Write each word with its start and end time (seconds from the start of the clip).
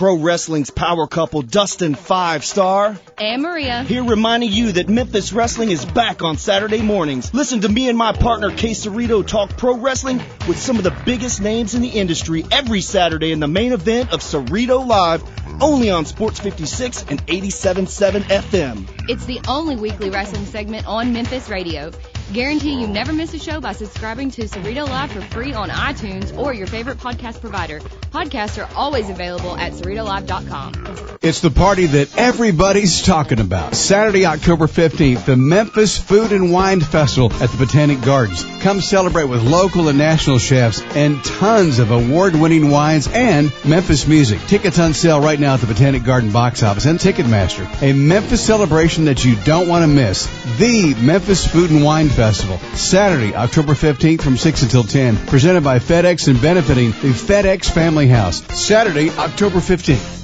pro 0.00 0.16
wrestling's 0.16 0.70
power 0.70 1.06
couple, 1.06 1.42
Dustin 1.42 1.94
Five 1.94 2.42
Starr. 2.42 2.98
And 3.18 3.42
Maria. 3.42 3.82
Here 3.82 4.02
reminding 4.02 4.50
you 4.50 4.72
that 4.72 4.88
Memphis 4.88 5.30
Wrestling 5.30 5.70
is 5.70 5.84
back 5.84 6.22
on 6.22 6.38
Saturday 6.38 6.80
mornings. 6.80 7.34
Listen 7.34 7.60
to 7.60 7.68
me 7.68 7.86
and 7.86 7.98
my 7.98 8.12
partner, 8.14 8.50
Kay 8.50 8.70
Cerrito, 8.70 9.22
talk 9.26 9.58
pro 9.58 9.76
wrestling 9.76 10.16
with 10.48 10.58
some 10.58 10.78
of 10.78 10.84
the 10.84 10.96
biggest 11.04 11.42
names 11.42 11.74
in 11.74 11.82
the 11.82 11.88
industry 11.88 12.46
every 12.50 12.80
Saturday 12.80 13.30
in 13.30 13.40
the 13.40 13.46
main 13.46 13.74
event 13.74 14.10
of 14.10 14.20
Cerrito 14.20 14.86
Live, 14.86 15.22
only 15.60 15.90
on 15.90 16.04
Sports 16.06 16.40
56 16.40 17.04
and 17.08 17.26
87.7 17.26 18.22
FM. 18.22 19.08
It's 19.08 19.24
the 19.26 19.40
only 19.48 19.76
weekly 19.76 20.10
wrestling 20.10 20.46
segment 20.46 20.86
on 20.86 21.12
Memphis 21.12 21.48
radio. 21.48 21.90
Guarantee 22.32 22.80
you 22.80 22.86
never 22.86 23.12
miss 23.12 23.34
a 23.34 23.40
show 23.40 23.60
by 23.60 23.72
subscribing 23.72 24.30
to 24.30 24.42
Cerrito 24.42 24.88
Live 24.88 25.10
for 25.10 25.20
free 25.20 25.52
on 25.52 25.68
iTunes 25.68 26.36
or 26.38 26.54
your 26.54 26.68
favorite 26.68 26.98
podcast 26.98 27.40
provider. 27.40 27.80
Podcasts 27.80 28.64
are 28.64 28.72
always 28.76 29.10
available 29.10 29.56
at 29.56 29.72
CerritoLive.com. 29.72 31.18
It's 31.22 31.40
the 31.40 31.50
party 31.50 31.86
that 31.86 32.16
everybody's 32.16 33.02
talking 33.02 33.40
about. 33.40 33.74
Saturday, 33.74 34.26
October 34.26 34.68
15th, 34.68 35.24
the 35.24 35.36
Memphis 35.36 35.98
Food 35.98 36.30
and 36.30 36.52
Wine 36.52 36.80
Festival 36.80 37.32
at 37.42 37.50
the 37.50 37.56
Botanic 37.56 38.00
Gardens. 38.00 38.44
Come 38.60 38.80
celebrate 38.80 39.24
with 39.24 39.42
local 39.42 39.88
and 39.88 39.98
national 39.98 40.38
chefs 40.38 40.80
and 40.80 41.22
tons 41.24 41.80
of 41.80 41.90
award-winning 41.90 42.70
wines 42.70 43.08
and 43.08 43.52
Memphis 43.64 44.06
music. 44.06 44.40
Tickets 44.46 44.78
on 44.78 44.94
sale 44.94 45.20
right 45.20 45.38
now 45.38 45.49
at 45.54 45.60
the 45.60 45.66
Botanic 45.66 46.04
Garden 46.04 46.32
box 46.32 46.62
office 46.62 46.86
and 46.86 46.98
Ticketmaster. 46.98 47.66
A 47.82 47.92
Memphis 47.92 48.44
celebration 48.44 49.06
that 49.06 49.24
you 49.24 49.36
don't 49.44 49.68
want 49.68 49.82
to 49.82 49.88
miss. 49.88 50.26
The 50.58 50.94
Memphis 50.94 51.46
Food 51.46 51.70
and 51.70 51.84
Wine 51.84 52.08
Festival. 52.08 52.58
Saturday, 52.76 53.34
October 53.34 53.72
15th 53.72 54.22
from 54.22 54.36
6 54.36 54.62
until 54.62 54.84
10. 54.84 55.16
Presented 55.26 55.64
by 55.64 55.78
FedEx 55.78 56.28
and 56.28 56.40
benefiting 56.40 56.90
the 56.90 57.14
FedEx 57.14 57.70
Family 57.70 58.08
House. 58.08 58.42
Saturday, 58.58 59.10
October 59.10 59.58
15th. 59.58 60.18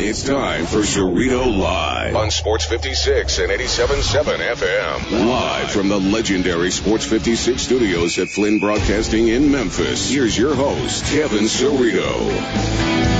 It's 0.00 0.22
time 0.22 0.64
for 0.64 0.78
Cerrito 0.78 1.58
Live 1.58 2.16
on 2.16 2.30
Sports 2.30 2.64
56 2.64 3.40
and 3.40 3.50
87.7 3.50 4.38
FM. 4.54 5.26
Live 5.28 5.70
from 5.70 5.88
the 5.88 6.00
legendary 6.00 6.70
Sports 6.70 7.04
56 7.04 7.60
studios 7.60 8.18
at 8.18 8.28
Flinn 8.28 8.58
Broadcasting 8.58 9.28
in 9.28 9.50
Memphis. 9.50 10.08
Here's 10.08 10.38
your 10.38 10.54
host, 10.54 11.04
Kevin 11.04 11.44
Cerrito. 11.44 13.17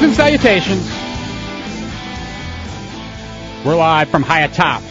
Greetings 0.00 0.18
and 0.18 0.40
salutations. 0.40 0.90
We're 3.66 3.76
live 3.76 4.08
from 4.08 4.22
high 4.22 4.44
atop 4.44 4.82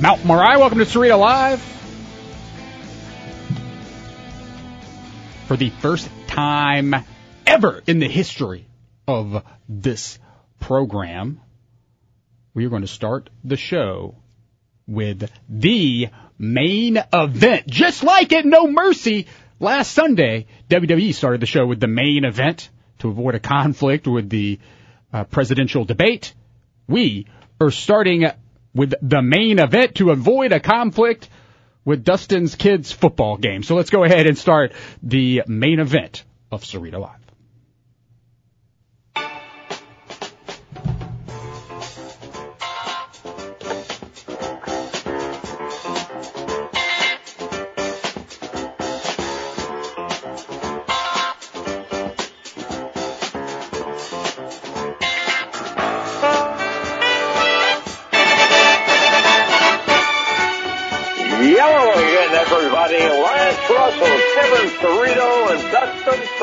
Mount 0.00 0.24
Moriah. 0.24 0.58
Welcome 0.58 0.78
to 0.78 0.86
Cerrito 0.86 1.18
Live. 1.18 1.60
For 5.48 5.58
the 5.58 5.68
first 5.68 6.08
time 6.28 6.94
ever 7.46 7.82
in 7.86 7.98
the 7.98 8.08
history 8.08 8.66
of 9.06 9.44
this 9.68 10.18
program, 10.60 11.42
we 12.54 12.64
are 12.64 12.70
going 12.70 12.80
to 12.80 12.88
start 12.88 13.28
the 13.44 13.58
show 13.58 14.14
with 14.86 15.30
the 15.50 16.08
main 16.38 16.98
event. 17.12 17.66
Just 17.66 18.02
like 18.02 18.32
at 18.32 18.46
No 18.46 18.66
Mercy 18.66 19.26
last 19.60 19.92
Sunday, 19.92 20.46
WWE 20.70 21.12
started 21.12 21.42
the 21.42 21.46
show 21.46 21.66
with 21.66 21.80
the 21.80 21.86
main 21.86 22.24
event 22.24 22.70
to 22.98 23.08
avoid 23.08 23.34
a 23.34 23.40
conflict 23.40 24.06
with 24.06 24.28
the 24.28 24.58
uh, 25.12 25.24
presidential 25.24 25.84
debate. 25.84 26.34
We 26.88 27.26
are 27.60 27.70
starting 27.70 28.26
with 28.74 28.94
the 29.02 29.22
main 29.22 29.58
event 29.58 29.96
to 29.96 30.10
avoid 30.10 30.52
a 30.52 30.60
conflict 30.60 31.28
with 31.84 32.04
Dustin's 32.04 32.54
kids' 32.54 32.92
football 32.92 33.36
game. 33.36 33.62
So 33.62 33.76
let's 33.76 33.90
go 33.90 34.04
ahead 34.04 34.26
and 34.26 34.36
start 34.36 34.72
the 35.02 35.42
main 35.46 35.80
event 35.80 36.24
of 36.50 36.62
Cerrito 36.62 37.00
Live. 37.00 37.25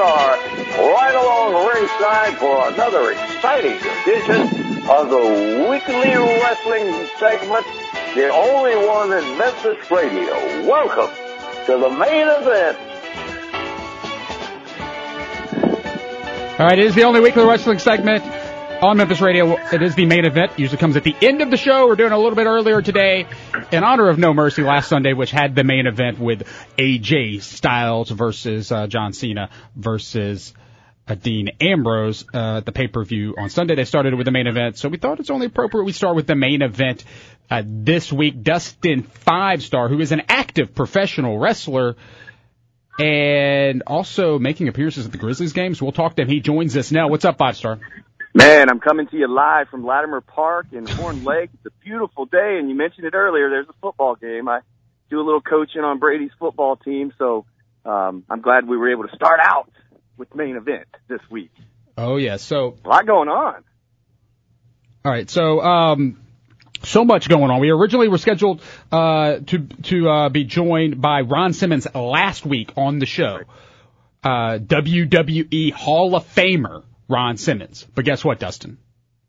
Right 0.04 1.16
along 1.16 1.54
the 1.54 1.80
ringside 1.80 2.38
for 2.38 2.68
another 2.68 3.12
exciting 3.12 3.78
edition 4.02 4.42
of 4.90 5.10
the 5.10 5.68
weekly 5.70 6.12
wrestling 6.44 7.08
segment, 7.18 7.66
the 8.14 8.28
only 8.28 8.76
one 8.86 9.14
in 9.14 9.38
Memphis 9.38 9.90
radio. 9.90 10.68
Welcome 10.68 11.10
to 11.68 11.78
the 11.78 11.90
main 11.90 12.28
event. 12.28 12.78
All 16.60 16.68
right, 16.68 16.78
it 16.78 16.84
is 16.84 16.96
the 16.96 17.04
only 17.04 17.22
weekly 17.22 17.46
wrestling 17.46 17.80
segment 17.80 18.26
on 18.84 18.98
Memphis 18.98 19.22
Radio. 19.22 19.56
It 19.72 19.82
is 19.82 19.96
the 19.96 20.06
main 20.06 20.26
event. 20.26 20.60
Usually 20.60 20.78
comes 20.78 20.98
at 20.98 21.06
the 21.06 21.16
end 21.22 21.42
of 21.42 21.50
the 21.50 21.56
show. 21.56 21.88
We're 21.88 21.96
doing 21.96 22.12
a 22.12 22.18
little 22.18 22.36
bit 22.36 22.46
earlier 22.46 22.82
today 22.82 23.26
in 23.74 23.84
honor 23.84 24.08
of 24.08 24.20
No 24.20 24.36
Mercy 24.36 24.62
last 24.62 24.88
Sunday, 24.88 25.14
which 25.14 25.32
had 25.32 25.56
the 25.56 25.64
main 25.64 25.88
event 25.88 26.20
with 26.20 26.48
AJ 26.78 27.42
Styles 27.42 28.12
versus 28.12 28.72
uh, 28.72 28.86
John 28.86 29.14
Cena 29.14 29.50
versus 29.76 30.54
uh, 31.08 31.16
Dean 31.16 31.50
Ambrose 31.60 32.24
uh, 32.36 32.60
the 32.60 32.72
pay 32.72 32.88
per 32.88 33.04
view 33.04 33.34
on 33.36 33.50
Sunday. 33.50 33.74
They 33.74 33.86
started 33.86 34.14
with 34.14 34.26
the 34.26 34.32
main 34.32 34.46
event, 34.46 34.78
so 34.78 34.90
we 34.90 34.98
thought 34.98 35.20
it's 35.20 35.32
only 35.32 35.48
appropriate 35.48 35.86
we 35.86 35.92
start 35.92 36.16
with 36.16 36.28
the 36.28 36.36
main 36.36 36.62
event 36.62 37.04
uh, 37.50 37.64
this 37.66 38.14
week. 38.14 38.44
Dustin 38.44 39.02
Five 39.02 39.64
Starr, 39.64 39.90
who 39.90 40.00
is 40.00 40.12
an 40.12 40.22
active 40.30 40.76
professional 40.76 41.40
wrestler 41.40 41.96
and 43.00 43.82
also 43.88 44.38
making 44.38 44.68
appearances 44.68 45.08
at 45.08 45.12
the 45.12 45.18
Grizzlies 45.18 45.54
games. 45.54 45.82
We'll 45.82 45.94
talk 45.94 46.16
to 46.18 46.22
him. 46.22 46.28
He 46.28 46.42
joins 46.42 46.78
us 46.78 46.92
now. 46.92 47.08
What's 47.08 47.26
up, 47.26 47.40
Five 47.40 47.58
Starr? 47.58 47.80
Man, 48.36 48.70
I'm 48.70 48.80
coming 48.80 49.08
to 49.08 49.16
you 49.16 49.28
live 49.28 49.70
from 49.70 49.86
Latimer 49.86 50.20
Park 50.20 50.68
in 50.72 50.88
Horn 50.88 51.24
Lake. 51.24 51.52
It's 51.54 51.68
a 51.68 51.84
beautiful 51.86 52.26
day, 52.26 52.58
and 52.60 52.68
you 52.68 52.74
mentioned 52.76 53.06
it 53.06 53.14
earlier. 53.14 53.48
There's 53.48 53.70
a 53.70 53.76
football 53.80 54.16
game. 54.16 54.50
I 54.50 54.62
do 55.12 55.20
a 55.20 55.24
little 55.24 55.42
coaching 55.42 55.82
on 55.82 56.00
Brady's 56.00 56.32
football 56.40 56.76
team, 56.76 57.14
so 57.20 57.46
um, 57.86 58.24
I'm 58.28 58.42
glad 58.42 58.68
we 58.68 58.76
were 58.76 58.92
able 58.92 59.08
to 59.08 59.16
start 59.16 59.40
out 59.40 59.70
with 60.18 60.34
main 60.34 60.56
event 60.56 60.88
this 61.08 61.20
week. 61.30 61.52
Oh 61.96 62.18
yeah, 62.18 62.38
so 62.38 62.76
A 62.84 62.90
lot 62.90 63.06
going 63.06 63.30
on. 63.30 63.64
All 65.06 65.12
right, 65.12 65.30
so 65.30 65.62
um, 65.62 66.20
so 66.82 67.06
much 67.06 67.30
going 67.30 67.52
on. 67.52 67.60
We 67.60 67.70
originally 67.70 68.08
were 68.08 68.18
scheduled 68.18 68.64
uh, 68.92 69.42
to 69.46 69.60
to 69.60 70.10
uh, 70.10 70.30
be 70.30 70.44
joined 70.44 71.00
by 71.00 71.22
Ron 71.22 71.54
Simmons 71.54 71.86
last 71.94 72.48
week 72.48 72.72
on 72.78 72.98
the 72.98 73.06
show, 73.06 73.42
uh, 74.24 74.58
WWE 74.58 75.72
Hall 75.72 76.16
of 76.16 76.26
Famer 76.34 76.84
Ron 77.08 77.38
Simmons. 77.38 77.86
But 77.96 78.06
guess 78.06 78.24
what, 78.24 78.40
Dustin? 78.40 78.78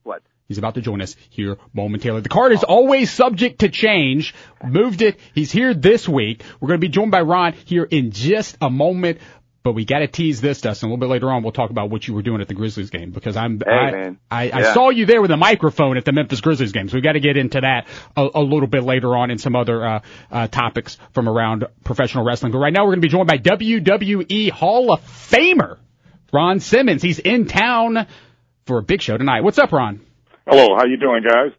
What? 0.02 0.22
He's 0.48 0.58
about 0.58 0.74
to 0.74 0.82
join 0.82 1.00
us 1.00 1.16
here 1.30 1.56
momentarily. 1.72 2.20
The 2.20 2.28
card 2.28 2.52
is 2.52 2.64
always 2.64 3.10
subject 3.10 3.60
to 3.60 3.68
change. 3.70 4.34
Moved 4.62 5.00
it. 5.00 5.18
He's 5.34 5.50
here 5.50 5.72
this 5.72 6.08
week. 6.08 6.42
We're 6.60 6.68
going 6.68 6.80
to 6.80 6.86
be 6.86 6.92
joined 6.92 7.10
by 7.10 7.22
Ron 7.22 7.54
here 7.64 7.84
in 7.84 8.10
just 8.10 8.58
a 8.60 8.68
moment. 8.68 9.18
But 9.62 9.72
we 9.72 9.86
got 9.86 10.00
to 10.00 10.06
tease 10.06 10.42
this, 10.42 10.60
Dustin. 10.60 10.90
A 10.90 10.92
little 10.92 11.00
bit 11.00 11.10
later 11.10 11.30
on, 11.30 11.42
we'll 11.42 11.52
talk 11.52 11.70
about 11.70 11.88
what 11.88 12.06
you 12.06 12.12
were 12.12 12.20
doing 12.20 12.42
at 12.42 12.48
the 12.48 12.54
Grizzlies 12.54 12.90
game 12.90 13.12
because 13.12 13.34
I'm 13.34 13.62
Hey, 13.64 14.14
I. 14.30 14.50
I, 14.50 14.50
I 14.52 14.74
saw 14.74 14.90
you 14.90 15.06
there 15.06 15.22
with 15.22 15.30
a 15.30 15.38
microphone 15.38 15.96
at 15.96 16.04
the 16.04 16.12
Memphis 16.12 16.42
Grizzlies 16.42 16.72
game. 16.72 16.90
So 16.90 16.96
we 16.96 17.00
got 17.00 17.12
to 17.12 17.20
get 17.20 17.38
into 17.38 17.62
that 17.62 17.86
a, 18.14 18.28
a 18.34 18.42
little 18.42 18.66
bit 18.66 18.82
later 18.82 19.16
on 19.16 19.30
in 19.30 19.38
some 19.38 19.56
other 19.56 19.82
uh, 19.82 20.00
uh, 20.30 20.48
topics 20.48 20.98
from 21.12 21.30
around 21.30 21.64
professional 21.82 22.24
wrestling. 22.26 22.52
But 22.52 22.58
right 22.58 22.74
now, 22.74 22.84
we're 22.84 22.90
going 22.90 23.00
to 23.00 23.08
be 23.08 23.12
joined 23.12 23.26
by 23.26 23.38
WWE 23.38 24.50
Hall 24.50 24.92
of 24.92 25.00
Famer 25.00 25.78
Ron 26.32 26.60
Simmons. 26.60 27.02
He's 27.02 27.18
in 27.18 27.46
town 27.46 28.06
for 28.66 28.78
a 28.78 28.82
big 28.82 29.02
show 29.02 29.16
tonight. 29.16 29.42
What's 29.42 29.58
up, 29.58 29.72
Ron? 29.72 30.00
Hello, 30.46 30.76
how 30.76 30.84
you 30.84 30.96
doing, 30.96 31.22
guys? 31.22 31.52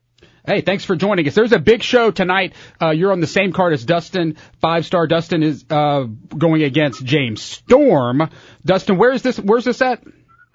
Hey, 0.46 0.62
thanks 0.62 0.86
for 0.86 0.96
joining 0.96 1.28
us. 1.28 1.34
There's 1.34 1.54
a 1.54 1.60
big 1.60 1.82
show 1.82 2.12
tonight. 2.12 2.54
Uh, 2.80 2.92
you're 2.92 3.12
on 3.12 3.20
the 3.20 3.28
same 3.28 3.52
card 3.52 3.74
as 3.74 3.84
Dustin. 3.84 4.38
Five 4.62 4.86
Starr 4.86 5.08
Dustin 5.08 5.42
is 5.42 5.66
uh, 5.70 6.04
going 6.04 6.62
against 6.62 7.04
James 7.04 7.42
Storm. 7.42 8.30
Dustin, 8.64 8.98
where 8.98 9.12
is 9.12 9.24
this? 9.24 9.40
Where's 9.40 9.66
this 9.66 9.82
at? 9.82 10.04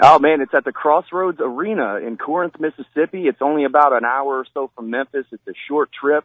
Oh 0.03 0.19
man, 0.19 0.41
it's 0.41 0.55
at 0.55 0.65
the 0.65 0.73
Crossroads 0.73 1.41
Arena 1.41 1.97
in 1.97 2.17
Corinth, 2.17 2.55
Mississippi. 2.61 3.27
It's 3.27 3.43
only 3.43 3.65
about 3.65 3.93
an 3.93 4.05
hour 4.05 4.39
or 4.39 4.47
so 4.55 4.71
from 4.77 4.91
Memphis. 4.91 5.27
It's 5.33 5.47
a 5.49 5.53
short 5.69 5.91
trip. 5.93 6.25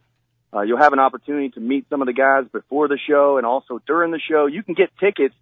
Uh, 0.54 0.62
you'll 0.62 0.78
have 0.78 0.92
an 0.92 1.00
opportunity 1.00 1.50
to 1.50 1.60
meet 1.60 1.86
some 1.90 2.00
of 2.00 2.06
the 2.06 2.14
guys 2.14 2.44
before 2.52 2.88
the 2.88 2.98
show 3.08 3.36
and 3.36 3.44
also 3.44 3.80
during 3.86 4.12
the 4.12 4.20
show. 4.30 4.46
You 4.46 4.62
can 4.62 4.74
get 4.74 4.90
tickets 4.98 5.34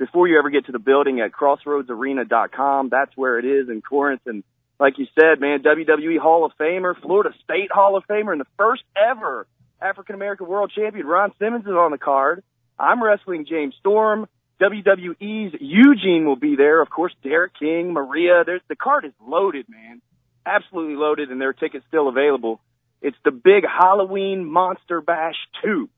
before 0.00 0.26
you 0.26 0.38
ever 0.38 0.48
get 0.48 0.64
to 0.64 0.72
the 0.72 0.78
building 0.78 1.20
at 1.20 1.30
crossroadsarena.com. 1.30 2.88
That's 2.88 3.14
where 3.16 3.38
it 3.38 3.44
is 3.44 3.68
in 3.68 3.82
Corinth. 3.82 4.22
And 4.24 4.42
like 4.80 4.98
you 4.98 5.06
said, 5.14 5.40
man, 5.40 5.62
WWE 5.62 6.18
Hall 6.18 6.46
of 6.46 6.52
Famer, 6.58 6.98
Florida 7.00 7.34
State 7.44 7.70
Hall 7.70 7.96
of 7.96 8.04
Famer, 8.08 8.32
and 8.32 8.40
the 8.40 8.46
first 8.56 8.82
ever 8.96 9.46
African 9.80 10.14
American 10.14 10.48
World 10.48 10.72
Champion 10.74 11.06
Ron 11.06 11.32
Simmons 11.38 11.66
is 11.66 11.72
on 11.72 11.90
the 11.90 11.98
card. 11.98 12.42
I'm 12.78 13.02
wrestling 13.02 13.44
James 13.46 13.74
Storm. 13.78 14.26
WWE's 14.58 15.54
Eugene 15.60 16.24
will 16.24 16.36
be 16.36 16.56
there. 16.56 16.80
Of 16.80 16.88
course, 16.88 17.12
Derek 17.22 17.52
King, 17.58 17.92
Maria. 17.92 18.42
There's, 18.44 18.62
the 18.68 18.76
card 18.76 19.04
is 19.04 19.12
loaded, 19.26 19.66
man. 19.68 20.00
Absolutely 20.46 20.96
loaded, 20.96 21.30
and 21.30 21.38
there 21.38 21.50
are 21.50 21.54
tickets 21.54 21.84
still 21.88 22.08
available. 22.08 22.60
It's 23.02 23.16
the 23.22 23.30
big 23.30 23.64
Halloween 23.66 24.50
Monster 24.50 25.02
Bash 25.02 25.36
2. 25.62 25.88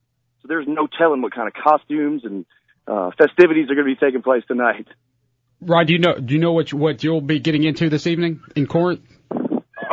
So 0.42 0.48
there's 0.48 0.66
no 0.66 0.88
telling 0.88 1.22
what 1.22 1.32
kind 1.32 1.46
of 1.46 1.54
costumes 1.54 2.24
and 2.24 2.46
uh, 2.86 3.10
festivities 3.16 3.70
are 3.70 3.74
going 3.74 3.86
to 3.88 3.94
be 3.94 3.96
taking 3.96 4.22
place 4.22 4.42
tonight. 4.46 4.86
Ron, 5.60 5.86
do 5.86 5.92
you 5.92 6.00
know 6.00 6.18
do 6.18 6.34
you 6.34 6.40
know 6.40 6.52
what 6.52 6.72
you, 6.72 6.78
what 6.78 7.04
you'll 7.04 7.20
be 7.20 7.38
getting 7.38 7.62
into 7.62 7.88
this 7.88 8.06
evening 8.08 8.40
in 8.56 8.66
Corinth? 8.66 9.02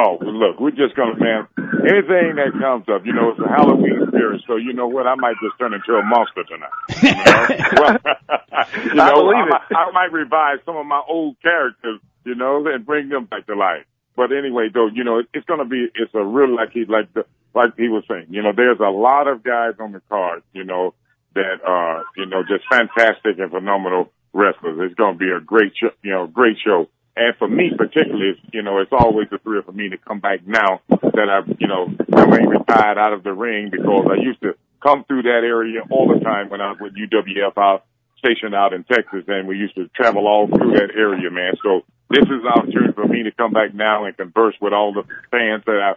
Oh, 0.02 0.18
look, 0.22 0.60
we're 0.60 0.72
just 0.72 0.96
gonna, 0.96 1.20
man. 1.20 1.48
Anything 1.58 2.36
that 2.40 2.54
comes 2.60 2.86
up, 2.90 3.06
you 3.06 3.14
know, 3.14 3.32
it's 3.32 3.40
a 3.40 3.48
Halloween 3.48 4.08
spirit, 4.08 4.42
so 4.48 4.56
you 4.56 4.74
know 4.74 4.88
what? 4.88 5.06
I 5.06 5.16
might 5.16 5.36
just 5.44 5.60
turn 5.60 5.74
into 5.74 5.94
a 5.94 6.04
monster 6.04 6.44
tonight. 6.46 6.70
You 7.04 7.14
know, 7.14 7.72
well, 7.82 7.98
you 8.86 8.94
know 8.96 9.04
I 9.04 9.14
believe 9.14 9.36
I, 9.36 9.46
it. 9.46 9.50
might, 9.50 9.78
I 9.78 9.92
might 9.92 10.12
revive 10.12 10.60
some 10.66 10.78
of 10.78 10.86
my 10.86 11.02
old 11.08 11.36
characters, 11.42 12.00
you 12.26 12.34
know, 12.34 12.66
and 12.66 12.86
bring 12.86 13.10
them 13.10 13.26
back 13.26 13.46
to 13.48 13.56
life. 13.56 13.86
But 14.16 14.32
anyway, 14.32 14.70
though, 14.74 14.88
you 14.88 15.04
know, 15.04 15.20
it, 15.20 15.28
it's 15.34 15.46
gonna 15.46 15.66
be, 15.66 15.88
it's 15.94 16.14
a 16.16 16.24
real 16.24 16.56
like 16.56 16.72
he 16.72 16.86
like 16.86 17.14
the 17.14 17.26
like 17.54 17.76
he 17.78 17.90
was 17.90 18.04
saying, 18.10 18.28
you 18.30 18.42
know, 18.42 18.54
there's 18.56 18.80
a 18.80 18.90
lot 18.90 19.28
of 19.28 19.44
guys 19.44 19.74
on 19.80 19.92
the 19.92 20.02
card, 20.10 20.44
you 20.54 20.64
know, 20.64 20.94
that 21.36 21.62
are, 21.66 22.04
you 22.18 22.26
know, 22.26 22.44
just 22.44 22.64
fantastic 22.70 23.40
and 23.40 23.52
phenomenal 23.52 24.12
wrestlers. 24.34 24.80
It's 24.82 24.96
gonna 24.96 25.18
be 25.18 25.32
a 25.32 25.40
great 25.40 25.74
show, 25.80 25.92
you 26.04 26.12
know, 26.12 26.28
great 26.28 26.58
show. 26.64 26.90
And 27.16 27.36
for 27.38 27.48
me 27.48 27.72
particularly, 27.76 28.40
you 28.54 28.62
know, 28.62 28.80
it's 28.80 28.92
always 28.92 29.28
a 29.32 29.40
thrill 29.40 29.64
for 29.64 29.72
me 29.72 29.90
to 29.90 29.98
come 29.98 30.20
back 30.20 30.46
now 30.46 30.82
that 30.90 31.28
I've, 31.30 31.56
you 31.60 31.68
know, 31.68 31.92
coming 32.16 32.48
retired 32.48 32.98
out 32.98 33.14
of 33.14 33.24
the 33.24 33.34
ring 33.34 33.70
because 33.72 34.08
I 34.10 34.22
used 34.22 34.42
to 34.42 34.54
come 34.82 35.04
through 35.06 35.24
that 35.24 35.44
area 35.44 35.82
all 35.90 36.08
the 36.08 36.24
time 36.24 36.50
when 36.50 36.62
I 36.62 36.72
was 36.72 36.78
with 36.80 36.94
UWF 36.96 37.58
out 37.58 37.86
stationed 38.20 38.54
out 38.54 38.74
in 38.74 38.84
Texas 38.84 39.24
and 39.28 39.48
we 39.48 39.58
used 39.58 39.76
to 39.76 39.88
travel 39.96 40.28
all 40.28 40.48
through 40.48 40.74
that 40.74 40.92
area, 40.96 41.32
man. 41.32 41.54
So 41.64 41.82
this 42.10 42.24
is 42.24 42.44
an 42.44 42.48
opportunity 42.48 42.94
for 42.94 43.08
me 43.08 43.24
to 43.24 43.32
come 43.32 43.52
back 43.52 43.74
now 43.74 44.06
and 44.06 44.16
converse 44.16 44.56
with 44.62 44.74
all 44.74 44.94
the 44.94 45.04
fans 45.32 45.64
that 45.66 45.96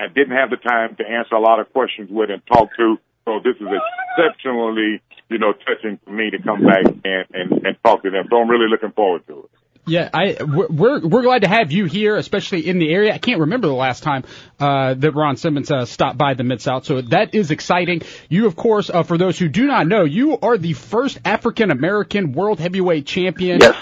I, 0.00 0.04
I 0.04 0.08
didn't 0.08 0.36
have 0.36 0.50
the 0.50 0.56
time 0.56 0.96
to 0.96 1.04
answer 1.04 1.34
a 1.34 1.40
lot 1.40 1.60
of 1.60 1.72
questions 1.72 2.10
with 2.10 2.30
and 2.30 2.42
talk 2.46 2.70
to. 2.76 2.96
So 3.28 3.40
this 3.44 3.56
is 3.60 3.68
exceptionally, 4.16 5.02
you 5.28 5.38
know, 5.38 5.52
touching 5.52 5.98
for 6.02 6.10
me 6.10 6.30
to 6.30 6.42
come 6.42 6.64
back 6.64 6.84
and, 6.86 7.26
and, 7.34 7.66
and 7.66 7.76
talk 7.84 8.02
to 8.04 8.10
them. 8.10 8.24
So 8.30 8.40
I'm 8.40 8.48
really 8.48 8.70
looking 8.70 8.92
forward 8.92 9.26
to 9.26 9.40
it. 9.40 9.50
Yeah, 9.86 10.08
I 10.12 10.36
we're 10.42 11.00
we're 11.00 11.22
glad 11.22 11.42
to 11.42 11.48
have 11.48 11.72
you 11.72 11.86
here, 11.86 12.16
especially 12.16 12.66
in 12.68 12.78
the 12.78 12.90
area. 12.90 13.14
I 13.14 13.18
can't 13.18 13.40
remember 13.40 13.68
the 13.68 13.74
last 13.74 14.02
time 14.02 14.24
uh, 14.60 14.94
that 14.94 15.12
Ron 15.12 15.36
Simmons 15.36 15.70
uh, 15.70 15.86
stopped 15.86 16.18
by 16.18 16.34
the 16.34 16.44
Mid 16.44 16.60
South, 16.60 16.84
so 16.84 17.00
that 17.00 17.34
is 17.34 17.50
exciting. 17.50 18.02
You, 18.28 18.46
of 18.46 18.54
course, 18.54 18.90
uh, 18.90 19.02
for 19.02 19.16
those 19.16 19.38
who 19.38 19.48
do 19.48 19.66
not 19.66 19.86
know, 19.86 20.04
you 20.04 20.38
are 20.40 20.58
the 20.58 20.74
first 20.74 21.18
African 21.24 21.70
American 21.70 22.32
World 22.32 22.60
Heavyweight 22.60 23.06
Champion. 23.06 23.60
Yes. 23.60 23.76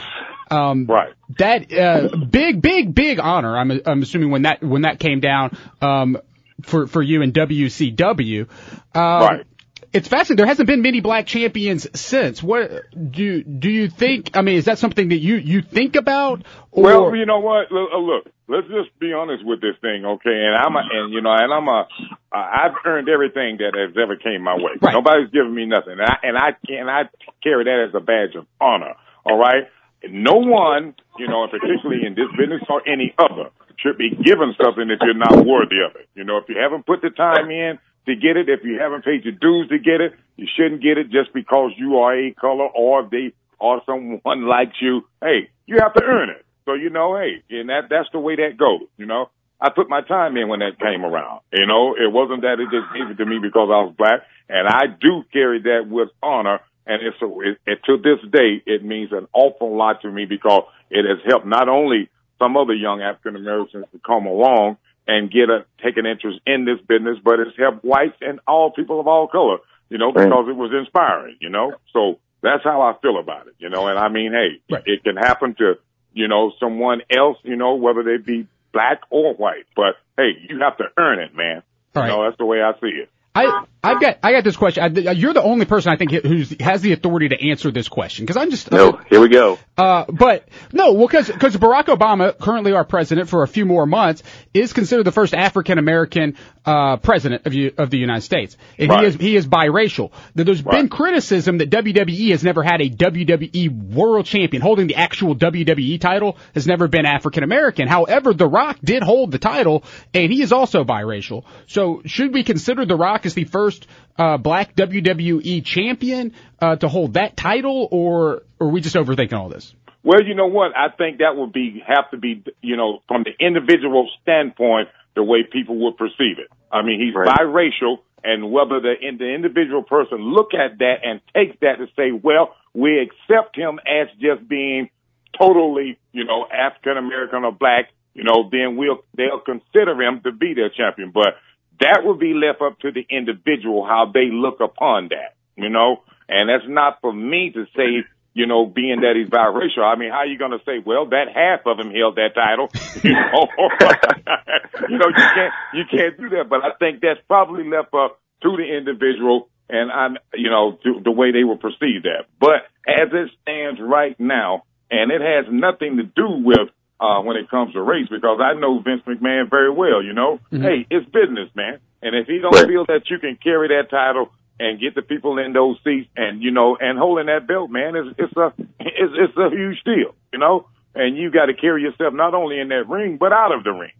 Um, 0.48 0.86
Right. 0.86 1.12
That 1.38 1.72
uh, 1.72 2.16
big, 2.16 2.62
big, 2.62 2.94
big 2.94 3.18
honor. 3.18 3.58
I'm 3.58 3.72
I'm 3.84 4.02
assuming 4.02 4.30
when 4.30 4.42
that 4.42 4.62
when 4.62 4.82
that 4.82 5.00
came 5.00 5.18
down 5.18 5.58
um, 5.82 6.18
for 6.62 6.86
for 6.86 7.02
you 7.02 7.22
in 7.22 7.32
WCW. 7.32 8.42
Um, 8.42 8.48
Right. 8.94 9.46
It's 9.92 10.08
fascinating. 10.08 10.36
There 10.36 10.46
hasn't 10.46 10.66
been 10.66 10.82
many 10.82 11.00
black 11.00 11.26
champions 11.26 11.86
since. 11.98 12.42
What 12.42 12.70
do 12.92 13.42
do 13.42 13.70
you 13.70 13.88
think? 13.88 14.36
I 14.36 14.42
mean, 14.42 14.56
is 14.56 14.66
that 14.66 14.78
something 14.78 15.08
that 15.08 15.18
you 15.18 15.36
you 15.36 15.62
think 15.62 15.96
about? 15.96 16.42
Or, 16.70 16.82
Well, 16.82 17.16
you 17.16 17.24
know 17.24 17.38
what? 17.38 17.72
Look, 17.72 17.88
uh, 17.94 17.98
look, 17.98 18.24
let's 18.48 18.66
just 18.68 18.98
be 18.98 19.12
honest 19.14 19.44
with 19.46 19.60
this 19.60 19.76
thing, 19.80 20.04
okay? 20.04 20.36
And 20.36 20.54
I'm 20.54 20.76
a, 20.76 20.82
and 20.92 21.12
you 21.14 21.22
know, 21.22 21.32
and 21.32 21.52
I'm 21.52 21.68
a, 21.68 21.88
I've 22.32 22.74
earned 22.84 23.08
everything 23.08 23.58
that 23.58 23.72
has 23.74 23.96
ever 23.96 24.16
came 24.16 24.42
my 24.42 24.56
way. 24.56 24.72
Right. 24.80 24.92
Nobody's 24.92 25.30
given 25.30 25.54
me 25.54 25.64
nothing, 25.66 25.92
and 25.92 26.02
I 26.02 26.16
and 26.22 26.36
I 26.36 26.48
and 26.68 26.90
I 26.90 27.02
carry 27.42 27.64
that 27.64 27.86
as 27.88 27.94
a 27.94 28.00
badge 28.00 28.34
of 28.36 28.46
honor. 28.60 28.94
All 29.24 29.38
right. 29.38 29.64
No 30.08 30.34
one, 30.34 30.94
you 31.18 31.26
know, 31.26 31.44
and 31.44 31.50
particularly 31.50 32.06
in 32.06 32.14
this 32.14 32.28
business 32.36 32.62
or 32.68 32.82
any 32.86 33.14
other, 33.18 33.48
should 33.78 33.98
be 33.98 34.10
given 34.10 34.54
something 34.62 34.88
if 34.90 34.98
you're 35.02 35.14
not 35.14 35.44
worthy 35.44 35.80
of 35.84 35.96
it. 35.96 36.08
You 36.14 36.24
know, 36.24 36.38
if 36.38 36.48
you 36.48 36.56
haven't 36.58 36.86
put 36.86 37.02
the 37.02 37.10
time 37.10 37.50
in 37.50 37.78
to 38.06 38.14
get 38.14 38.36
it, 38.36 38.48
if 38.48 38.60
you 38.64 38.78
haven't 38.78 39.04
paid 39.04 39.24
your 39.24 39.34
dues 39.34 39.68
to 39.68 39.78
get 39.78 40.00
it, 40.00 40.14
you 40.36 40.46
shouldn't 40.56 40.82
get 40.82 40.98
it 40.98 41.10
just 41.10 41.32
because 41.32 41.72
you 41.76 41.98
are 41.98 42.14
a 42.14 42.32
color 42.32 42.66
or 42.66 43.08
they 43.10 43.32
or 43.58 43.80
someone 43.86 44.20
likes 44.48 44.76
you. 44.80 45.02
Hey, 45.20 45.50
you 45.66 45.78
have 45.80 45.94
to 45.94 46.02
earn 46.02 46.30
it. 46.30 46.44
So 46.64 46.74
you 46.74 46.90
know, 46.90 47.16
hey, 47.16 47.42
and 47.50 47.68
that 47.68 47.88
that's 47.90 48.08
the 48.12 48.18
way 48.18 48.36
that 48.36 48.56
goes. 48.58 48.88
You 48.96 49.06
know, 49.06 49.30
I 49.60 49.70
put 49.70 49.88
my 49.88 50.02
time 50.02 50.36
in 50.36 50.48
when 50.48 50.60
that 50.60 50.78
came 50.80 51.04
around. 51.04 51.40
You 51.52 51.66
know, 51.66 51.94
it 51.94 52.12
wasn't 52.12 52.42
that 52.42 52.60
it 52.60 52.68
just 52.70 52.92
gave 52.92 53.10
it 53.10 53.22
to 53.22 53.26
me 53.26 53.38
because 53.40 53.70
I 53.70 53.86
was 53.86 53.94
black, 53.96 54.22
and 54.48 54.66
I 54.66 54.86
do 54.86 55.22
carry 55.32 55.62
that 55.62 55.88
with 55.88 56.08
honor. 56.22 56.60
And 56.88 57.02
it's 57.02 57.20
a, 57.20 57.26
it, 57.40 57.58
it, 57.66 57.78
to 57.86 57.96
this 57.96 58.22
day, 58.30 58.62
it 58.64 58.84
means 58.84 59.10
an 59.10 59.26
awful 59.32 59.76
lot 59.76 60.02
to 60.02 60.10
me 60.10 60.24
because 60.24 60.62
it 60.88 61.04
has 61.04 61.18
helped 61.26 61.46
not 61.46 61.68
only 61.68 62.08
some 62.38 62.56
other 62.56 62.74
young 62.74 63.02
African 63.02 63.36
Americans 63.36 63.86
to 63.92 63.98
come 64.04 64.26
along 64.26 64.76
and 65.06 65.30
get 65.30 65.48
a 65.50 65.64
take 65.82 65.96
an 65.96 66.06
interest 66.06 66.40
in 66.46 66.64
this 66.64 66.80
business, 66.86 67.18
but 67.22 67.40
it's 67.40 67.56
helped 67.56 67.84
whites 67.84 68.16
and 68.20 68.40
all 68.46 68.70
people 68.72 69.00
of 69.00 69.06
all 69.06 69.28
color. 69.28 69.58
You 69.88 69.98
know, 69.98 70.10
because 70.12 70.48
it 70.48 70.56
was 70.56 70.72
inspiring. 70.76 71.36
You 71.40 71.48
know, 71.48 71.74
so 71.92 72.18
that's 72.42 72.64
how 72.64 72.82
I 72.82 72.94
feel 73.00 73.18
about 73.18 73.46
it. 73.46 73.54
You 73.58 73.68
know, 73.68 73.86
and 73.86 73.98
I 73.98 74.08
mean, 74.08 74.32
hey, 74.32 74.60
Right. 74.68 74.82
it 74.84 75.04
can 75.04 75.16
happen 75.16 75.54
to 75.58 75.74
you 76.12 76.28
know 76.28 76.52
someone 76.58 77.02
else. 77.16 77.38
You 77.44 77.56
know, 77.56 77.74
whether 77.76 78.02
they 78.02 78.16
be 78.16 78.46
black 78.72 79.02
or 79.10 79.34
white, 79.34 79.66
but 79.76 79.94
hey, 80.16 80.32
you 80.48 80.58
have 80.60 80.76
to 80.78 80.84
earn 80.98 81.20
it, 81.20 81.34
man. 81.34 81.62
All 81.94 82.02
You 82.02 82.08
know, 82.08 82.24
that's 82.24 82.36
the 82.38 82.44
way 82.46 82.60
I 82.62 82.72
see 82.80 82.88
it. 82.88 83.08
I 83.34 83.64
I've 83.86 84.00
got 84.00 84.18
I 84.22 84.32
got 84.32 84.44
this 84.44 84.56
question. 84.56 84.82
I, 85.08 85.10
you're 85.12 85.32
the 85.34 85.42
only 85.42 85.64
person 85.66 85.92
I 85.92 85.96
think 85.96 86.10
who 86.10 86.44
has 86.60 86.82
the 86.82 86.92
authority 86.92 87.28
to 87.30 87.50
answer 87.50 87.70
this 87.70 87.88
question 87.88 88.24
because 88.24 88.36
I'm 88.36 88.50
just 88.50 88.70
No, 88.70 89.00
here 89.08 89.20
we 89.20 89.28
go. 89.28 89.58
Uh, 89.78 90.04
but 90.10 90.48
no, 90.72 90.92
well, 90.92 91.06
because 91.06 91.28
because 91.28 91.56
Barack 91.56 91.84
Obama, 91.86 92.36
currently 92.38 92.72
our 92.72 92.84
president 92.84 93.28
for 93.28 93.42
a 93.42 93.48
few 93.48 93.66
more 93.66 93.86
months, 93.86 94.22
is 94.54 94.72
considered 94.72 95.04
the 95.04 95.12
first 95.12 95.34
African 95.34 95.78
American 95.78 96.36
uh, 96.64 96.96
president 96.96 97.46
of 97.46 97.52
you, 97.54 97.72
of 97.78 97.90
the 97.90 97.98
United 97.98 98.22
States, 98.22 98.56
and 98.78 98.88
Right. 98.90 99.00
he 99.02 99.06
is 99.06 99.14
he 99.16 99.36
is 99.36 99.46
biracial. 99.46 100.10
There- 100.34 100.44
There's 100.46 100.62
been 100.62 100.88
criticism 100.88 101.58
that 101.58 101.70
WWE 101.70 102.30
has 102.30 102.42
never 102.42 102.62
had 102.62 102.80
a 102.80 102.88
WWE 102.88 103.68
World 103.94 104.26
Champion 104.26 104.62
holding 104.62 104.86
the 104.86 104.94
actual 104.96 105.34
WWE 105.36 106.00
title 106.00 106.36
has 106.54 106.66
never 106.66 106.88
been 106.88 107.04
African 107.06 107.42
American. 107.44 107.86
However, 107.88 108.32
The 108.32 108.46
Rock 108.46 108.78
did 108.82 109.02
hold 109.02 109.30
the 109.30 109.38
title, 109.38 109.84
and 110.14 110.32
he 110.32 110.40
is 110.42 110.52
also 110.52 110.84
biracial. 110.84 111.44
So, 111.66 112.02
should 112.06 112.32
we 112.32 112.42
consider 112.44 112.84
The 112.86 112.96
Rock 112.96 113.26
as 113.26 113.34
the 113.34 113.44
first 113.44 113.75
uh, 114.18 114.38
black 114.38 114.74
WWE 114.74 115.64
champion 115.64 116.32
uh, 116.60 116.76
to 116.76 116.88
hold 116.88 117.14
that 117.14 117.36
title, 117.36 117.88
or, 117.90 118.42
or 118.58 118.68
are 118.68 118.70
we 118.70 118.80
just 118.80 118.96
overthinking 118.96 119.34
all 119.34 119.48
this? 119.48 119.74
Well, 120.02 120.22
you 120.22 120.34
know 120.34 120.46
what? 120.46 120.76
I 120.76 120.88
think 120.96 121.18
that 121.18 121.36
would 121.36 121.52
be 121.52 121.82
have 121.86 122.10
to 122.12 122.16
be, 122.16 122.44
you 122.62 122.76
know, 122.76 123.00
from 123.08 123.24
the 123.24 123.32
individual 123.44 124.08
standpoint, 124.22 124.88
the 125.16 125.22
way 125.24 125.42
people 125.42 125.76
would 125.84 125.96
perceive 125.96 126.38
it. 126.38 126.48
I 126.70 126.82
mean, 126.82 127.00
he's 127.00 127.14
Right. 127.14 127.28
biracial, 127.28 127.98
and 128.22 128.52
whether 128.52 128.80
the, 128.80 128.94
in 129.00 129.18
the 129.18 129.34
individual 129.34 129.82
person 129.82 130.18
look 130.18 130.54
at 130.54 130.78
that 130.78 130.96
and 131.02 131.20
take 131.34 131.58
that 131.60 131.78
to 131.78 131.86
say, 131.96 132.12
well, 132.12 132.54
we 132.72 133.00
accept 133.00 133.56
him 133.56 133.80
as 133.86 134.08
just 134.20 134.46
being 134.48 134.90
totally, 135.38 135.98
you 136.12 136.24
know, 136.24 136.46
African 136.46 136.96
American 136.98 137.44
or 137.44 137.52
black, 137.52 137.90
you 138.14 138.24
know, 138.24 138.48
then 138.50 138.76
we'll 138.76 139.00
they'll 139.16 139.40
consider 139.40 140.00
him 140.00 140.20
to 140.24 140.32
be 140.32 140.54
their 140.54 140.70
champion. 140.70 141.10
But 141.12 141.36
that 141.80 142.00
would 142.04 142.18
be 142.18 142.34
left 142.34 142.62
up 142.62 142.78
to 142.80 142.92
the 142.92 143.06
individual 143.08 143.84
how 143.84 144.10
they 144.12 144.28
look 144.30 144.60
upon 144.60 145.08
that, 145.08 145.34
you 145.56 145.68
know. 145.68 146.02
And 146.28 146.48
that's 146.48 146.68
not 146.68 147.00
for 147.00 147.12
me 147.12 147.50
to 147.54 147.66
say, 147.76 148.04
you 148.34 148.46
know, 148.46 148.66
being 148.66 149.00
that 149.00 149.14
he's 149.16 149.28
biracial. 149.28 149.84
I 149.84 149.96
mean, 149.98 150.10
how 150.10 150.18
are 150.18 150.26
you 150.26 150.38
going 150.38 150.52
to 150.52 150.64
say, 150.64 150.82
well, 150.84 151.06
that 151.06 151.26
half 151.34 151.60
of 151.66 151.78
him 151.78 151.92
held 151.92 152.16
that 152.16 152.34
title, 152.34 152.68
you 153.02 153.12
know? 153.12 153.48
you 154.88 154.98
know, 154.98 155.08
you 155.08 155.24
can't 155.34 155.54
you 155.74 155.84
can't 155.90 156.16
do 156.18 156.28
that. 156.30 156.48
But 156.48 156.64
I 156.64 156.70
think 156.78 157.00
that's 157.00 157.20
probably 157.28 157.64
left 157.68 157.94
up 157.94 158.20
to 158.42 158.56
the 158.56 158.76
individual, 158.76 159.48
and 159.68 159.90
I'm, 159.90 160.16
you 160.34 160.50
know, 160.50 160.78
to, 160.82 161.00
the 161.02 161.10
way 161.10 161.32
they 161.32 161.44
will 161.44 161.58
perceive 161.58 162.02
that. 162.02 162.26
But 162.38 162.68
as 162.86 163.08
it 163.12 163.30
stands 163.42 163.80
right 163.80 164.18
now, 164.18 164.64
and 164.90 165.10
it 165.10 165.20
has 165.20 165.46
nothing 165.50 165.96
to 165.96 166.04
do 166.04 166.44
with 166.44 166.68
uh, 167.00 167.20
when 167.20 167.36
it 167.36 167.50
comes 167.50 167.72
to 167.74 167.82
race 167.82 168.08
because 168.10 168.40
I 168.42 168.54
know 168.54 168.78
Vince 168.80 169.02
McMahon 169.06 169.50
very 169.50 169.70
well. 169.70 170.02
You 170.02 170.12
know, 170.12 170.40
hey, 170.62 170.86
it's 170.90 171.06
business, 171.06 171.50
man. 171.54 171.78
And 172.02 172.14
if 172.14 172.26
he 172.26 172.38
don't 172.38 172.54
Right. 172.54 172.66
feel 172.68 172.84
that 172.86 173.10
you 173.10 173.18
can 173.18 173.36
carry 173.36 173.68
that 173.68 173.90
title 173.90 174.30
and 174.58 174.80
get 174.80 174.94
the 174.94 175.02
people 175.02 175.38
in 175.38 175.52
those 175.52 175.76
seats, 175.84 176.08
and 176.16 176.42
you 176.42 176.50
know, 176.50 176.76
and 176.80 176.98
holding 176.98 177.26
that 177.26 177.46
belt, 177.46 177.70
man, 177.70 177.96
is 177.96 178.14
it's 178.18 178.36
a 178.36 178.52
it's, 178.80 179.12
it's 179.14 179.36
a 179.36 179.50
huge 179.50 179.82
deal. 179.84 180.14
You 180.32 180.38
know, 180.38 180.66
and 180.94 181.16
you 181.16 181.30
got 181.30 181.46
to 181.46 181.54
carry 181.54 181.82
yourself 181.82 182.14
not 182.14 182.34
only 182.34 182.58
in 182.58 182.68
that 182.68 182.88
ring 182.88 183.18
but 183.18 183.32
out 183.32 183.52
of 183.52 183.64
the 183.64 183.72
ring. 183.72 183.92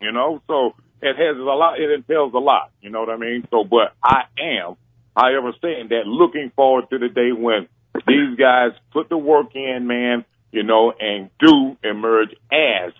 You 0.00 0.12
know, 0.12 0.40
so 0.46 0.74
it 1.02 1.16
has 1.16 1.36
a 1.36 1.42
lot. 1.42 1.78
It 1.80 1.90
entails 1.90 2.32
a 2.34 2.38
lot. 2.38 2.70
You 2.80 2.90
know 2.90 3.00
what 3.00 3.10
I 3.10 3.16
mean? 3.16 3.46
So, 3.50 3.64
but 3.64 3.94
I 4.02 4.22
am, 4.40 4.76
however, 5.16 5.52
saying 5.62 5.88
that 5.90 6.06
looking 6.06 6.50
forward 6.56 6.88
to 6.90 6.98
the 6.98 7.08
day 7.08 7.32
when 7.32 7.68
these 8.06 8.36
guys 8.38 8.72
put 8.92 9.08
the 9.08 9.18
work 9.18 9.54
in, 9.54 9.86
man. 9.86 10.24
You 10.52 10.62
know, 10.62 10.92
and 10.98 11.30
do 11.38 11.76
emerge 11.82 12.30
as 12.52 12.92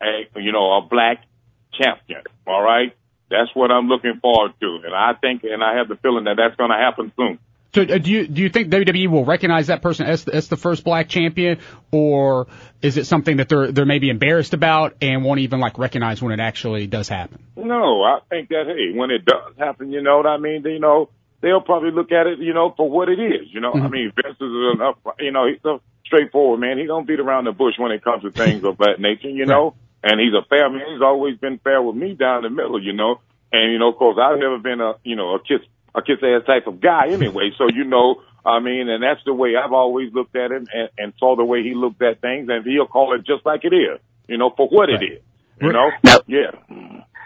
a 0.00 0.40
you 0.40 0.52
know 0.52 0.78
a 0.78 0.82
black 0.82 1.24
champion. 1.72 2.22
All 2.46 2.62
right, 2.62 2.94
That's 3.30 3.50
what 3.54 3.70
I'm 3.70 3.88
looking 3.88 4.18
forward 4.20 4.52
to, 4.60 4.80
and 4.84 4.94
I 4.94 5.14
think, 5.20 5.44
and 5.44 5.62
I 5.62 5.76
have 5.76 5.88
the 5.88 5.96
feeling 5.96 6.24
that 6.24 6.36
that's 6.36 6.56
going 6.56 6.70
to 6.70 6.76
happen 6.76 7.12
soon. 7.16 7.38
So 7.74 7.80
uh, 7.82 7.98
do 7.98 8.10
you 8.10 8.26
do 8.26 8.42
you 8.42 8.50
think 8.50 8.68
WWE 8.68 9.08
will 9.08 9.24
recognize 9.24 9.68
that 9.68 9.80
person 9.80 10.06
as 10.06 10.28
as 10.28 10.48
the 10.48 10.58
first 10.58 10.84
black 10.84 11.08
champion, 11.08 11.58
or 11.90 12.46
is 12.82 12.98
it 12.98 13.06
something 13.06 13.38
that 13.38 13.48
they're 13.48 13.72
they're 13.72 13.86
maybe 13.86 14.10
embarrassed 14.10 14.52
about 14.52 14.96
and 15.00 15.24
won't 15.24 15.40
even 15.40 15.58
like 15.58 15.78
recognize 15.78 16.20
when 16.20 16.32
it 16.32 16.40
actually 16.40 16.86
does 16.86 17.08
happen? 17.08 17.42
No, 17.56 18.02
I 18.02 18.18
think 18.28 18.50
that 18.50 18.66
hey, 18.66 18.96
when 18.96 19.10
it 19.10 19.24
does 19.24 19.54
happen, 19.58 19.90
you 19.90 20.02
know 20.02 20.18
what 20.18 20.26
I 20.26 20.36
mean. 20.36 20.64
You 20.64 20.80
know, 20.80 21.08
they'll 21.40 21.62
probably 21.62 21.92
look 21.92 22.12
at 22.12 22.26
it, 22.26 22.40
you 22.40 22.52
know, 22.52 22.74
for 22.76 22.90
what 22.90 23.08
it 23.08 23.18
is. 23.18 23.48
You 23.50 23.60
know, 23.60 23.72
mm-hmm. 23.72 23.86
I 23.86 23.88
mean, 23.88 24.12
Vince 24.14 24.36
is 24.38 24.74
enough. 24.74 24.96
You 25.18 25.32
know, 25.32 25.46
he's 25.48 25.64
a 25.64 25.80
straightforward 26.12 26.60
man. 26.60 26.78
He 26.78 26.84
don't 26.84 27.06
beat 27.06 27.20
around 27.20 27.44
the 27.44 27.52
bush 27.52 27.74
when 27.78 27.92
it 27.92 28.04
comes 28.04 28.22
to 28.22 28.30
things 28.30 28.64
of 28.64 28.78
that 28.78 29.00
nature. 29.00 29.30
You 29.30 29.46
know, 29.46 29.74
and 30.02 30.20
he's 30.20 30.34
a 30.34 30.46
fair 30.48 30.68
man. 30.68 30.82
He's 30.92 31.02
always 31.02 31.38
been 31.38 31.58
fair 31.58 31.80
with 31.80 31.96
me 31.96 32.14
down 32.14 32.42
the 32.42 32.50
middle. 32.50 32.82
You 32.82 32.92
know, 32.92 33.20
and 33.52 33.72
you 33.72 33.78
know, 33.78 33.88
of 33.88 33.96
course, 33.96 34.18
I've 34.20 34.38
never 34.38 34.58
been 34.58 34.80
a 34.80 34.94
you 35.04 35.16
know 35.16 35.34
a 35.34 35.38
kiss 35.40 35.60
a 35.94 36.02
kiss 36.02 36.18
ass 36.22 36.46
type 36.46 36.66
of 36.66 36.80
guy 36.80 37.08
anyway. 37.08 37.50
So 37.56 37.68
you 37.72 37.84
know, 37.84 38.22
I 38.44 38.60
mean, 38.60 38.88
and 38.88 39.02
that's 39.02 39.24
the 39.24 39.34
way 39.34 39.54
I've 39.56 39.72
always 39.72 40.12
looked 40.12 40.36
at 40.36 40.50
him 40.50 40.66
and, 40.72 40.88
and 40.98 41.12
saw 41.18 41.36
the 41.36 41.44
way 41.44 41.62
he 41.62 41.74
looked 41.74 42.02
at 42.02 42.20
things, 42.20 42.48
and 42.50 42.64
he'll 42.66 42.86
call 42.86 43.14
it 43.14 43.24
just 43.26 43.46
like 43.46 43.64
it 43.64 43.74
is. 43.74 44.00
You 44.28 44.38
know, 44.38 44.52
for 44.56 44.68
what 44.68 44.88
right. 44.88 45.02
it 45.02 45.12
is. 45.12 45.22
You 45.60 45.72
know, 45.72 45.90
yeah. 46.26 46.50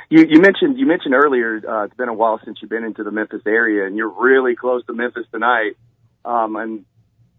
You, 0.08 0.24
you 0.28 0.40
mentioned 0.40 0.78
you 0.78 0.86
mentioned 0.86 1.14
earlier. 1.14 1.60
Uh, 1.66 1.84
it's 1.84 1.96
been 1.96 2.08
a 2.08 2.14
while 2.14 2.38
since 2.44 2.58
you've 2.60 2.70
been 2.70 2.84
into 2.84 3.02
the 3.02 3.10
Memphis 3.10 3.42
area, 3.46 3.86
and 3.86 3.96
you're 3.96 4.10
really 4.10 4.54
close 4.54 4.84
to 4.86 4.92
Memphis 4.92 5.26
tonight. 5.32 5.76
Um, 6.24 6.56
and 6.56 6.84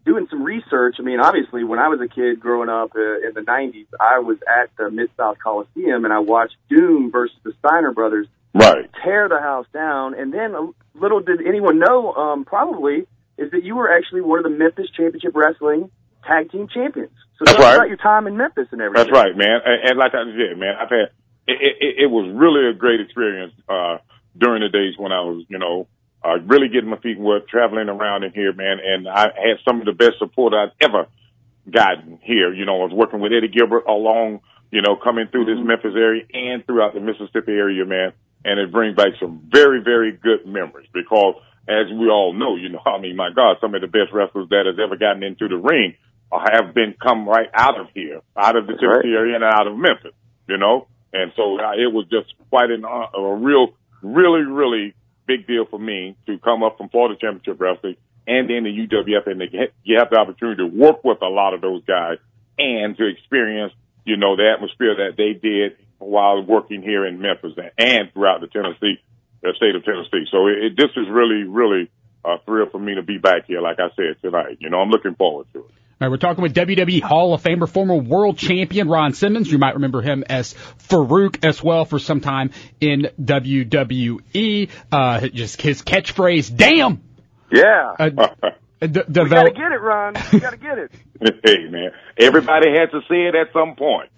doing 0.07 0.25
some 0.29 0.41
research. 0.43 0.95
I 0.99 1.03
mean, 1.03 1.19
obviously, 1.19 1.63
when 1.63 1.79
I 1.79 1.89
was 1.89 1.99
a 1.99 2.07
kid 2.07 2.39
growing 2.39 2.69
up 2.69 2.95
uh, 2.95 3.27
in 3.27 3.33
the 3.35 3.41
'90s, 3.41 3.87
I 3.99 4.19
was 4.19 4.37
at 4.47 4.69
the 4.77 4.89
Mid 4.89 5.09
South 5.17 5.37
Coliseum, 5.43 6.05
and 6.05 6.13
I 6.13 6.19
watched 6.19 6.55
Doom 6.69 7.11
versus 7.11 7.37
the 7.43 7.53
Steiner 7.59 7.91
Brothers 7.91 8.27
right. 8.53 8.89
tear 9.03 9.27
the 9.27 9.39
house 9.39 9.67
down. 9.73 10.15
And 10.15 10.33
then 10.33 10.73
little 10.95 11.19
did 11.19 11.45
anyone 11.45 11.77
know, 11.77 12.13
um, 12.13 12.45
probably, 12.45 13.05
is 13.37 13.51
that 13.51 13.63
you 13.63 13.75
were 13.75 13.91
actually 13.91 14.21
one 14.21 14.39
of 14.39 14.43
the 14.43 14.57
Memphis 14.57 14.87
Championship 14.95 15.35
Wrestling 15.35 15.91
tag 16.25 16.51
team 16.51 16.67
champions. 16.73 17.11
So 17.37 17.45
That's 17.45 17.57
talk 17.57 17.65
right. 17.65 17.75
about 17.75 17.87
your 17.89 17.97
time 17.97 18.25
in 18.27 18.37
Memphis 18.37 18.67
and 18.71 18.81
everything. 18.81 19.11
That's 19.11 19.15
right, 19.15 19.35
man. 19.35 19.59
And, 19.63 19.89
and 19.91 19.99
like 19.99 20.13
I 20.13 20.23
said, 20.25 20.57
man, 20.57 20.73
I've 20.79 20.89
had 20.89 21.11
it, 21.47 21.77
it, 21.79 21.95
it 22.03 22.07
was 22.07 22.33
really 22.35 22.69
a 22.69 22.73
great 22.73 22.99
experience 22.99 23.53
uh, 23.69 23.97
during 24.37 24.61
the 24.61 24.69
days 24.69 24.95
when 24.97 25.11
I 25.11 25.21
was, 25.21 25.45
you 25.47 25.59
know, 25.59 25.87
uh, 26.23 26.39
really 26.45 26.67
getting 26.69 26.89
my 26.89 26.97
feet 26.97 27.19
wet, 27.19 27.47
traveling 27.47 27.89
around 27.89 28.23
in 28.23 28.31
here, 28.31 28.53
man. 28.53 28.77
And 28.83 29.07
I 29.07 29.23
had 29.23 29.57
some 29.65 29.79
of 29.79 29.85
the 29.85 29.93
best 29.93 30.19
support 30.19 30.53
I've 30.53 30.75
ever 30.81 31.07
gotten 31.69 32.19
here. 32.21 32.53
You 32.53 32.65
know, 32.65 32.81
I 32.81 32.85
was 32.85 32.93
working 32.93 33.19
with 33.19 33.31
Eddie 33.33 33.47
Gilbert 33.49 33.85
along, 33.87 34.41
you 34.71 34.81
know, 34.81 34.95
coming 34.95 35.27
through 35.31 35.45
this 35.45 35.57
mm-hmm. 35.57 35.67
Memphis 35.67 35.93
area 35.95 36.23
and 36.33 36.65
throughout 36.65 36.93
the 36.93 36.99
Mississippi 36.99 37.51
area, 37.51 37.85
man 37.85 38.13
and 38.47 38.59
it 38.59 38.71
brings 38.71 38.95
back 38.95 39.13
some 39.19 39.41
very, 39.51 39.81
very 39.83 40.11
good 40.11 40.45
memories 40.45 40.87
because 40.93 41.35
as 41.67 41.91
we 41.91 42.07
all 42.07 42.33
know, 42.33 42.55
you 42.55 42.69
know, 42.69 42.81
I 42.85 42.99
mean, 42.99 43.15
my 43.15 43.29
God, 43.35 43.57
some 43.59 43.75
of 43.75 43.81
the 43.81 43.87
best 43.87 44.13
wrestlers 44.13 44.49
that 44.49 44.65
has 44.65 44.79
ever 44.81 44.95
gotten 44.95 45.23
into 45.23 45.47
the 45.47 45.57
ring 45.57 45.95
have 46.31 46.73
been 46.73 46.95
come 47.01 47.27
right 47.27 47.49
out 47.53 47.79
of 47.79 47.87
here, 47.93 48.21
out 48.35 48.55
of 48.55 48.67
the 48.67 48.73
Tennessee 48.73 49.09
right. 49.09 49.19
area 49.19 49.35
and 49.35 49.43
out 49.43 49.67
of 49.67 49.77
Memphis, 49.77 50.13
you 50.47 50.57
know? 50.57 50.87
And 51.13 51.31
so 51.35 51.59
uh, 51.59 51.71
it 51.71 51.91
was 51.91 52.05
just 52.11 52.33
quite 52.49 52.69
an, 52.69 52.83
uh, 52.83 53.17
a 53.17 53.35
real, 53.35 53.73
really, 54.01 54.41
really 54.41 54.93
big 55.27 55.45
deal 55.45 55.65
for 55.65 55.79
me 55.79 56.15
to 56.25 56.39
come 56.39 56.63
up 56.63 56.77
from 56.77 56.89
Florida 56.89 57.15
Championship 57.19 57.59
Wrestling 57.59 57.97
and 58.27 58.49
then 58.49 58.63
the 58.63 58.87
UWF 58.87 59.27
and 59.27 59.41
you 59.83 59.97
have 59.97 60.09
the 60.09 60.17
opportunity 60.17 60.57
to 60.57 60.67
work 60.67 61.03
with 61.03 61.21
a 61.21 61.27
lot 61.27 61.53
of 61.53 61.61
those 61.61 61.83
guys 61.85 62.17
and 62.59 62.97
to 62.97 63.07
experience, 63.07 63.73
you 64.03 64.17
know, 64.17 64.35
the 64.35 64.51
atmosphere 64.51 64.95
that 64.95 65.15
they 65.15 65.33
did 65.33 65.77
while 65.99 66.43
working 66.43 66.81
here 66.81 67.05
in 67.05 67.21
Memphis 67.21 67.53
and 67.77 68.11
throughout 68.13 68.41
the 68.41 68.47
Tennessee, 68.47 68.99
the 69.41 69.53
state 69.55 69.75
of 69.75 69.85
Tennessee. 69.85 70.27
So 70.29 70.47
it, 70.47 70.57
it, 70.65 70.77
this 70.77 70.91
is 70.97 71.07
really, 71.09 71.43
really 71.43 71.89
a 72.25 72.37
thrill 72.45 72.67
for 72.69 72.79
me 72.79 72.95
to 72.95 73.01
be 73.01 73.17
back 73.17 73.45
here, 73.47 73.61
like 73.61 73.79
I 73.79 73.89
said 73.95 74.21
tonight. 74.21 74.57
You 74.59 74.69
know, 74.69 74.79
I'm 74.79 74.89
looking 74.89 75.15
forward 75.15 75.47
to 75.53 75.59
it. 75.59 75.71
All 75.99 76.05
right, 76.05 76.11
we're 76.11 76.17
talking 76.17 76.43
with 76.43 76.53
WWE 76.53 77.01
Hall 77.01 77.33
of 77.33 77.41
Famer, 77.41 77.67
former 77.67 77.95
world 77.95 78.37
champion 78.37 78.87
Ron 78.87 79.13
Simmons. 79.13 79.51
You 79.51 79.57
might 79.57 79.73
remember 79.73 80.03
him 80.03 80.23
as 80.29 80.53
Faarooq 80.89 81.43
as 81.43 81.63
well 81.63 81.85
for 81.85 81.97
some 81.97 82.21
time 82.21 82.51
in 82.79 83.09
WWE. 83.19 84.69
Uh, 84.91 85.27
just 85.29 85.59
his 85.59 85.81
catchphrase, 85.81 86.55
"Damn." 86.55 87.01
Yeah. 87.51 87.95
Uh, 87.97 88.09
D- 88.79 88.87
develop- 88.87 89.15
we 89.15 89.29
gotta 89.29 89.51
get 89.53 89.71
it, 89.71 89.81
Ron. 89.81 90.13
We 90.31 90.39
gotta 90.39 90.57
get 90.57 90.77
it. 90.77 90.91
hey, 91.43 91.67
man. 91.67 91.89
Everybody 92.19 92.69
has 92.77 92.91
to 92.91 93.01
see 93.09 93.15
it 93.15 93.33
at 93.33 93.51
some 93.51 93.75
point. 93.75 94.11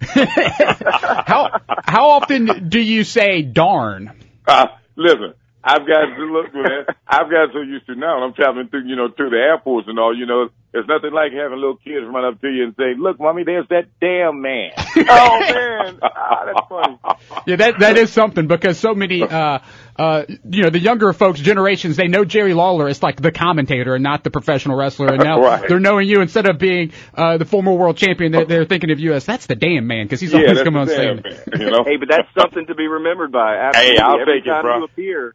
how 1.26 1.60
how 1.86 2.10
often 2.10 2.68
do 2.68 2.78
you 2.78 3.04
say 3.04 3.40
"darn"? 3.40 4.12
Uh, 4.46 4.66
listen, 4.96 5.32
I've 5.64 5.86
got 5.86 6.14
to 6.14 6.24
look 6.24 6.52
man. 6.52 6.84
I've 7.08 7.30
got 7.30 7.54
so 7.54 7.62
used 7.62 7.86
to 7.86 7.94
now. 7.94 8.22
I'm 8.22 8.34
traveling 8.34 8.68
through, 8.68 8.86
you 8.86 8.96
know, 8.96 9.08
through 9.16 9.30
the 9.30 9.38
airports 9.38 9.88
and 9.88 9.98
all. 9.98 10.14
You 10.14 10.26
know, 10.26 10.50
there's 10.72 10.86
nothing 10.86 11.12
like 11.12 11.32
having 11.32 11.58
little 11.58 11.76
kids 11.76 12.06
run 12.06 12.24
up 12.24 12.40
to 12.40 12.48
you 12.48 12.64
and 12.64 12.74
say, 12.76 12.94
"Look, 12.96 13.18
mommy, 13.18 13.42
there's 13.42 13.66
that 13.68 13.86
damn 14.00 14.40
man." 14.40 14.70
oh 14.78 15.40
man, 15.40 15.98
ah, 16.02 16.44
that's 16.46 16.68
funny. 16.68 16.98
Yeah, 17.46 17.56
that 17.56 17.80
that 17.80 17.96
is 17.98 18.12
something 18.12 18.46
because 18.46 18.78
so 18.78 18.94
many, 18.94 19.22
uh, 19.22 19.58
uh, 19.96 20.24
you 20.48 20.62
know, 20.62 20.70
the 20.70 20.78
younger 20.78 21.12
folks, 21.12 21.40
generations, 21.40 21.96
they 21.96 22.06
know 22.06 22.24
Jerry 22.24 22.54
Lawler 22.54 22.88
is 22.88 23.02
like 23.02 23.20
the 23.20 23.32
commentator 23.32 23.94
and 23.96 24.04
not 24.04 24.22
the 24.22 24.30
professional 24.30 24.76
wrestler, 24.76 25.08
and 25.08 25.22
now 25.22 25.42
right. 25.42 25.68
they're 25.68 25.80
knowing 25.80 26.08
you 26.08 26.20
instead 26.20 26.48
of 26.48 26.58
being 26.58 26.92
uh, 27.14 27.36
the 27.36 27.44
former 27.44 27.72
world 27.72 27.96
champion. 27.96 28.30
They're, 28.30 28.44
they're 28.44 28.64
thinking 28.64 28.92
of 28.92 29.00
you 29.00 29.12
as 29.14 29.24
that's 29.24 29.46
the 29.46 29.56
damn 29.56 29.88
man 29.88 30.06
because 30.06 30.20
he's 30.20 30.32
yeah, 30.32 30.40
always 30.40 30.62
coming 30.62 30.80
on 30.80 30.86
saying, 30.86 31.24
you 31.58 31.70
know? 31.70 31.82
hey, 31.84 31.96
but 31.96 32.08
that's 32.08 32.28
something 32.38 32.66
to 32.66 32.74
be 32.76 32.86
remembered 32.86 33.32
by. 33.32 33.56
Absolutely. 33.56 33.96
Hey, 33.96 34.00
I'll 34.00 34.20
Every 34.20 34.40
take 34.40 34.44
time 34.46 34.60
it, 34.60 34.62
bro. 34.62 34.78
you 34.78 34.84
appear, 34.84 35.34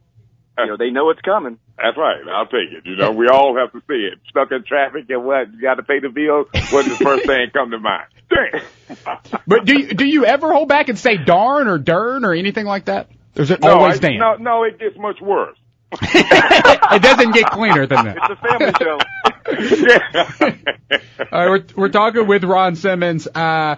you 0.57 0.65
know, 0.67 0.77
they 0.77 0.89
know 0.89 1.09
it's 1.09 1.21
coming. 1.21 1.59
That's 1.77 1.97
right. 1.97 2.21
I'll 2.29 2.45
take 2.45 2.71
it. 2.71 2.85
You 2.85 2.95
know, 2.95 3.11
we 3.11 3.27
all 3.27 3.57
have 3.57 3.71
to 3.73 3.79
see 3.87 4.07
it. 4.11 4.19
Stuck 4.29 4.51
in 4.51 4.63
traffic 4.63 5.05
and 5.09 5.25
what? 5.25 5.51
You 5.53 5.61
got 5.61 5.75
to 5.75 5.83
pay 5.83 5.99
the 5.99 6.09
bill. 6.09 6.45
What's 6.71 6.87
the 6.87 7.03
first 7.03 7.25
thing 7.27 7.49
come 7.51 7.71
to 7.71 7.79
mind? 7.79 8.07
but 9.47 9.65
do 9.65 9.79
you, 9.79 9.87
do 9.93 10.05
you 10.05 10.25
ever 10.25 10.51
hold 10.51 10.67
back 10.67 10.89
and 10.89 10.97
say 10.97 11.17
darn 11.17 11.67
or 11.67 11.77
dern 11.77 12.25
or 12.25 12.33
anything 12.33 12.65
like 12.65 12.85
that? 12.85 13.09
Or 13.37 13.43
is 13.43 13.51
it 13.51 13.61
no, 13.61 13.79
always 13.79 13.97
I, 13.97 13.99
damn? 13.99 14.17
No, 14.17 14.35
no, 14.35 14.63
it 14.63 14.79
gets 14.79 14.97
much 14.97 15.21
worse. 15.21 15.57
it 15.91 17.01
doesn't 17.01 17.31
get 17.31 17.51
cleaner 17.51 17.85
than 17.85 18.05
that. 18.05 18.17
It's 18.17 18.31
a 18.31 18.47
family 18.47 18.73
show. 18.79 18.99
All 21.31 21.49
right, 21.49 21.65
we're, 21.75 21.83
we're 21.83 21.89
talking 21.89 22.25
with 22.27 22.43
Ron 22.43 22.75
Simmons. 22.75 23.27
Uh, 23.27 23.75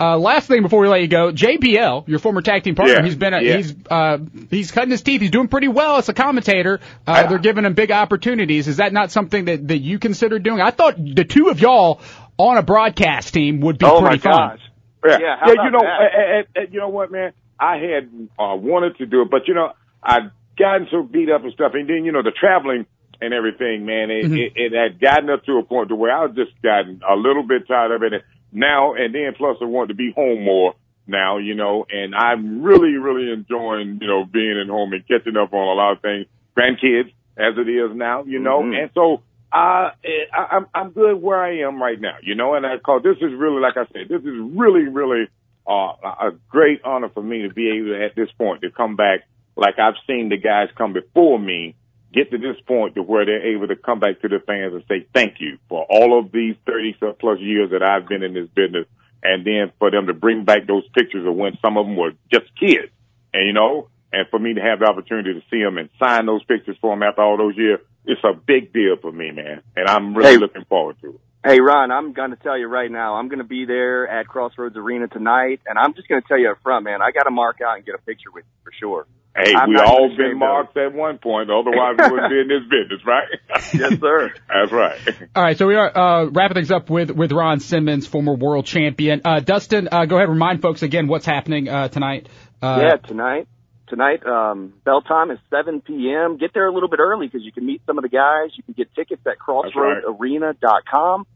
uh, 0.00 0.16
last 0.16 0.46
thing 0.46 0.62
before 0.62 0.80
we 0.80 0.88
let 0.88 1.00
you 1.00 1.08
go, 1.08 1.32
JBL, 1.32 2.06
your 2.06 2.18
former 2.20 2.40
tag 2.40 2.62
team 2.62 2.74
partner, 2.76 2.94
yeah, 2.94 3.02
he's 3.02 3.16
been 3.16 3.34
a, 3.34 3.40
yeah. 3.40 3.56
he's 3.56 3.74
uh, 3.90 4.18
he's 4.50 4.70
cutting 4.70 4.90
his 4.90 5.02
teeth. 5.02 5.20
He's 5.20 5.30
doing 5.30 5.48
pretty 5.48 5.68
well 5.68 5.96
as 5.96 6.08
a 6.08 6.14
commentator. 6.14 6.80
Uh, 7.06 7.26
they're 7.26 7.38
giving 7.38 7.64
him 7.64 7.74
big 7.74 7.90
opportunities. 7.90 8.68
Is 8.68 8.76
that 8.76 8.92
not 8.92 9.10
something 9.10 9.46
that 9.46 9.66
that 9.68 9.78
you 9.78 9.98
consider 9.98 10.38
doing? 10.38 10.60
I 10.60 10.70
thought 10.70 10.96
the 10.96 11.24
two 11.24 11.48
of 11.48 11.60
y'all 11.60 12.00
on 12.36 12.56
a 12.56 12.62
broadcast 12.62 13.34
team 13.34 13.60
would 13.60 13.78
be 13.78 13.86
oh 13.86 14.00
pretty 14.00 14.16
my 14.16 14.18
fun. 14.18 14.48
Gosh. 14.50 14.60
Yeah, 15.04 15.18
yeah, 15.18 15.36
yeah 15.46 15.64
you 15.64 15.70
know, 15.70 15.80
and, 15.80 16.46
and, 16.54 16.74
you 16.74 16.80
know 16.80 16.88
what, 16.88 17.10
man? 17.10 17.32
I 17.58 17.76
had 17.78 18.08
uh, 18.38 18.54
wanted 18.56 18.98
to 18.98 19.06
do 19.06 19.22
it, 19.22 19.30
but 19.30 19.48
you 19.48 19.54
know, 19.54 19.72
I'd 20.02 20.30
gotten 20.56 20.86
so 20.90 21.02
beat 21.02 21.30
up 21.30 21.42
and 21.42 21.52
stuff, 21.52 21.72
and 21.74 21.88
then 21.88 22.04
you 22.04 22.12
know 22.12 22.22
the 22.22 22.32
traveling 22.32 22.86
and 23.20 23.34
everything, 23.34 23.84
man. 23.84 24.10
It, 24.10 24.26
Mhm. 24.26 24.38
it, 24.38 24.52
it 24.54 24.72
had 24.72 25.00
gotten 25.00 25.28
up 25.30 25.44
to 25.46 25.58
a 25.58 25.64
point 25.64 25.88
to 25.88 25.96
where 25.96 26.12
I 26.12 26.24
was 26.26 26.36
just 26.36 26.52
gotten 26.62 27.00
a 27.08 27.16
little 27.16 27.42
bit 27.42 27.66
tired 27.66 27.90
of 27.90 28.02
it 28.04 28.22
now, 28.52 28.94
and 28.94 29.14
then 29.14 29.34
plus 29.36 29.56
I 29.60 29.64
want 29.64 29.88
to 29.88 29.94
be 29.94 30.12
home 30.12 30.44
more 30.44 30.74
now, 31.06 31.38
you 31.38 31.54
know, 31.54 31.86
and 31.90 32.14
I'm 32.14 32.62
really, 32.62 32.96
really 32.96 33.32
enjoying, 33.32 33.98
you 34.00 34.06
know, 34.06 34.24
being 34.24 34.58
at 34.60 34.68
home 34.68 34.92
and 34.92 35.06
catching 35.08 35.36
up 35.36 35.52
on 35.52 35.68
a 35.68 35.72
lot 35.72 35.92
of 35.92 36.02
things, 36.02 36.26
grandkids 36.56 37.12
as 37.36 37.56
it 37.56 37.68
is 37.68 37.94
now, 37.96 38.24
you 38.24 38.38
know, 38.38 38.62
Mhm. 38.62 38.82
and 38.82 38.90
so. 38.94 39.22
Uh, 39.50 39.92
I, 40.30 40.46
I'm 40.52 40.66
I'm 40.74 40.90
good 40.90 41.22
where 41.22 41.42
I 41.42 41.60
am 41.60 41.82
right 41.82 41.98
now, 41.98 42.16
you 42.22 42.34
know, 42.34 42.52
and 42.52 42.66
I 42.66 42.76
call 42.76 43.00
this 43.00 43.16
is 43.16 43.32
really 43.32 43.62
like 43.62 43.78
I 43.78 43.86
said, 43.94 44.06
this 44.10 44.20
is 44.20 44.38
really 44.54 44.86
really 44.88 45.26
uh, 45.66 45.92
a 46.04 46.32
great 46.50 46.82
honor 46.84 47.08
for 47.08 47.22
me 47.22 47.48
to 47.48 47.48
be 47.48 47.70
able 47.70 47.88
to, 47.96 48.04
at 48.04 48.14
this 48.14 48.28
point 48.36 48.60
to 48.60 48.70
come 48.70 48.94
back 48.94 49.20
like 49.56 49.78
I've 49.78 49.94
seen 50.06 50.28
the 50.28 50.36
guys 50.36 50.68
come 50.76 50.92
before 50.92 51.38
me 51.38 51.76
get 52.12 52.30
to 52.30 52.38
this 52.38 52.56
point 52.66 52.94
to 52.94 53.02
where 53.02 53.24
they're 53.26 53.54
able 53.54 53.68
to 53.68 53.76
come 53.76 54.00
back 54.00 54.20
to 54.22 54.28
the 54.28 54.40
fans 54.46 54.74
and 54.74 54.84
say 54.88 55.06
thank 55.12 55.40
you 55.40 55.58
for 55.68 55.84
all 55.90 56.18
of 56.18 56.32
these 56.32 56.56
30 56.66 56.96
plus 57.20 57.38
years 57.40 57.70
that 57.70 57.82
I've 57.82 58.08
been 58.08 58.22
in 58.22 58.34
this 58.34 58.48
business. 58.54 58.86
And 59.22 59.44
then 59.44 59.72
for 59.78 59.90
them 59.90 60.06
to 60.06 60.14
bring 60.14 60.44
back 60.44 60.66
those 60.66 60.88
pictures 60.90 61.26
of 61.26 61.34
when 61.34 61.58
some 61.60 61.76
of 61.76 61.86
them 61.86 61.96
were 61.96 62.12
just 62.32 62.46
kids 62.58 62.92
and 63.32 63.46
you 63.46 63.52
know, 63.52 63.88
and 64.12 64.26
for 64.30 64.38
me 64.38 64.54
to 64.54 64.60
have 64.60 64.80
the 64.80 64.86
opportunity 64.86 65.34
to 65.34 65.42
see 65.50 65.62
them 65.62 65.76
and 65.76 65.90
sign 65.98 66.26
those 66.26 66.42
pictures 66.44 66.76
for 66.80 66.94
them 66.94 67.02
after 67.02 67.22
all 67.22 67.36
those 67.36 67.56
years, 67.56 67.80
it's 68.06 68.22
a 68.24 68.32
big 68.32 68.72
deal 68.72 68.96
for 69.00 69.12
me, 69.12 69.30
man. 69.30 69.62
And 69.76 69.86
I'm 69.86 70.14
really 70.14 70.32
Hey. 70.32 70.38
looking 70.38 70.64
forward 70.64 70.96
to 71.02 71.10
it. 71.10 71.20
Hey, 71.44 71.60
Ron, 71.60 71.92
I'm 71.92 72.12
going 72.14 72.30
to 72.30 72.36
tell 72.36 72.58
you 72.58 72.66
right 72.66 72.90
now, 72.90 73.14
I'm 73.14 73.28
going 73.28 73.38
to 73.38 73.44
be 73.44 73.64
there 73.64 74.08
at 74.08 74.26
Crossroads 74.26 74.76
Arena 74.76 75.06
tonight, 75.08 75.60
and 75.66 75.78
I'm 75.78 75.94
just 75.94 76.08
going 76.08 76.20
to 76.20 76.26
tell 76.26 76.38
you 76.38 76.50
up 76.50 76.58
front, 76.62 76.84
man, 76.84 77.00
I 77.00 77.12
got 77.12 77.24
to 77.24 77.30
mark 77.30 77.60
out 77.60 77.76
and 77.76 77.86
get 77.86 77.94
a 77.94 77.98
picture 77.98 78.30
with 78.32 78.44
you 78.44 78.64
for 78.64 78.72
sure. 78.78 79.06
Hey, 79.38 79.54
I'm 79.54 79.68
we 79.68 79.76
not 79.76 79.86
all 79.86 80.08
gonna 80.08 80.16
been 80.16 80.32
say 80.32 80.38
marked 80.38 80.76
at 80.76 80.92
one 80.92 81.18
point, 81.18 81.48
otherwise 81.48 81.94
we 81.98 82.10
wouldn't 82.10 82.30
be 82.30 82.40
in 82.40 82.48
this 82.48 82.64
business, 82.68 83.04
right? 83.06 83.28
Yes, 83.72 84.00
sir. 84.00 84.32
That's 84.48 84.72
right. 84.72 84.98
All 85.36 85.42
right, 85.42 85.56
so 85.58 85.66
we 85.66 85.76
are 85.76 85.96
uh, 85.96 86.24
wrapping 86.26 86.54
things 86.54 86.70
up 86.70 86.90
with 86.90 87.10
with 87.10 87.30
Ron 87.32 87.60
Simmons, 87.60 88.06
former 88.06 88.34
world 88.34 88.66
champion. 88.66 89.20
Uh, 89.24 89.40
Dustin, 89.40 89.88
uh, 89.92 90.06
go 90.06 90.16
ahead, 90.16 90.28
and 90.28 90.34
remind 90.34 90.62
folks 90.62 90.82
again 90.82 91.06
what's 91.06 91.26
happening 91.26 91.68
uh, 91.68 91.88
tonight. 91.88 92.28
Uh, 92.60 92.78
yeah, 92.82 92.96
tonight. 92.96 93.46
tonight, 93.88 94.26
um, 94.26 94.74
bell 94.84 95.02
time 95.02 95.30
is 95.30 95.38
7 95.50 95.82
p.m. 95.82 96.36
Get 96.38 96.52
there 96.54 96.66
a 96.66 96.72
little 96.72 96.88
bit 96.88 96.98
early 96.98 97.26
because 97.26 97.44
you 97.44 97.52
can 97.52 97.64
meet 97.66 97.82
some 97.86 97.98
of 97.98 98.02
the 98.02 98.08
guys. 98.08 98.50
You 98.56 98.62
can 98.64 98.74
get 98.74 98.94
tickets 98.94 99.22
at 99.26 99.38
crossroadsarena.com. 99.38 101.26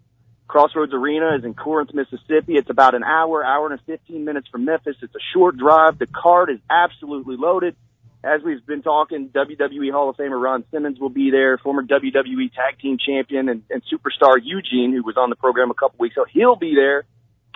Crossroads 0.49 0.93
Arena 0.93 1.37
is 1.39 1.45
in 1.45 1.55
Corinth, 1.55 1.95
Mississippi. 1.95 2.57
It's 2.57 2.69
about 2.69 2.95
an 2.95 3.05
hour, 3.05 3.45
hour 3.45 3.71
and 3.73 3.81
15 3.87 4.25
minutes 4.25 4.49
from 4.49 4.65
Memphis. 4.65 4.97
It's 5.01 5.15
a 5.15 5.25
short 5.33 5.57
drive. 5.57 5.99
The 5.99 6.07
card 6.07 6.51
is 6.51 6.59
absolutely 6.69 7.37
loaded. 7.39 7.75
As 8.25 8.41
we've 8.45 8.65
been 8.65 8.83
talking, 8.83 9.31
WWE 9.31 9.91
Hall 9.91 10.09
of 10.09 10.17
Famer 10.17 10.41
Ron 10.41 10.65
Simmons 10.71 11.01
will 11.01 11.11
be 11.11 11.33
there, 11.33 11.59
former 11.59 11.83
WWE 11.83 12.53
Tag 12.55 12.79
Team 12.81 12.97
Champion 13.05 13.49
and, 13.49 13.65
and 13.69 13.83
superstar 13.93 14.39
Eugene, 14.41 14.93
who 14.93 15.03
was 15.03 15.17
on 15.17 15.29
the 15.29 15.35
program 15.35 15.73
a 15.73 15.75
couple 15.75 15.97
weeks 15.99 16.17
ago. 16.17 16.25
He'll 16.31 16.55
be 16.55 16.77
there. 16.77 17.05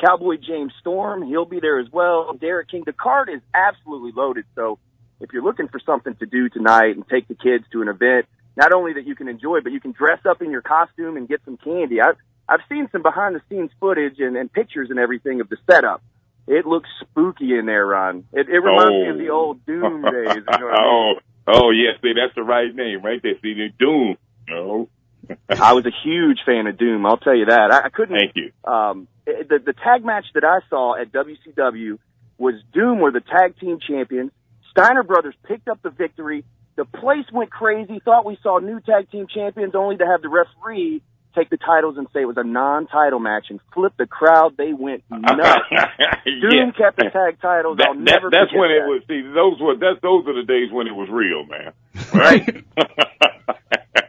Cowboy 0.04 0.36
James 0.36 0.72
Storm, 0.80 1.22
he'll 1.22 1.44
be 1.44 1.60
there 1.60 1.78
as 1.78 1.86
well. 1.90 2.32
Derek 2.34 2.68
King. 2.68 2.82
The 2.84 2.92
card 2.92 3.30
is 3.32 3.40
absolutely 3.54 4.10
loaded. 4.14 4.44
So 4.56 4.78
if 5.20 5.32
you're 5.32 5.44
looking 5.44 5.68
for 5.68 5.78
something 5.86 6.16
to 6.16 6.26
do 6.26 6.48
tonight 6.48 6.96
and 6.96 7.08
take 7.08 7.28
the 7.28 7.36
kids 7.36 7.64
to 7.72 7.80
an 7.80 7.88
event, 7.88 8.26
not 8.56 8.72
only 8.72 8.94
that 8.94 9.06
you 9.06 9.14
can 9.14 9.28
enjoy, 9.28 9.60
but 9.60 9.70
you 9.70 9.80
can 9.80 9.92
dress 9.92 10.18
up 10.28 10.42
in 10.42 10.50
your 10.50 10.62
costume 10.62 11.16
and 11.16 11.28
get 11.28 11.42
some 11.44 11.56
candy. 11.58 12.00
I, 12.00 12.12
I've 12.48 12.60
seen 12.68 12.88
some 12.90 13.02
behind 13.02 13.36
the 13.36 13.42
scenes 13.48 13.70
footage 13.78 14.18
and, 14.18 14.36
and 14.36 14.52
pictures 14.52 14.90
and 14.90 14.98
everything 14.98 15.40
of 15.40 15.48
the 15.48 15.56
setup. 15.70 16.02
It 16.46 16.64
looks 16.64 16.88
spooky 17.00 17.56
in 17.58 17.66
there, 17.66 17.86
Ron. 17.86 18.24
It, 18.32 18.48
it 18.48 18.58
reminds 18.58 18.92
oh. 18.92 19.02
me 19.02 19.08
of 19.10 19.18
the 19.18 19.30
old 19.30 19.66
Doom 19.66 20.02
days. 20.10 20.44
You 20.50 20.58
know 20.58 20.74
oh, 20.78 21.14
oh 21.48 21.70
yes, 21.70 22.00
see, 22.02 22.12
that's 22.14 22.34
the 22.34 22.42
right 22.42 22.72
name, 22.74 23.02
right 23.02 23.20
there. 23.22 23.34
See, 23.42 23.54
the 23.54 23.68
Doom. 23.78 24.16
No. 24.48 24.88
I 25.48 25.72
was 25.72 25.84
a 25.86 25.92
huge 26.04 26.38
fan 26.46 26.68
of 26.68 26.78
Doom. 26.78 27.04
I'll 27.04 27.16
tell 27.16 27.34
you 27.34 27.46
that. 27.46 27.72
I, 27.72 27.86
I 27.86 27.88
couldn't. 27.88 28.16
Thank 28.16 28.36
you. 28.36 28.52
Um, 28.64 29.08
the 29.24 29.60
the 29.64 29.72
tag 29.72 30.04
match 30.04 30.26
that 30.34 30.44
I 30.44 30.60
saw 30.70 30.94
at 31.00 31.10
WCW 31.10 31.98
was 32.38 32.54
Doom 32.72 33.00
were 33.00 33.10
the 33.10 33.20
tag 33.20 33.58
team 33.58 33.78
champions. 33.86 34.30
Steiner 34.70 35.02
Brothers 35.02 35.34
picked 35.44 35.68
up 35.68 35.82
the 35.82 35.90
victory. 35.90 36.44
The 36.76 36.84
place 36.84 37.24
went 37.32 37.50
crazy. 37.50 38.00
Thought 38.04 38.24
we 38.24 38.38
saw 38.42 38.58
new 38.58 38.80
tag 38.80 39.10
team 39.10 39.26
champions, 39.32 39.74
only 39.74 39.96
to 39.96 40.06
have 40.06 40.22
the 40.22 40.28
referee 40.28 41.02
take 41.36 41.50
the 41.50 41.56
titles 41.58 41.96
and 41.98 42.06
say 42.12 42.22
it 42.22 42.26
was 42.26 42.36
a 42.38 42.44
non-title 42.44 43.18
match 43.20 43.46
and 43.50 43.60
flip 43.74 43.92
the 43.98 44.06
crowd. 44.06 44.56
They 44.56 44.72
went 44.72 45.04
nuts. 45.10 45.68
Doom 46.24 46.50
yeah. 46.52 46.70
kept 46.72 46.96
the 46.96 47.10
tag 47.12 47.40
titles. 47.40 47.78
That, 47.78 47.88
I'll 47.88 47.94
that, 47.94 48.00
never 48.00 48.30
that's 48.30 48.52
when 48.52 48.70
it 48.70 48.82
was. 48.88 49.02
See, 49.08 49.22
those 49.22 49.60
were 49.60 49.76
that's 49.76 50.00
those 50.02 50.26
are 50.26 50.34
the 50.34 50.46
days 50.46 50.72
when 50.72 50.86
it 50.86 50.94
was 50.94 51.08
real, 51.10 51.44
man. 51.46 51.72
Right. 52.12 52.64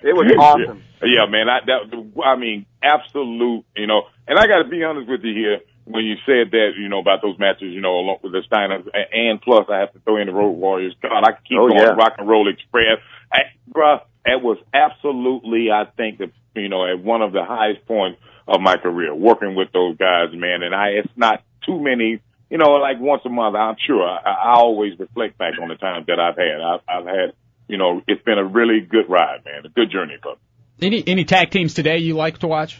It 0.03 0.15
was 0.15 0.31
awesome. 0.39 0.83
Yeah, 1.03 1.25
man. 1.29 1.49
I 1.49 1.59
that 1.65 2.21
I 2.23 2.37
mean, 2.37 2.65
absolute. 2.81 3.65
You 3.75 3.87
know, 3.87 4.03
and 4.27 4.39
I 4.39 4.47
got 4.47 4.63
to 4.63 4.69
be 4.69 4.83
honest 4.83 5.09
with 5.09 5.21
you 5.23 5.33
here. 5.33 5.59
When 5.83 6.03
you 6.03 6.15
said 6.25 6.51
that, 6.51 6.71
you 6.77 6.89
know, 6.89 6.99
about 6.99 7.21
those 7.21 7.39
matches, 7.39 7.71
you 7.73 7.79
know, 7.81 7.95
along 7.95 8.17
with 8.21 8.33
the 8.33 8.41
Steiners, 8.51 8.87
and 9.13 9.41
plus 9.41 9.67
I 9.69 9.79
have 9.79 9.93
to 9.93 9.99
throw 9.99 10.17
in 10.17 10.27
the 10.27 10.33
Road 10.33 10.51
Warriors. 10.51 10.93
God, 11.01 11.23
I 11.23 11.31
keep 11.47 11.57
Oh, 11.57 11.67
going. 11.69 11.79
yeah. 11.79 11.95
Rock 11.95 12.15
and 12.17 12.27
Roll 12.27 12.47
Express, 12.49 12.99
I, 13.31 13.39
bruh. 13.69 14.01
It 14.25 14.41
was 14.43 14.57
absolutely, 14.73 15.71
I 15.71 15.85
think, 15.95 16.17
the 16.17 16.31
you 16.59 16.69
know, 16.69 16.85
at 16.85 17.03
one 17.03 17.21
of 17.21 17.31
the 17.31 17.43
highest 17.43 17.85
points 17.85 18.19
of 18.47 18.61
my 18.61 18.77
career, 18.77 19.13
working 19.13 19.55
with 19.55 19.71
those 19.73 19.97
guys, 19.97 20.29
man. 20.33 20.63
And 20.63 20.73
I, 20.73 20.89
it's 20.89 21.11
not 21.15 21.43
too 21.65 21.79
many, 21.79 22.19
you 22.49 22.57
know, 22.57 22.71
like 22.73 22.99
once 22.99 23.21
a 23.25 23.29
month. 23.29 23.55
I'm 23.55 23.75
sure 23.85 24.03
I, 24.03 24.19
I 24.23 24.53
always 24.55 24.97
reflect 24.97 25.37
back 25.37 25.53
on 25.61 25.67
the 25.67 25.75
times 25.75 26.05
that 26.07 26.19
I've 26.19 26.37
had. 26.37 26.61
I've, 26.61 26.81
I've 26.87 27.05
had, 27.05 27.33
you 27.67 27.77
know, 27.77 28.01
it's 28.07 28.23
been 28.23 28.37
a 28.37 28.45
really 28.45 28.79
good 28.79 29.09
ride, 29.09 29.43
man, 29.45 29.65
a 29.65 29.69
good 29.69 29.91
journey 29.91 30.15
for 30.21 30.33
me. 30.33 30.87
Any 30.87 31.03
any 31.07 31.25
tag 31.25 31.49
teams 31.49 31.73
today 31.73 31.97
you 31.97 32.13
like 32.15 32.37
to 32.39 32.47
watch? 32.47 32.79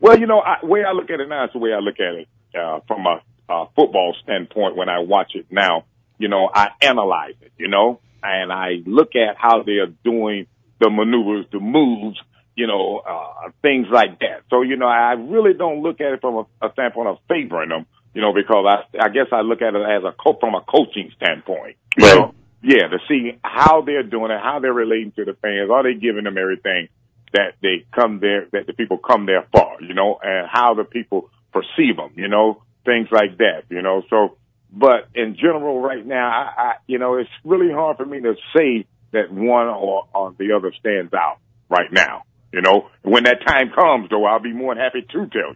Well, 0.00 0.18
you 0.18 0.26
know, 0.26 0.40
I, 0.40 0.64
way 0.64 0.82
I 0.84 0.92
look 0.92 1.08
at 1.10 1.20
it 1.20 1.28
now 1.28 1.44
is 1.44 1.50
the 1.52 1.58
way 1.58 1.72
I 1.72 1.78
look 1.78 2.00
at 2.00 2.14
it 2.14 2.28
uh, 2.58 2.80
from 2.86 3.06
a, 3.06 3.22
a 3.48 3.66
football 3.76 4.14
standpoint. 4.22 4.76
When 4.76 4.88
I 4.88 4.98
watch 4.98 5.32
it 5.34 5.46
now, 5.50 5.84
you 6.18 6.28
know, 6.28 6.50
I 6.52 6.70
analyze 6.82 7.36
it, 7.40 7.52
you 7.56 7.68
know, 7.68 8.00
and 8.22 8.52
I 8.52 8.82
look 8.84 9.10
at 9.14 9.36
how 9.38 9.62
they 9.62 9.78
are 9.78 9.92
doing 10.04 10.48
the 10.80 10.90
maneuvers, 10.90 11.46
the 11.52 11.60
moves, 11.60 12.18
you 12.56 12.66
know, 12.66 13.02
uh, 13.06 13.50
things 13.62 13.86
like 13.92 14.18
that. 14.20 14.42
So, 14.50 14.62
you 14.62 14.76
know, 14.76 14.86
I 14.86 15.12
really 15.12 15.52
don't 15.52 15.82
look 15.82 16.00
at 16.00 16.12
it 16.12 16.20
from 16.20 16.46
a, 16.60 16.66
a 16.66 16.72
standpoint 16.72 17.08
of 17.08 17.18
favoring 17.28 17.68
them, 17.68 17.86
you 18.14 18.22
know, 18.22 18.32
because 18.32 18.64
I, 18.66 19.04
I 19.04 19.08
guess 19.10 19.26
I 19.30 19.42
look 19.42 19.62
at 19.62 19.74
it 19.74 19.82
as 19.82 20.02
a 20.04 20.12
co- 20.12 20.38
from 20.40 20.54
a 20.54 20.62
coaching 20.62 21.12
standpoint. 21.16 21.76
You 21.98 22.06
know? 22.06 22.34
Yeah, 22.62 22.88
to 22.88 22.98
see 23.06 23.38
how 23.44 23.82
they're 23.82 24.02
doing 24.02 24.30
it, 24.30 24.40
how 24.42 24.58
they're 24.58 24.72
relating 24.72 25.12
to 25.12 25.24
the 25.24 25.34
fans, 25.34 25.70
are 25.70 25.82
they 25.82 25.94
giving 25.94 26.24
them 26.24 26.38
everything 26.38 26.88
that 27.32 27.54
they 27.60 27.84
come 27.94 28.18
there, 28.20 28.46
that 28.52 28.66
the 28.66 28.72
people 28.72 28.98
come 28.98 29.26
there 29.26 29.46
for, 29.52 29.76
you 29.82 29.94
know, 29.94 30.18
and 30.22 30.48
how 30.50 30.74
the 30.74 30.84
people 30.84 31.30
perceive 31.52 31.96
them, 31.96 32.12
you 32.16 32.28
know, 32.28 32.62
things 32.84 33.08
like 33.12 33.36
that, 33.38 33.64
you 33.68 33.82
know. 33.82 34.02
So, 34.08 34.38
but 34.72 35.08
in 35.14 35.36
general, 35.36 35.80
right 35.80 36.04
now, 36.04 36.28
I, 36.28 36.62
I 36.62 36.72
you 36.86 36.98
know, 36.98 37.16
it's 37.16 37.30
really 37.44 37.72
hard 37.72 37.98
for 37.98 38.06
me 38.06 38.20
to 38.20 38.34
say 38.56 38.86
that 39.12 39.30
one 39.30 39.68
or, 39.68 40.06
or 40.14 40.34
the 40.38 40.52
other 40.52 40.72
stands 40.80 41.12
out 41.12 41.38
right 41.68 41.92
now. 41.92 42.22
You 42.52 42.62
know, 42.62 42.88
when 43.02 43.24
that 43.24 43.38
time 43.46 43.70
comes, 43.74 44.08
though, 44.10 44.24
I'll 44.24 44.38
be 44.40 44.52
more 44.52 44.74
than 44.74 44.82
happy 44.82 45.02
to 45.02 45.08
tell 45.08 45.22
you. 45.30 45.54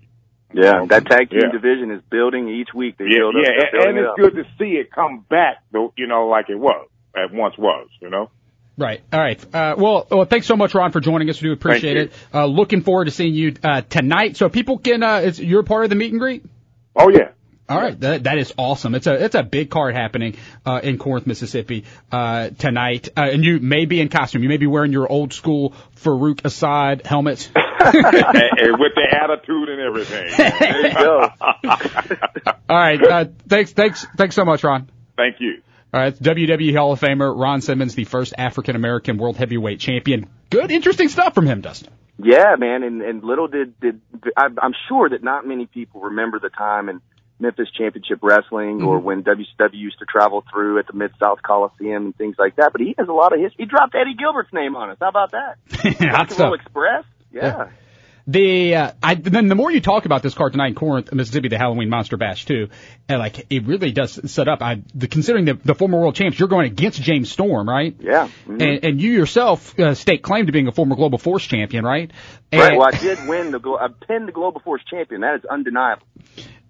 Yeah, 0.53 0.85
that 0.88 1.07
tag 1.07 1.31
team 1.31 1.40
Yeah. 1.44 1.53
division 1.53 1.92
is 1.92 2.03
building 2.11 2.48
each 2.48 2.74
week. 2.74 2.98
They 2.98 3.05
Yeah, 3.05 3.18
build 3.20 3.37
up, 3.37 3.42
yeah, 3.44 3.48
they're 3.50 3.64
and, 3.66 3.72
building 3.72 3.96
and 3.98 3.98
it's 3.98 4.11
up. 4.11 4.16
good 4.16 4.35
to 4.35 4.44
see 4.59 4.72
it 4.76 4.90
come 4.90 5.24
back, 5.31 5.59
though, 5.70 5.92
you 5.96 6.09
know, 6.09 6.26
like 6.26 6.50
it 6.50 6.59
was, 6.59 6.88
at 7.16 7.33
once 7.33 7.57
was, 7.57 7.88
you 8.03 8.11
know. 8.11 8.31
Right. 8.76 9.00
All 9.12 9.20
right. 9.20 9.55
Uh, 9.55 9.74
well, 9.79 10.07
well, 10.11 10.24
thanks 10.24 10.46
so 10.46 10.57
much, 10.57 10.74
Ron, 10.74 10.90
for 10.90 11.00
joining 11.00 11.29
us. 11.31 11.40
We 11.40 11.48
do 11.48 11.53
appreciate 11.53 11.96
Thank 11.96 12.11
it. 12.12 12.35
Uh, 12.35 12.46
looking 12.46 12.81
forward 12.83 13.05
to 13.05 13.11
seeing 13.11 13.35
you 13.35 13.55
uh, 13.62 13.83
tonight. 13.83 14.37
So 14.38 14.48
people 14.48 14.79
can. 14.79 15.03
Uh, 15.03 15.16
it's, 15.22 15.38
you're 15.38 15.62
part 15.62 15.85
of 15.85 15.90
the 15.90 15.96
meet 15.96 16.11
and 16.12 16.20
greet. 16.20 16.44
Oh 16.96 17.11
yeah, 17.11 17.29
All 17.70 17.78
right, 17.78 17.98
that, 18.00 18.24
that 18.24 18.38
is 18.38 18.52
awesome. 18.59 18.96
It's 18.96 19.06
a 19.06 19.24
it's 19.24 19.37
a 19.37 19.44
big 19.44 19.70
card 19.70 19.94
happening 19.94 20.37
uh, 20.66 20.80
in 20.83 20.98
Corinth, 20.98 21.24
Mississippi 21.28 21.85
uh, 22.11 22.50
tonight, 22.50 23.11
uh, 23.16 23.28
and 23.33 23.44
you 23.44 23.61
may 23.61 23.85
be 23.85 24.00
in 24.00 24.09
costume. 24.09 24.42
You 24.42 24.48
may 24.48 24.56
be 24.56 24.66
wearing 24.66 24.90
your 24.90 25.06
old 25.06 25.33
school 25.33 25.74
Faarooq 26.02 26.44
Asad 26.44 27.06
helmet. 27.06 27.48
and, 27.54 27.94
and 27.94 28.80
with 28.80 28.92
the 28.96 29.06
attitude 29.22 29.68
and 29.68 29.80
everything. 29.80 30.33
There 30.37 30.88
you 30.88 30.94
go. 30.94 31.30
All 32.68 32.76
right, 32.76 33.00
uh, 33.00 33.26
thanks 33.46 33.72
thanks 33.72 34.04
thanks 34.16 34.35
so 34.35 34.44
much, 34.44 34.64
Ron. 34.64 34.90
Thank 35.16 35.37
you. 35.38 35.62
All 35.94 36.00
right, 36.00 36.14
WWE 36.18 36.76
Hall 36.76 36.90
of 36.90 37.00
Famer 37.00 37.33
Ron 37.38 37.61
Simmons, 37.61 37.94
the 37.94 38.04
first 38.04 38.35
African 38.37 38.74
American 38.74 39.16
World 39.16 39.37
Heavyweight 39.37 39.78
Champion. 39.78 40.28
Good, 40.50 40.72
interesting 40.72 41.09
stuff 41.09 41.37
from 41.37 41.46
him, 41.46 41.61
Dustin. 41.61 41.92
Yeah, 42.18 42.56
man, 42.59 42.83
and 42.83 43.00
and 43.00 43.22
little 43.22 43.46
did 43.46 43.78
did 43.78 44.00
I, 44.37 44.48
I'm 44.61 44.74
sure 44.88 45.09
that 45.09 45.22
not 45.22 45.46
many 45.46 45.66
people 45.66 46.00
remember 46.02 46.40
the 46.40 46.50
time 46.50 46.88
in 46.88 47.00
Memphis 47.40 47.68
Championship 47.76 48.18
Wrestling 48.22 48.83
or 48.83 48.98
when 48.98 49.22
WCW 49.22 49.74
used 49.74 49.98
to 50.00 50.05
travel 50.05 50.44
through 50.53 50.79
at 50.79 50.87
the 50.87 50.92
Mid 50.92 51.12
South 51.18 51.42
Coliseum 51.42 52.07
and 52.07 52.16
things 52.16 52.37
like 52.38 52.57
that. 52.57 52.72
But 52.72 52.81
he 52.81 52.94
has 52.98 53.09
a 53.09 53.12
lot 53.12 53.33
of 53.33 53.40
history. 53.40 53.64
He 53.64 53.66
dropped 53.66 53.94
Eddie 53.94 54.14
Gilbert's 54.18 54.53
name 54.53 54.76
on 54.76 54.90
us. 54.90 54.98
How 55.00 55.09
about 55.09 55.33
that? 55.33 55.59
Rock 56.00 56.31
and 56.31 56.38
Roll. 56.38 56.55
Express. 56.55 57.05
Yeah. 57.33 57.68
The 58.26 58.76
uh, 58.76 58.92
I 59.03 59.14
then 59.14 59.48
the 59.48 59.55
more 59.55 59.72
you 59.72 59.81
talk 59.81 60.05
about 60.05 60.22
this 60.22 60.35
card 60.35 60.53
tonight 60.53 60.68
in 60.68 60.74
Corinth, 60.74 61.12
Mississippi, 61.12 61.48
the 61.48 61.59
Halloween 61.59 61.88
Monster 61.88 62.16
Bash 62.16 62.44
too, 62.44 62.68
and 63.09 63.18
like 63.18 63.46
it 63.50 63.64
really 63.64 63.92
does 63.92 64.31
set 64.31 64.46
up. 64.46 64.62
I 64.62 64.83
the, 64.94 65.09
considering 65.09 65.46
the, 65.46 65.55
the 65.55 65.74
former 65.74 65.98
world 65.98 66.14
champs, 66.14 66.38
you're 66.38 66.48
going 66.48 66.66
against 66.66 67.03
James 67.03 67.31
Storm, 67.33 67.68
right? 67.68 67.96
Yeah. 67.98 68.29
mhm. 68.46 68.62
And, 68.62 68.85
and 68.85 69.00
you 69.00 69.11
yourself 69.11 69.76
uh, 69.81 69.94
stake 69.94 70.22
claim 70.22 70.46
to 70.46 70.53
being 70.53 70.68
a 70.68 70.72
former 70.72 70.94
Global 70.96 71.18
Force 71.18 71.44
champion, 71.44 71.85
right? 71.85 72.11
And, 72.53 72.61
right. 72.61 72.79
Well, 72.79 72.87
I 72.87 72.96
did 72.96 73.26
win 73.26 73.50
the. 73.53 73.59
I 73.81 73.88
pinned 74.07 74.29
the 74.29 74.33
Global 74.33 74.61
Force 74.61 74.83
champion. 74.88 75.22
That 75.22 75.37
is 75.37 75.44
undeniable. 75.46 76.07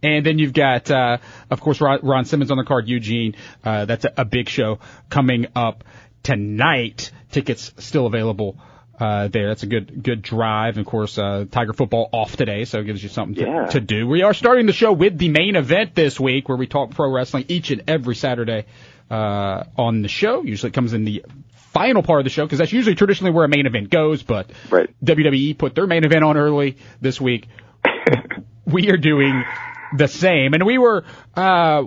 And 0.02 0.24
then 0.24 0.38
you've 0.38 0.52
got, 0.54 0.90
uh, 0.90 1.18
of 1.50 1.60
course, 1.60 1.80
Ron, 1.80 2.00
Ron 2.02 2.24
Simmons 2.24 2.50
on 2.50 2.56
the 2.56 2.64
card, 2.64 2.88
Eugene. 2.88 3.34
Uh, 3.64 3.84
that's 3.84 4.04
a, 4.04 4.12
a 4.18 4.24
big 4.24 4.48
show 4.48 4.78
coming 5.10 5.46
up 5.54 5.84
tonight. 6.22 7.10
Tickets 7.32 7.72
still 7.78 8.06
available. 8.06 8.56
Uh, 8.98 9.28
there, 9.28 9.48
that's 9.48 9.62
a 9.62 9.66
good, 9.66 10.02
good 10.02 10.20
drive. 10.20 10.76
And 10.76 10.86
of 10.86 10.90
course, 10.90 11.16
uh, 11.18 11.46
Tiger 11.50 11.72
football 11.72 12.10
off 12.12 12.36
today, 12.36 12.64
so 12.66 12.80
it 12.80 12.84
gives 12.84 13.02
you 13.02 13.08
something 13.08 13.34
to, 13.36 13.50
Yeah. 13.50 13.66
to 13.68 13.80
do. 13.80 14.06
We 14.06 14.22
are 14.22 14.34
starting 14.34 14.66
the 14.66 14.74
show 14.74 14.92
with 14.92 15.16
the 15.16 15.30
main 15.30 15.56
event 15.56 15.94
this 15.94 16.20
week 16.20 16.48
where 16.50 16.58
we 16.58 16.66
talk 16.66 16.90
pro 16.90 17.10
wrestling 17.10 17.46
each 17.48 17.70
and 17.70 17.82
every 17.88 18.14
Saturday, 18.14 18.66
uh, 19.10 19.64
on 19.78 20.02
the 20.02 20.08
show. 20.08 20.42
Usually 20.42 20.68
it 20.68 20.74
comes 20.74 20.92
in 20.92 21.04
the 21.04 21.24
final 21.72 22.02
part 22.02 22.20
of 22.20 22.24
the 22.24 22.30
show 22.30 22.44
because 22.44 22.58
that's 22.58 22.72
usually 22.72 22.94
traditionally 22.94 23.32
where 23.32 23.44
a 23.44 23.48
main 23.48 23.64
event 23.66 23.88
goes, 23.90 24.22
but 24.22 24.50
Right. 24.68 24.90
WWE 25.02 25.56
put 25.56 25.74
their 25.74 25.86
main 25.86 26.04
event 26.04 26.22
on 26.24 26.36
early 26.36 26.76
this 27.00 27.18
week. 27.20 27.48
we 28.66 28.90
are 28.90 28.96
doing 28.98 29.44
the 29.96 30.08
same. 30.08 30.54
And 30.54 30.64
we 30.64 30.78
were 30.78 31.04
uh 31.34 31.84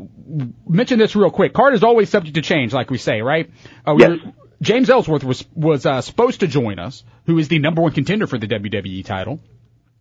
mention 0.67 0.99
this 0.99 1.15
real 1.15 1.31
quick. 1.31 1.53
Card 1.53 1.73
is 1.73 1.83
always 1.83 2.09
subject 2.09 2.35
to 2.35 2.41
change, 2.41 2.73
like 2.73 2.89
we 2.89 2.97
say, 2.97 3.21
right? 3.21 3.49
Uh, 3.85 3.93
we 3.95 4.01
Yes. 4.03 4.09
were- 4.23 4.31
James 4.61 4.89
Ellsworth 4.89 5.23
was 5.25 5.43
was 5.53 5.85
uh, 5.85 5.99
supposed 6.01 6.39
to 6.39 6.47
join 6.47 6.79
us, 6.79 7.03
who 7.25 7.37
is 7.37 7.49
the 7.49 7.59
number 7.59 7.81
one 7.81 7.91
contender 7.91 8.27
for 8.27 8.37
the 8.37 8.47
WWE 8.47 9.03
title. 9.03 9.41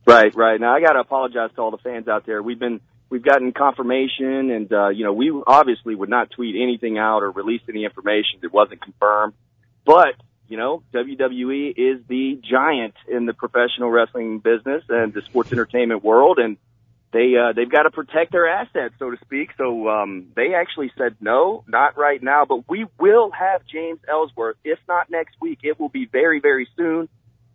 Right, 0.06 0.32
right. 0.36 0.60
Now 0.60 0.72
I 0.74 0.80
got 0.80 0.92
to 0.92 1.00
apologize 1.00 1.50
to 1.56 1.60
all 1.62 1.70
the 1.72 1.78
fans 1.78 2.06
out 2.06 2.26
there. 2.26 2.40
We've 2.42 2.58
been 2.58 2.80
we've 3.08 3.24
gotten 3.24 3.52
confirmation, 3.52 4.50
and 4.50 4.72
uh, 4.72 4.88
you 4.90 5.04
know 5.04 5.12
we 5.12 5.32
obviously 5.46 5.94
would 5.96 6.08
not 6.08 6.30
tweet 6.30 6.54
anything 6.60 6.96
out 6.96 7.22
or 7.24 7.30
release 7.32 7.62
any 7.68 7.84
information 7.84 8.38
that 8.42 8.52
wasn't 8.52 8.80
confirmed. 8.82 9.34
But 9.84 10.14
you 10.48 10.56
know 10.56 10.82
WWE 10.94 11.70
is 11.76 12.00
the 12.08 12.40
giant 12.48 12.94
in 13.08 13.26
the 13.26 13.32
professional 13.34 13.90
wrestling 13.90 14.38
business 14.38 14.84
and 14.88 15.12
the 15.12 15.22
sports 15.22 15.50
entertainment 15.52 16.04
world, 16.04 16.38
and 16.38 16.56
they 17.12 17.34
uh, 17.36 17.52
they've 17.52 17.70
got 17.70 17.82
to 17.82 17.90
protect 17.90 18.32
their 18.32 18.48
assets, 18.48 18.94
so 18.98 19.10
to 19.10 19.18
speak. 19.24 19.50
So 19.58 19.88
um, 19.88 20.28
they 20.34 20.54
actually 20.54 20.90
said 20.96 21.16
no, 21.20 21.62
not 21.68 21.98
right 21.98 22.22
now, 22.22 22.46
but 22.46 22.68
we 22.68 22.86
will 22.98 23.30
have 23.30 23.62
James 23.66 24.00
Ellsworth. 24.08 24.56
If 24.64 24.78
not 24.88 25.10
next 25.10 25.34
week, 25.40 25.60
it 25.62 25.78
will 25.78 25.90
be 25.90 26.06
very 26.06 26.40
very 26.40 26.68
soon. 26.76 27.08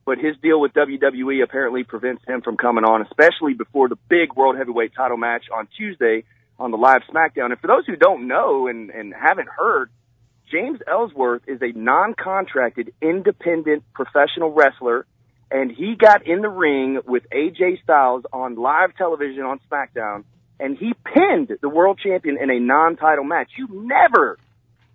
But 0.05 0.19
his 0.19 0.37
deal 0.41 0.61
with 0.61 0.71
WWE 0.73 1.43
apparently 1.43 1.83
prevents 1.83 2.23
him 2.25 2.41
from 2.41 2.55
coming 2.55 2.85
on, 2.85 3.01
especially 3.01 3.55
before 3.55 3.89
the 3.89 3.97
big 4.07 4.35
World 4.35 4.55
Heavyweight 4.57 4.93
Title 4.95 5.17
match 5.17 5.45
on 5.53 5.67
Tuesday 5.75 6.23
on 6.57 6.71
the 6.71 6.77
live 6.77 7.01
SmackDown. 7.11 7.51
And 7.51 7.59
for 7.59 7.67
those 7.67 7.85
who 7.85 7.97
don't 7.97 8.25
know 8.27 8.67
and, 8.67 8.89
and 8.89 9.13
haven't 9.13 9.49
heard, 9.49 9.89
James 10.49 10.79
Ellsworth 10.87 11.41
is 11.45 11.61
a 11.61 11.77
non-contracted, 11.77 12.93
independent 13.01 13.83
professional 13.93 14.51
wrestler 14.53 15.05
and 15.49 15.71
he 15.71 15.95
got 15.95 16.25
in 16.27 16.41
the 16.41 16.49
ring 16.49 16.99
with 17.05 17.23
AJ 17.33 17.81
Styles 17.83 18.23
on 18.33 18.55
live 18.55 18.95
television 18.97 19.43
on 19.43 19.59
SmackDown, 19.71 20.23
and 20.59 20.77
he 20.77 20.93
pinned 21.05 21.57
the 21.61 21.69
world 21.69 21.99
champion 22.03 22.37
in 22.41 22.49
a 22.49 22.59
non-title 22.59 23.23
match. 23.23 23.51
You 23.57 23.67
never, 23.71 24.37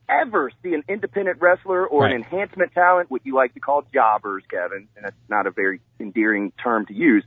ever 0.08 0.50
see 0.62 0.74
an 0.74 0.82
independent 0.88 1.40
wrestler 1.40 1.86
or 1.86 2.02
Right. 2.02 2.12
an 2.12 2.16
enhancement 2.18 2.72
talent, 2.72 3.10
what 3.10 3.24
you 3.24 3.34
like 3.34 3.54
to 3.54 3.60
call 3.60 3.84
jobbers, 3.94 4.42
Kevin, 4.50 4.88
and 4.96 5.04
that's 5.04 5.16
not 5.28 5.46
a 5.46 5.50
very 5.50 5.80
endearing 5.98 6.52
term 6.62 6.86
to 6.86 6.94
use, 6.94 7.24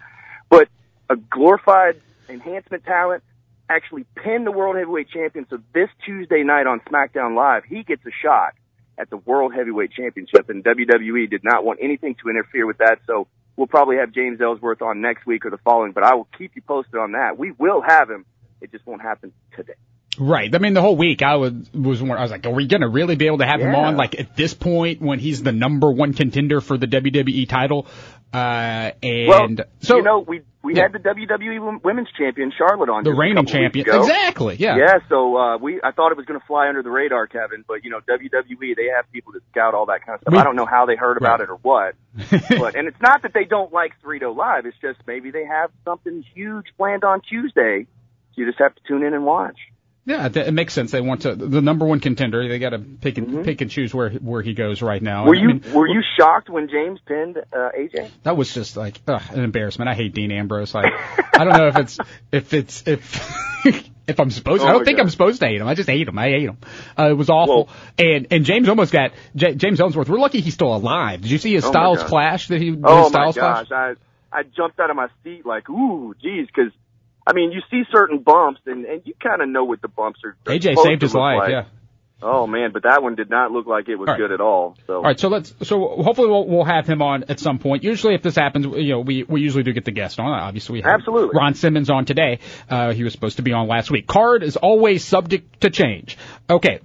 but 0.50 0.68
a 1.10 1.16
glorified 1.16 2.02
enhancement 2.30 2.84
talent 2.84 3.24
actually 3.70 4.06
pin 4.16 4.44
the 4.44 4.52
world 4.52 4.76
heavyweight 4.76 5.10
champion. 5.10 5.48
So 5.50 5.60
this 5.74 5.90
Tuesday 6.06 6.44
night 6.44 6.68
on 6.68 6.82
SmackDown 6.82 7.36
Live, 7.36 7.64
he 7.64 7.84
gets 7.84 8.06
a 8.06 8.12
shot 8.12 8.54
at 8.98 9.10
the 9.10 9.18
World 9.18 9.54
Heavyweight 9.54 9.92
Championship, 9.92 10.50
and 10.50 10.64
WWE 10.64 11.30
did 11.30 11.44
not 11.44 11.64
want 11.64 11.80
anything 11.82 12.16
to 12.24 12.30
interfere 12.30 12.66
with 12.66 12.78
that. 12.78 13.00
So 13.08 13.28
we'll 13.56 13.68
probably 13.68 13.98
have 13.98 14.12
James 14.12 14.40
Ellsworth 14.42 14.82
on 14.82 15.02
next 15.02 15.26
week 15.26 15.46
or 15.46 15.50
the 15.50 15.58
following, 15.58 15.92
but 15.92 16.04
I 16.04 16.16
will 16.16 16.28
keep 16.38 16.56
you 16.56 16.62
posted 16.62 16.96
on 16.96 17.14
that. 17.14 17.38
We 17.38 17.52
will 17.52 17.82
have 17.82 18.10
him. 18.10 18.26
It 18.62 18.72
just 18.72 18.86
won't 18.86 19.02
happen 19.02 19.34
today. 19.56 19.74
Right. 20.20 20.54
I 20.54 20.58
mean, 20.60 20.74
the 20.74 20.82
whole 20.82 20.96
week 20.96 21.22
I 21.22 21.36
was 21.36 21.54
was 21.74 22.02
I 22.02 22.06
was 22.22 22.32
like, 22.32 22.46
are 22.46 22.52
we 22.52 22.68
gonna 22.68 22.90
really 22.90 23.16
be 23.16 23.28
able 23.28 23.40
to 23.40 23.46
have 23.46 23.60
him 23.62 23.76
on? 23.76 23.96
Like 23.98 24.20
at 24.20 24.36
this 24.36 24.54
point, 24.54 25.02
when 25.02 25.20
he's 25.20 25.44
the 25.44 25.52
number 25.52 25.92
one 25.92 26.14
contender 26.14 26.62
for 26.62 26.78
the 26.78 26.88
WWE 26.88 27.48
title, 27.50 27.88
uh, 28.34 28.92
and 29.04 29.28
Well, 29.28 29.66
so 29.80 29.98
you 29.98 30.04
know, 30.04 30.20
we 30.20 30.42
we 30.62 30.76
Yeah. 30.76 30.84
had 30.84 30.94
the 30.94 31.00
WWE 31.00 31.84
Women's 31.84 32.08
Champion 32.18 32.52
Charlotte 32.58 32.90
on 32.90 33.04
the 33.04 33.14
reigning 33.14 33.46
champion, 33.46 33.86
exactly. 33.88 34.56
Yeah. 34.58 34.78
Yeah, 34.78 34.94
so 35.10 35.38
uh, 35.38 35.58
we 35.58 35.80
I 35.84 35.92
thought 35.92 36.12
it 36.12 36.18
was 36.18 36.26
going 36.26 36.40
to 36.40 36.46
fly 36.48 36.68
under 36.68 36.82
the 36.82 36.90
radar, 36.90 37.28
Kevin, 37.28 37.64
but 37.68 37.84
you 37.84 37.92
know 37.92 38.00
WWE 38.00 38.76
they 38.76 38.88
have 38.96 39.10
people 39.12 39.34
that 39.34 39.42
scout 39.52 39.74
all 39.76 39.86
that 39.88 40.06
kind 40.06 40.16
of 40.16 40.22
stuff. 40.22 40.32
We- 40.34 40.40
I 40.40 40.44
don't 40.44 40.56
know 40.56 40.66
how 40.66 40.86
they 40.86 40.96
heard 40.96 41.18
about 41.18 41.40
Right. 41.40 41.50
it 41.50 41.52
or 41.52 41.58
what, 41.62 41.96
but 42.60 42.76
and 42.76 42.88
it's 42.88 43.00
not 43.02 43.22
that 43.22 43.34
they 43.34 43.44
don't 43.46 43.72
like 43.72 43.94
Cerrito 44.04 44.36
Live. 44.36 44.66
It's 44.66 44.78
just 44.82 45.00
maybe 45.06 45.32
they 45.32 45.46
have 45.46 45.70
something 45.86 46.24
huge 46.34 46.66
planned 46.78 47.04
on 47.04 47.22
Tuesday. 47.22 47.86
So 48.34 48.42
you 48.42 48.48
just 48.48 48.60
have 48.60 48.76
to 48.76 48.82
tune 48.88 49.04
in 49.04 49.14
and 49.14 49.24
watch. 49.26 49.58
Yeah, 50.08 50.28
it, 50.32 50.54
makes 50.54 50.74
sense. 50.74 50.92
They 50.92 51.02
want 51.02 51.22
to 51.24 51.36
the 51.36 51.62
number 51.62 51.84
one 51.86 52.00
contender. 52.00 52.48
They 52.48 52.60
got 52.60 52.70
to 52.70 52.80
pick 52.80 53.18
and 53.18 53.44
pick 53.44 53.62
and 53.62 53.72
choose 53.72 53.92
where 53.92 54.12
where 54.12 54.44
he 54.44 54.54
goes 54.54 54.84
right 54.84 55.02
now. 55.02 55.26
Mm-hmm. 55.26 55.30
Were 55.30 55.36
I 55.36 55.40
you 55.40 55.48
mean, 55.48 55.74
were 55.74 55.88
you 55.88 56.04
shocked 56.20 56.48
when 56.48 56.70
James 56.70 57.00
pinned 57.08 57.38
uh, 57.38 57.70
AJ? 57.76 58.12
That 58.22 58.38
was 58.38 58.54
just 58.54 58.78
like 58.78 59.00
ugh, 59.08 59.22
an 59.32 59.44
embarrassment. 59.44 59.90
I 59.90 59.96
hate 59.96 60.14
Dean 60.14 60.32
Ambrose. 60.32 60.76
Like 60.76 60.94
I 61.34 61.44
don't 61.44 61.58
know 61.58 61.68
if 61.70 61.78
it's 61.78 62.00
if 62.32 62.54
it's 62.54 62.84
if 62.86 63.36
if 64.08 64.20
I'm 64.20 64.30
supposed. 64.30 64.62
Oh 64.62 64.68
I 64.68 64.72
don't 64.74 64.86
think 64.86 64.98
God. 64.98 65.06
I'm 65.06 65.10
supposed 65.10 65.40
to 65.40 65.48
hate 65.48 65.60
him. 65.60 65.68
I 65.68 65.74
just 65.74 65.90
hate 65.90 66.08
him. 66.08 66.20
I 66.20 66.30
hate 66.30 66.50
him. 66.50 66.58
Uh, 66.98 67.10
it 67.10 67.14
was 67.14 67.32
awful. 67.32 67.70
and 67.98 68.28
and 68.30 68.46
James 68.46 68.70
almost 68.70 68.92
got 68.94 69.12
J- 69.36 69.56
James 69.56 69.82
Ellsworth. 69.82 70.08
We're 70.08 70.20
lucky 70.20 70.40
he's 70.42 70.54
still 70.54 70.76
alive. 70.76 71.22
Did 71.24 71.32
you 71.32 71.40
see 71.40 71.54
his 71.56 71.66
Oh 71.66 71.72
Styles 71.72 72.04
clash 72.04 72.48
that 72.50 72.62
he? 72.62 72.68
his 72.76 72.78
Oh 72.84 73.04
my 73.06 73.10
Styles 73.10 73.38
clash? 73.38 73.70
gosh, 73.70 73.96
I 74.32 74.38
I 74.40 74.44
jumped 74.44 74.80
out 74.80 74.92
of 74.92 74.96
my 74.96 75.08
seat 75.24 75.48
like, 75.48 75.68
ooh, 75.68 76.14
geez, 76.22 76.46
because 76.46 76.72
I 77.28 77.34
mean, 77.34 77.52
you 77.52 77.62
see 77.72 77.84
certain 77.92 78.20
bumps 78.20 78.62
and 78.66 78.86
and 78.86 79.02
you 79.06 79.14
kind 79.22 79.42
of 79.42 79.50
know 79.50 79.64
what 79.64 79.82
the 79.82 79.88
bumps 79.88 80.20
are. 80.24 80.36
AJ 80.46 80.76
saved 80.84 81.02
his 81.02 81.14
life. 81.14 81.40
like. 81.40 81.52
Yeah. 81.52 81.66
Oh 82.22 82.48
man, 82.48 82.72
but 82.72 82.84
that 82.84 83.04
one 83.04 83.16
did 83.16 83.30
not 83.30 83.52
look 83.52 83.68
like 83.68 83.90
it 83.90 83.98
was 83.98 84.08
right. 84.08 84.18
good 84.18 84.32
at 84.32 84.40
all. 84.40 84.78
So 84.88 84.96
All 84.96 85.02
right, 85.04 85.20
so 85.20 85.28
let's 85.28 85.54
so 85.64 86.02
hopefully 86.02 86.30
we'll 86.30 86.48
we'll 86.48 86.64
have 86.64 86.88
him 86.88 87.02
on 87.02 87.26
at 87.28 87.40
some 87.40 87.60
point. 87.60 87.84
Usually, 87.84 88.16
if 88.16 88.22
this 88.22 88.36
happens, 88.36 88.66
you 88.66 88.94
know, 88.94 89.02
we 89.02 89.24
we 89.24 89.42
usually 89.42 89.64
do 89.64 89.74
get 89.74 89.84
the 89.84 89.92
guest 89.92 90.20
on. 90.20 90.32
Obviously, 90.32 90.74
we 90.74 90.82
have 90.82 91.02
Absolutely. 91.02 91.38
Ron 91.38 91.56
Simmons 91.56 91.90
on 91.90 92.06
today. 92.06 92.40
Uh, 92.70 92.94
he 92.94 93.04
was 93.04 93.12
supposed 93.12 93.36
to 93.36 93.44
be 93.44 93.52
on 93.52 93.68
last 93.68 93.92
week. 93.92 94.08
Card 94.08 94.44
is 94.44 94.56
always 94.56 95.04
subject 95.04 95.62
to 95.62 95.70
change. 95.70 96.18
Okay, 96.50 96.80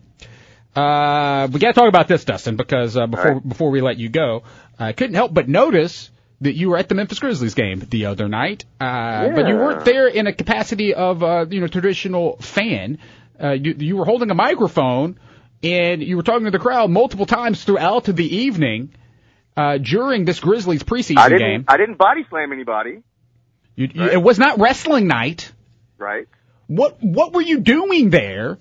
uh, 0.74 1.48
we 1.50 1.58
got 1.58 1.68
to 1.68 1.72
talk 1.74 1.88
about 1.88 2.08
this, 2.08 2.24
Dustin, 2.24 2.56
because 2.56 2.96
uh, 2.96 3.06
before 3.06 3.34
right. 3.34 3.48
before 3.48 3.70
we 3.70 3.80
let 3.80 3.98
you 3.98 4.08
go, 4.08 4.42
I 4.78 4.92
couldn't 4.92 5.14
help 5.14 5.32
but 5.32 5.48
notice 5.48 6.10
that 6.42 6.54
you 6.54 6.70
were 6.70 6.78
at 6.78 6.88
the 6.88 6.94
Memphis 6.94 7.18
Grizzlies 7.18 7.54
game 7.54 7.80
the 7.90 8.06
other 8.06 8.28
night, 8.28 8.64
uh, 8.80 9.28
but 9.34 9.46
you 9.48 9.56
weren't 9.56 9.84
there 9.84 10.08
in 10.08 10.26
a 10.26 10.32
capacity 10.32 10.94
of 10.94 11.22
uh, 11.22 11.46
you 11.50 11.60
know 11.60 11.66
traditional 11.66 12.36
fan. 12.38 12.98
Uh, 13.42 13.52
you, 13.52 13.74
you 13.78 13.96
were 13.96 14.04
holding 14.04 14.30
a 14.30 14.34
microphone 14.34 15.18
and 15.62 16.02
you 16.02 16.16
were 16.16 16.22
talking 16.22 16.44
to 16.44 16.50
the 16.50 16.58
crowd 16.58 16.90
multiple 16.90 17.26
times 17.26 17.62
throughout 17.64 18.04
the 18.04 18.36
evening 18.36 18.92
uh, 19.56 19.78
during 19.78 20.24
this 20.24 20.40
Grizzlies 20.40 20.82
preseason 20.82 21.18
I 21.18 21.28
didn't 21.28 21.38
game. 21.48 21.64
I 21.68 21.76
didn't 21.76 21.96
body 21.96 22.24
slam 22.30 22.52
anybody, 22.52 23.02
You, 23.76 23.88
you- 23.94 24.00
Right. 24.02 24.12
it 24.14 24.22
was 24.22 24.38
not 24.38 24.58
wrestling 24.58 25.06
night. 25.06 25.52
right? 25.98 26.26
What 26.66 27.02
what 27.02 27.32
were 27.32 27.42
you 27.42 27.60
doing 27.60 28.10
there? 28.10 28.58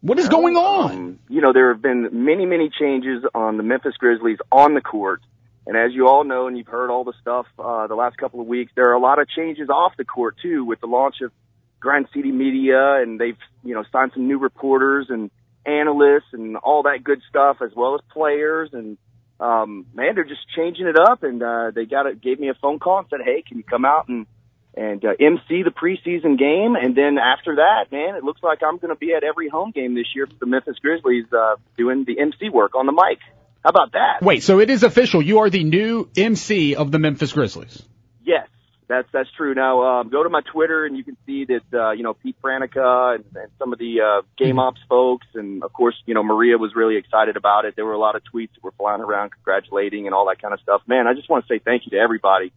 What 0.00 0.18
is 0.20 0.28
going 0.28 0.56
on? 0.56 0.90
Um, 0.92 1.18
you 1.28 1.40
know, 1.40 1.52
there 1.52 1.72
have 1.72 1.82
been 1.82 2.24
many, 2.24 2.46
many 2.46 2.70
changes 2.70 3.24
on 3.34 3.56
the 3.56 3.64
Memphis 3.64 3.94
Grizzlies 3.98 4.38
on 4.52 4.74
the 4.74 4.80
court. 4.80 5.20
And 5.68 5.76
as 5.76 5.92
you 5.92 6.08
all 6.08 6.24
know, 6.24 6.46
and 6.46 6.56
you've 6.56 6.66
heard 6.66 6.90
all 6.90 7.04
the 7.04 7.12
stuff 7.20 7.46
uh, 7.58 7.86
the 7.88 7.94
last 7.94 8.16
couple 8.16 8.40
of 8.40 8.46
weeks, 8.46 8.72
there 8.74 8.88
are 8.88 8.94
a 8.94 8.98
lot 8.98 9.18
of 9.18 9.28
changes 9.28 9.68
off 9.68 9.92
the 9.98 10.04
court 10.04 10.36
too, 10.40 10.64
with 10.64 10.80
the 10.80 10.86
launch 10.86 11.16
of 11.20 11.30
Grind 11.78 12.08
City 12.14 12.32
Media, 12.32 12.94
and 12.94 13.20
they've 13.20 13.36
you 13.62 13.74
know 13.74 13.84
signed 13.92 14.12
some 14.14 14.26
new 14.26 14.38
reporters 14.38 15.08
and 15.10 15.30
analysts 15.66 16.32
and 16.32 16.56
all 16.56 16.84
that 16.84 17.04
good 17.04 17.20
stuff, 17.28 17.58
as 17.62 17.70
well 17.76 17.94
as 17.94 18.00
players. 18.10 18.70
And 18.72 18.96
um, 19.40 19.84
man, 19.92 20.14
they're 20.14 20.24
just 20.24 20.48
changing 20.56 20.86
it 20.86 20.98
up. 20.98 21.22
And 21.22 21.42
uh, 21.42 21.70
they 21.74 21.84
got 21.84 22.06
it, 22.06 22.22
gave 22.22 22.40
me 22.40 22.48
a 22.48 22.54
phone 22.54 22.78
call 22.78 23.00
and 23.00 23.06
said, 23.10 23.20
"Hey, 23.22 23.44
can 23.46 23.58
you 23.58 23.62
come 23.62 23.84
out 23.84 24.08
and 24.08 24.26
and 24.74 25.04
uh, 25.04 25.10
MC 25.18 25.64
the 25.64 25.70
preseason 25.70 26.38
game. 26.38 26.76
And 26.76 26.94
then 26.94 27.18
after 27.18 27.56
that, 27.56 27.90
man, 27.90 28.14
it 28.14 28.22
looks 28.22 28.42
like 28.42 28.62
I'm 28.62 28.78
going 28.78 28.94
to 28.94 28.98
be 28.98 29.12
at 29.12 29.24
every 29.24 29.48
home 29.48 29.72
game 29.72 29.94
this 29.94 30.14
year 30.14 30.26
for 30.26 30.34
the 30.38 30.46
Memphis 30.46 30.76
Grizzlies, 30.80 31.26
uh, 31.32 31.56
doing 31.76 32.04
the 32.04 32.20
MC 32.20 32.48
work 32.48 32.74
on 32.74 32.86
the 32.86 32.92
mic. 32.92 33.18
How 33.62 33.70
about 33.70 33.92
that? 33.92 34.22
Wait, 34.22 34.42
so 34.42 34.60
it 34.60 34.70
is 34.70 34.82
official. 34.82 35.20
You 35.20 35.40
are 35.40 35.50
the 35.50 35.64
new 35.64 36.08
MC 36.16 36.74
of 36.74 36.92
the 36.92 36.98
Memphis 36.98 37.32
Grizzlies. 37.32 37.82
Yes, 38.24 38.48
that's 38.86 39.08
that's 39.12 39.28
true. 39.36 39.54
Now 39.54 40.00
um, 40.00 40.08
go 40.10 40.22
to 40.22 40.28
my 40.28 40.40
Twitter 40.52 40.86
and 40.86 40.96
you 40.96 41.04
can 41.04 41.16
see 41.26 41.44
that 41.46 41.78
uh, 41.78 41.90
you 41.90 42.02
know 42.02 42.14
Pete 42.14 42.36
Pranica 42.42 43.16
and, 43.16 43.24
and 43.34 43.50
some 43.58 43.72
of 43.72 43.78
the 43.78 44.00
uh, 44.00 44.22
Game 44.36 44.58
Ops 44.58 44.80
folks, 44.88 45.26
and 45.34 45.62
of 45.62 45.72
course 45.72 45.96
you 46.06 46.14
know 46.14 46.22
Maria 46.22 46.56
was 46.56 46.74
really 46.74 46.96
excited 46.96 47.36
about 47.36 47.64
it. 47.64 47.74
There 47.76 47.84
were 47.84 47.92
a 47.92 47.98
lot 47.98 48.16
of 48.16 48.22
tweets 48.32 48.54
that 48.54 48.62
were 48.62 48.72
flying 48.72 49.00
around 49.00 49.30
congratulating 49.30 50.06
and 50.06 50.14
all 50.14 50.26
that 50.28 50.40
kind 50.40 50.54
of 50.54 50.60
stuff. 50.60 50.82
Man, 50.86 51.06
I 51.06 51.14
just 51.14 51.28
want 51.28 51.46
to 51.46 51.52
say 51.52 51.58
thank 51.58 51.82
you 51.84 51.90
to 51.90 51.98
everybody. 51.98 52.52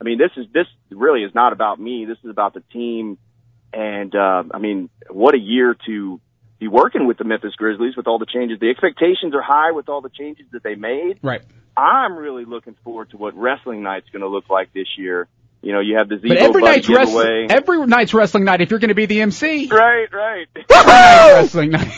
I 0.00 0.04
mean, 0.04 0.18
this 0.18 0.30
is 0.36 0.46
this 0.52 0.66
really 0.90 1.24
is 1.24 1.34
not 1.34 1.52
about 1.52 1.78
me. 1.78 2.06
This 2.06 2.18
is 2.24 2.30
about 2.30 2.54
the 2.54 2.62
team, 2.72 3.18
and 3.72 4.14
uh, 4.14 4.44
I 4.50 4.58
mean, 4.58 4.88
what 5.10 5.34
a 5.34 5.38
year 5.38 5.76
to 5.86 6.20
be 6.58 6.68
working 6.68 7.06
with 7.06 7.18
the 7.18 7.24
Memphis 7.24 7.54
Grizzlies 7.56 7.96
with 7.96 8.06
all 8.06 8.18
the 8.18 8.26
changes. 8.26 8.58
The 8.60 8.68
expectations 8.70 9.34
are 9.34 9.42
high 9.42 9.72
with 9.72 9.88
all 9.88 10.00
the 10.00 10.08
changes 10.10 10.46
that 10.52 10.62
they 10.62 10.74
made. 10.74 11.18
Right. 11.22 11.42
I'm 11.76 12.16
really 12.16 12.44
looking 12.44 12.74
forward 12.82 13.10
to 13.10 13.16
what 13.16 13.36
wrestling 13.36 13.82
night's 13.82 14.08
going 14.10 14.22
to 14.22 14.28
look 14.28 14.50
like 14.50 14.72
this 14.72 14.88
year. 14.96 15.28
You 15.62 15.72
know, 15.72 15.80
you 15.80 15.96
have 15.96 16.08
the 16.08 16.16
Z-Bo 16.18 16.28
But 16.28 16.38
every 16.38 16.62
night's 16.62 16.86
giveaway. 16.86 17.04
wrestling, 17.04 17.50
every 17.50 17.86
night's 17.86 18.14
wrestling 18.14 18.44
night. 18.44 18.60
If 18.60 18.70
you're 18.70 18.78
going 18.80 18.88
to 18.88 18.94
be 18.94 19.06
the 19.06 19.20
MC, 19.22 19.68
right, 19.68 20.06
right. 20.12 20.46
wrestling 20.70 21.70
night. 21.72 21.90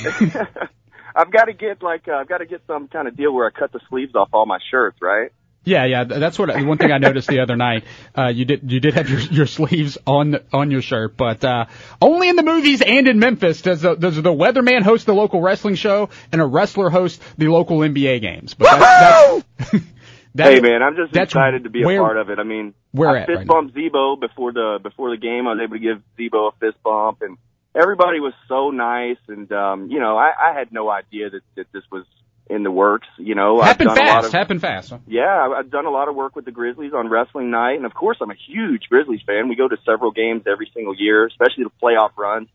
I've 1.15 1.31
got 1.31 1.45
to 1.47 1.53
get 1.53 1.83
like 1.83 2.09
uh, 2.09 2.13
I've 2.13 2.29
got 2.29 2.39
to 2.39 2.47
get 2.47 2.63
some 2.67 2.89
kind 2.89 3.09
of 3.09 3.17
deal 3.17 3.33
where 3.35 3.47
I 3.47 3.51
cut 3.59 3.73
the 3.73 3.81
sleeves 3.89 4.15
off 4.15 4.29
all 4.33 4.47
my 4.47 4.59
shirts, 4.71 4.99
right? 5.03 5.31
Yeah, 5.63 5.85
yeah, 5.85 6.05
that's 6.05 6.39
what 6.39 6.49
one 6.65 6.79
thing 6.79 6.91
I 6.91 6.97
noticed 6.97 7.29
the 7.29 7.41
other 7.41 7.55
night. 7.55 7.85
Uh, 8.17 8.29
you 8.29 8.47
did 8.47 8.73
you 8.73 8.81
did 8.81 8.95
have 8.95 9.11
your 9.11 9.21
your 9.21 9.47
sleeves 9.47 9.99
on 10.07 10.39
on 10.55 10.71
your 10.71 10.81
shirt, 10.81 11.19
but 11.19 11.45
uh, 11.45 11.67
only 12.01 12.31
in 12.31 12.37
the 12.37 12.43
movies 12.43 12.81
and 12.81 13.07
in 13.07 13.19
Memphis 13.19 13.61
does 13.61 13.83
the 13.83 13.95
does 13.95 14.17
the 14.17 14.33
weatherman 14.33 14.83
host 14.83 15.05
the 15.05 15.13
local 15.15 15.43
wrestling 15.43 15.75
show 15.75 16.09
and 16.33 16.41
a 16.41 16.47
wrestler 16.47 16.89
host 16.89 17.21
the 17.37 17.49
local 17.49 17.79
NBA 17.81 18.23
games. 18.23 18.55
But 18.55 18.79
that's, 18.79 19.45
that's 19.59 19.85
that- 20.37 20.53
hey 20.55 20.61
man, 20.61 20.83
I'm 20.83 20.97
just 20.97 21.13
that's 21.13 21.31
excited 21.33 21.65
to 21.65 21.71
be 21.71 21.83
a 21.83 21.87
where- 21.87 22.01
part 22.01 22.17
of 22.17 22.31
it. 22.31 22.39
I 22.39 22.43
mean, 22.45 22.73
where 22.93 23.11
I 23.11 23.21
at 23.21 23.27
fist 23.27 23.37
right 23.37 23.47
now? 23.47 23.69
Z-Bo 23.69 24.17
before 24.17 24.53
the 24.53 24.79
before 24.83 25.11
the 25.11 25.19
game. 25.19 25.47
I 25.47 25.53
was 25.53 25.61
able 25.63 25.75
to 25.75 25.79
give 25.79 26.03
Z-Bo 26.17 26.49
a 26.49 26.53
fist 26.53 26.83
bump, 26.83 27.21
and 27.21 27.37
everybody 27.75 28.21
was 28.21 28.33
so 28.49 28.71
nice. 28.71 29.19
And 29.29 29.53
um, 29.53 29.91
you 29.91 30.01
know, 30.01 30.17
I, 30.17 30.31
I 30.53 30.59
had 30.59 30.73
no 30.73 30.89
idea 30.91 31.29
that 31.29 31.43
that 31.57 31.67
this 31.73 31.83
was 31.93 32.07
in 32.51 32.63
the 32.65 32.71
works. 32.71 33.07
You 33.17 33.35
know, 33.35 33.61
Happened 33.61 33.91
I've 33.91 33.97
done 33.97 34.07
a 34.07 34.11
lot 34.11 34.15
fast, 34.17 34.27
of, 34.27 34.33
happened 34.33 34.61
fast. 34.61 34.93
Yeah, 35.07 35.55
I've 35.57 35.71
done 35.71 35.87
a 35.87 35.91
lot 35.91 36.09
of 36.09 36.15
work 36.15 36.37
with 36.37 36.45
the 36.45 36.51
Grizzlies 36.51 36.93
on 36.93 37.09
wrestling 37.09 37.51
night, 37.51 37.77
and 37.77 37.87
of 37.87 37.95
course, 37.95 38.19
I'm 38.21 38.31
a 38.31 38.37
huge 38.49 38.89
Grizzlies 38.89 39.23
fan. 39.27 39.49
We 39.49 39.57
go 39.57 39.69
to 39.69 39.77
several 39.87 40.11
games 40.11 40.43
every 40.51 40.71
single 40.75 40.95
year, 40.97 41.27
especially 41.27 41.65
the 41.65 41.71
playoff 41.83 42.11
runs. 42.17 42.49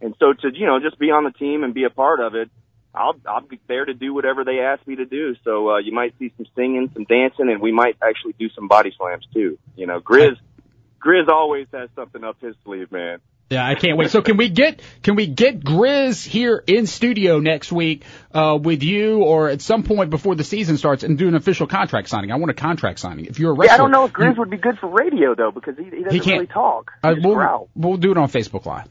And 0.00 0.14
so 0.20 0.32
to 0.32 0.56
you 0.56 0.66
know 0.66 0.78
just 0.78 0.98
be 0.98 1.10
on 1.10 1.24
the 1.24 1.32
team 1.32 1.64
and 1.64 1.74
be 1.74 1.84
a 1.84 1.90
part 1.90 2.20
of 2.20 2.34
it, 2.34 2.50
I'll 2.94 3.16
I'll 3.26 3.40
be 3.40 3.58
there 3.66 3.84
to 3.84 3.94
do 3.94 4.14
whatever 4.14 4.44
they 4.44 4.60
ask 4.60 4.86
me 4.86 4.96
to 4.96 5.06
do. 5.06 5.34
So 5.44 5.70
uh, 5.70 5.78
you 5.78 5.92
might 5.92 6.14
see 6.18 6.32
some 6.36 6.46
singing, 6.54 6.90
some 6.94 7.04
dancing, 7.04 7.50
and 7.50 7.60
we 7.60 7.72
might 7.72 7.96
actually 8.02 8.34
do 8.38 8.48
some 8.50 8.68
body 8.68 8.92
slams 8.96 9.26
too. 9.32 9.58
You 9.76 9.86
know, 9.86 10.00
Grizz 10.00 10.36
Grizz 11.04 11.28
always 11.28 11.66
has 11.72 11.88
something 11.96 12.22
up 12.22 12.40
his 12.40 12.54
sleeve, 12.64 12.92
man. 12.92 13.18
Yeah, 13.50 13.66
I 13.66 13.76
can't 13.76 13.96
wait. 13.96 14.10
So 14.10 14.20
can 14.20 14.36
we 14.36 14.50
get 14.50 14.82
can 15.02 15.14
we 15.16 15.26
get 15.26 15.60
Grizz 15.60 16.26
here 16.26 16.62
in 16.66 16.86
studio 16.86 17.38
next 17.40 17.72
week 17.72 18.04
uh, 18.34 18.58
with 18.60 18.82
you, 18.82 19.22
or 19.22 19.48
at 19.48 19.62
some 19.62 19.84
point 19.84 20.10
before 20.10 20.34
the 20.34 20.44
season 20.44 20.76
starts, 20.76 21.02
and 21.02 21.16
do 21.16 21.28
an 21.28 21.34
official 21.34 21.66
contract 21.66 22.08
signing? 22.10 22.30
I 22.30 22.36
want 22.36 22.50
a 22.50 22.54
contract 22.54 22.98
signing. 22.98 23.24
If 23.24 23.38
you're 23.38 23.52
a 23.52 23.54
wrestler, 23.54 23.66
Yeah, 23.66 23.74
I 23.74 23.76
don't 23.78 23.90
know 23.90 24.04
if 24.04 24.12
Grizz 24.12 24.36
would 24.36 24.50
be 24.50 24.58
good 24.58 24.78
for 24.78 24.88
radio 24.88 25.34
though 25.34 25.50
because 25.50 25.78
he, 25.78 25.84
he 25.84 25.90
doesn't 25.90 26.12
He 26.12 26.20
can't- 26.20 26.40
really 26.40 26.46
talk. 26.46 26.90
Uh, 27.02 27.14
we'll, 27.22 27.36
we'll 27.74 27.96
do 27.96 28.10
it 28.10 28.18
on 28.18 28.28
Facebook 28.28 28.66
Live. 28.66 28.86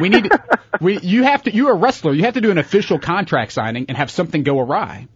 We 0.00 0.08
need 0.08 0.28
we 0.80 0.98
you 0.98 1.22
have 1.22 1.44
to 1.44 1.54
you're 1.54 1.70
a 1.72 1.76
wrestler. 1.76 2.12
You 2.12 2.24
have 2.24 2.34
to 2.34 2.40
do 2.40 2.50
an 2.50 2.58
official 2.58 2.98
contract 2.98 3.52
signing 3.52 3.86
and 3.88 3.96
have 3.96 4.10
something 4.10 4.42
go 4.42 4.58
awry. 4.58 5.06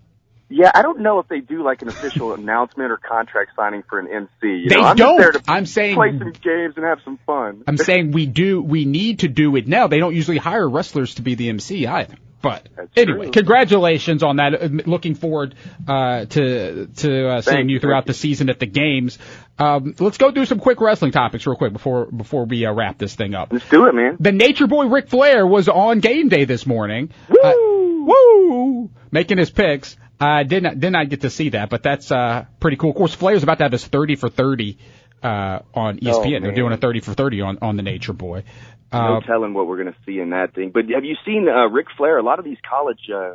Yeah, 0.57 0.71
I 0.75 0.83
don't 0.83 1.01
know 1.01 1.19
if 1.19 1.27
they 1.29 1.41
do 1.41 1.63
like 1.65 1.83
an 1.83 1.89
official 1.89 2.33
announcement 2.41 2.93
or 2.93 2.97
contract 2.97 3.53
signing 3.57 3.83
for 3.89 3.99
an 3.99 4.07
MC. 4.09 4.29
You 4.43 4.69
They 4.69 4.77
know, 4.77 4.83
I'm 4.83 4.97
don't. 4.97 5.19
Just 5.21 5.33
there 5.33 5.41
to 5.43 5.51
I'm 5.51 5.67
saying- 5.67 5.97
play 5.97 6.11
some 6.19 6.31
games 6.33 6.75
and 6.77 6.85
have 6.85 6.99
some 7.05 7.19
fun. 7.27 7.65
I'm 7.67 7.77
saying 7.91 8.13
we 8.13 8.27
do 8.27 8.63
we 8.63 8.85
need 8.85 9.21
to 9.21 9.29
do 9.29 9.57
it 9.57 9.67
now. 9.67 9.89
They 9.89 9.99
don't 9.99 10.15
usually 10.15 10.39
hire 10.39 10.69
wrestlers 10.69 11.17
to 11.17 11.23
be 11.23 11.35
the 11.35 11.49
MC 11.49 11.87
either. 11.87 12.15
But 12.41 12.69
That's 12.77 12.91
anyway, 12.99 13.23
true. 13.25 13.33
congratulations 13.33 14.23
on 14.23 14.37
that. 14.37 14.55
Uh, 14.63 14.67
Looking 14.85 15.15
forward 15.15 15.55
uh, 15.89 16.27
to 16.27 16.87
to 16.89 17.29
uh, 17.29 17.41
seeing 17.41 17.71
you 17.71 17.81
throughout 17.81 18.05
the 18.05 18.13
season 18.13 18.51
at 18.51 18.61
the 18.61 18.67
games. 18.67 19.19
Um, 19.59 19.95
let's 19.99 20.19
go 20.19 20.31
through 20.31 20.45
some 20.45 20.61
quick 20.61 20.79
wrestling 20.83 21.11
topics 21.13 21.47
real 21.47 21.57
quick 21.57 21.73
before 21.73 22.05
before 22.05 22.45
we 22.45 22.67
uh, 22.67 22.73
wrap 22.75 22.99
this 22.99 23.15
thing 23.15 23.35
up. 23.35 23.49
Let's 23.51 23.67
do 23.71 23.87
it, 23.87 23.95
man. 23.95 24.19
The 24.21 24.31
Nature 24.33 24.67
Boy 24.67 24.87
Ric 24.89 25.09
Flair 25.09 25.47
was 25.47 25.71
on 25.71 26.01
game 26.01 26.29
day 26.29 26.45
this 26.45 26.67
morning. 26.67 27.11
Uh, 27.31 27.53
Woo! 27.57 28.05
woo! 28.05 28.91
Making 29.11 29.39
his 29.39 29.51
picks. 29.51 29.97
I 30.25 30.43
did 30.45 30.63
not 30.63 30.79
did 30.81 30.91
not 30.91 31.09
get 31.09 31.21
to 31.23 31.31
see 31.31 31.51
that, 31.51 31.71
but 31.71 31.83
that's 31.83 32.11
uh 32.13 32.45
pretty 32.61 32.77
cool. 32.77 32.91
Of 32.91 32.97
course, 32.97 33.15
Flair's 33.15 33.43
about 33.43 33.59
to 33.59 33.65
have 33.65 33.73
his 33.73 33.87
thirty 33.87 34.17
for 34.17 34.29
thirty 34.29 34.79
uh 35.23 35.61
on 35.75 35.99
ESPN. 35.99 36.43
They're 36.43 36.53
Oh, 36.53 36.55
doing 36.55 36.73
a 36.73 36.77
thirty 36.77 37.01
for 37.01 37.15
thirty 37.15 37.41
on 37.41 37.59
on 37.63 37.77
the 37.77 37.83
Nature 37.83 38.13
Boy. 38.13 38.45
No 38.93 39.17
Uh, 39.17 39.21
telling 39.21 39.55
what 39.55 39.67
we're 39.67 39.83
going 39.83 39.93
to 39.93 39.99
see 40.07 40.21
in 40.21 40.31
that 40.31 40.55
thing. 40.55 40.71
But 40.73 40.85
have 40.91 41.05
you 41.05 41.17
seen 41.27 41.49
uh, 41.49 41.67
Ric 41.69 41.87
Flair? 41.97 42.17
A 42.19 42.23
lot 42.23 42.39
of 42.39 42.45
these 42.45 42.59
college 42.69 43.01
uh, 43.13 43.35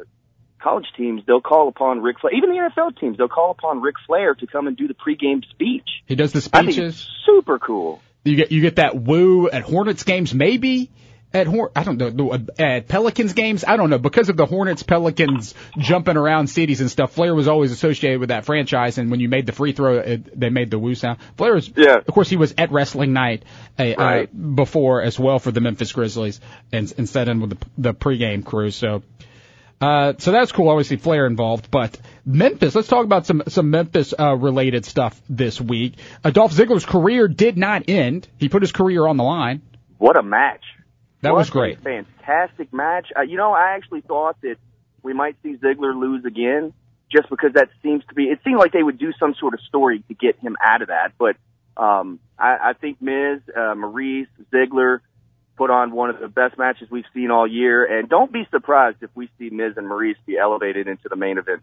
college 0.62 0.86
teams, 0.95 1.21
they'll 1.28 1.41
call 1.41 1.67
upon 1.67 2.02
Ric 2.02 2.19
Flair. 2.21 2.34
Even 2.34 2.49
the 2.52 2.56
NFL 2.58 2.97
teams, 2.99 3.17
they'll 3.17 3.28
call 3.28 3.52
upon 3.52 3.82
Ric 3.82 3.95
Flair 4.08 4.36
to 4.36 4.47
come 4.47 4.67
and 4.67 4.78
do 4.78 4.88
the 4.88 4.93
pregame 4.93 5.43
speech. 5.49 5.88
he 6.06 6.15
does 6.15 6.32
the 6.32 6.47
I 6.54 6.62
think 6.62 6.73
speeches. 6.73 7.08
super 7.25 7.60
cool. 7.60 8.02
You 8.23 8.36
get 8.38 8.52
you 8.52 8.62
get 8.62 8.78
that 8.78 8.95
woo 8.95 9.49
at 9.49 9.63
Hornets 9.63 10.04
games, 10.04 10.34
maybe 10.34 10.91
at 11.33 11.45
Hor- 11.45 11.71
I 11.75 11.83
don't 11.83 11.99
know 12.15 12.37
at 12.57 12.87
Pelicans 12.87 13.33
games. 13.33 13.63
I 13.67 13.77
don't 13.77 13.89
know 13.89 13.99
because 13.99 14.29
of 14.29 14.37
the 14.37 14.45
Hornets 14.47 14.81
Pelicans 14.83 15.53
jumping 15.77 16.17
around 16.17 16.47
cities 16.47 16.81
and 16.81 16.89
stuff. 16.89 17.11
Flair 17.13 17.35
was 17.35 17.47
always 17.47 17.71
associated 17.71 18.19
with 18.19 18.29
that 18.29 18.45
franchise, 18.45 18.97
and 18.97 19.11
when 19.11 19.19
you 19.19 19.29
made 19.29 19.45
the 19.45 19.51
free 19.51 19.71
throw, 19.73 19.97
it, 19.99 20.39
they 20.39 20.49
made 20.49 20.71
the 20.71 20.79
woo 20.79 20.95
sound. 20.95 21.19
Flair 21.37 21.53
was, 21.53 21.71
Yeah. 21.75 21.97
of 21.97 22.07
course, 22.07 22.29
he 22.29 22.35
was 22.37 22.55
at 22.57 22.71
Wrestling 22.71 23.13
Night 23.13 23.43
uh, 23.77 23.93
Right. 23.97 24.29
uh, 24.29 24.37
before 24.37 25.01
as 25.03 25.19
well 25.19 25.37
for 25.37 25.51
the 25.51 25.61
Memphis 25.61 25.91
Grizzlies, 25.91 26.41
and, 26.71 26.91
and 26.97 27.07
set 27.07 27.29
in 27.29 27.41
with 27.41 27.51
the, 27.51 27.65
the 27.77 27.93
pregame 27.93 28.43
crew. 28.43 28.71
So. 28.71 29.03
Uh, 29.81 30.11
so 30.17 30.33
that's 30.33 30.51
cool. 30.51 30.67
Obviously, 30.67 30.97
Flair 30.97 31.25
involved, 31.25 31.71
but 31.71 31.97
Memphis. 32.25 32.75
Let's 32.75 32.89
talk 32.89 33.05
about 33.05 33.25
some 33.25 33.43
some 33.47 33.69
Memphis 33.71 34.13
uh, 34.19 34.35
related 34.35 34.83
stuff 34.83 35.21
this 35.29 35.61
week. 35.61 35.93
Adolph 36.25 36.53
Dolph 36.53 36.67
Ziggler's 36.67 36.85
career 36.85 37.29
did 37.29 37.57
not 37.57 37.87
end. 37.87 38.27
He 38.37 38.49
put 38.49 38.61
his 38.61 38.73
career 38.73 39.07
on 39.07 39.15
the 39.15 39.23
line. 39.23 39.61
What 39.97 40.17
a 40.17 40.21
match! 40.21 40.63
That 41.21 41.34
What 41.34 41.39
was 41.39 41.49
great. 41.49 41.79
Fantastic 41.82 42.73
match. 42.73 43.08
Uh, 43.17 43.21
you 43.21 43.38
know, 43.38 43.51
I 43.51 43.75
actually 43.75 44.01
thought 44.01 44.38
that 44.41 44.55
we 45.03 45.13
might 45.13 45.36
see 45.43 45.55
Ziggler 45.58 45.97
lose 45.99 46.25
again, 46.25 46.73
just 47.12 47.29
because 47.29 47.53
that 47.53 47.69
seems 47.84 48.03
to 48.10 48.15
be. 48.15 48.25
It 48.25 48.39
seemed 48.43 48.58
like 48.58 48.71
they 48.71 48.84
would 48.84 48.97
do 48.97 49.12
some 49.19 49.36
sort 49.39 49.53
of 49.53 49.62
story 49.62 50.03
to 50.08 50.13
get 50.13 50.38
him 50.39 50.55
out 50.62 50.82
of 50.82 50.88
that. 50.88 51.13
But 51.17 51.36
um, 51.75 52.19
I, 52.38 52.69
I 52.69 52.73
think 52.73 53.01
Miz, 53.01 53.41
uh, 53.55 53.75
Maryse, 53.75 54.27
Ziggler 54.53 54.99
put 55.58 55.69
on 55.69 55.91
one 55.91 56.10
of 56.10 56.19
the 56.19 56.29
best 56.29 56.58
matches 56.58 56.89
we've 56.89 57.05
seen 57.13 57.32
all 57.32 57.45
year. 57.45 57.84
And 57.84 58.08
don't 58.08 58.32
be 58.32 58.47
surprised 58.49 58.97
if 59.01 59.10
we 59.13 59.29
see 59.38 59.49
Miz 59.49 59.73
and 59.75 59.88
Maryse 59.88 60.15
be 60.25 60.38
elevated 60.38 60.88
into 60.88 61.10
the 61.10 61.17
main 61.17 61.38
event 61.38 61.62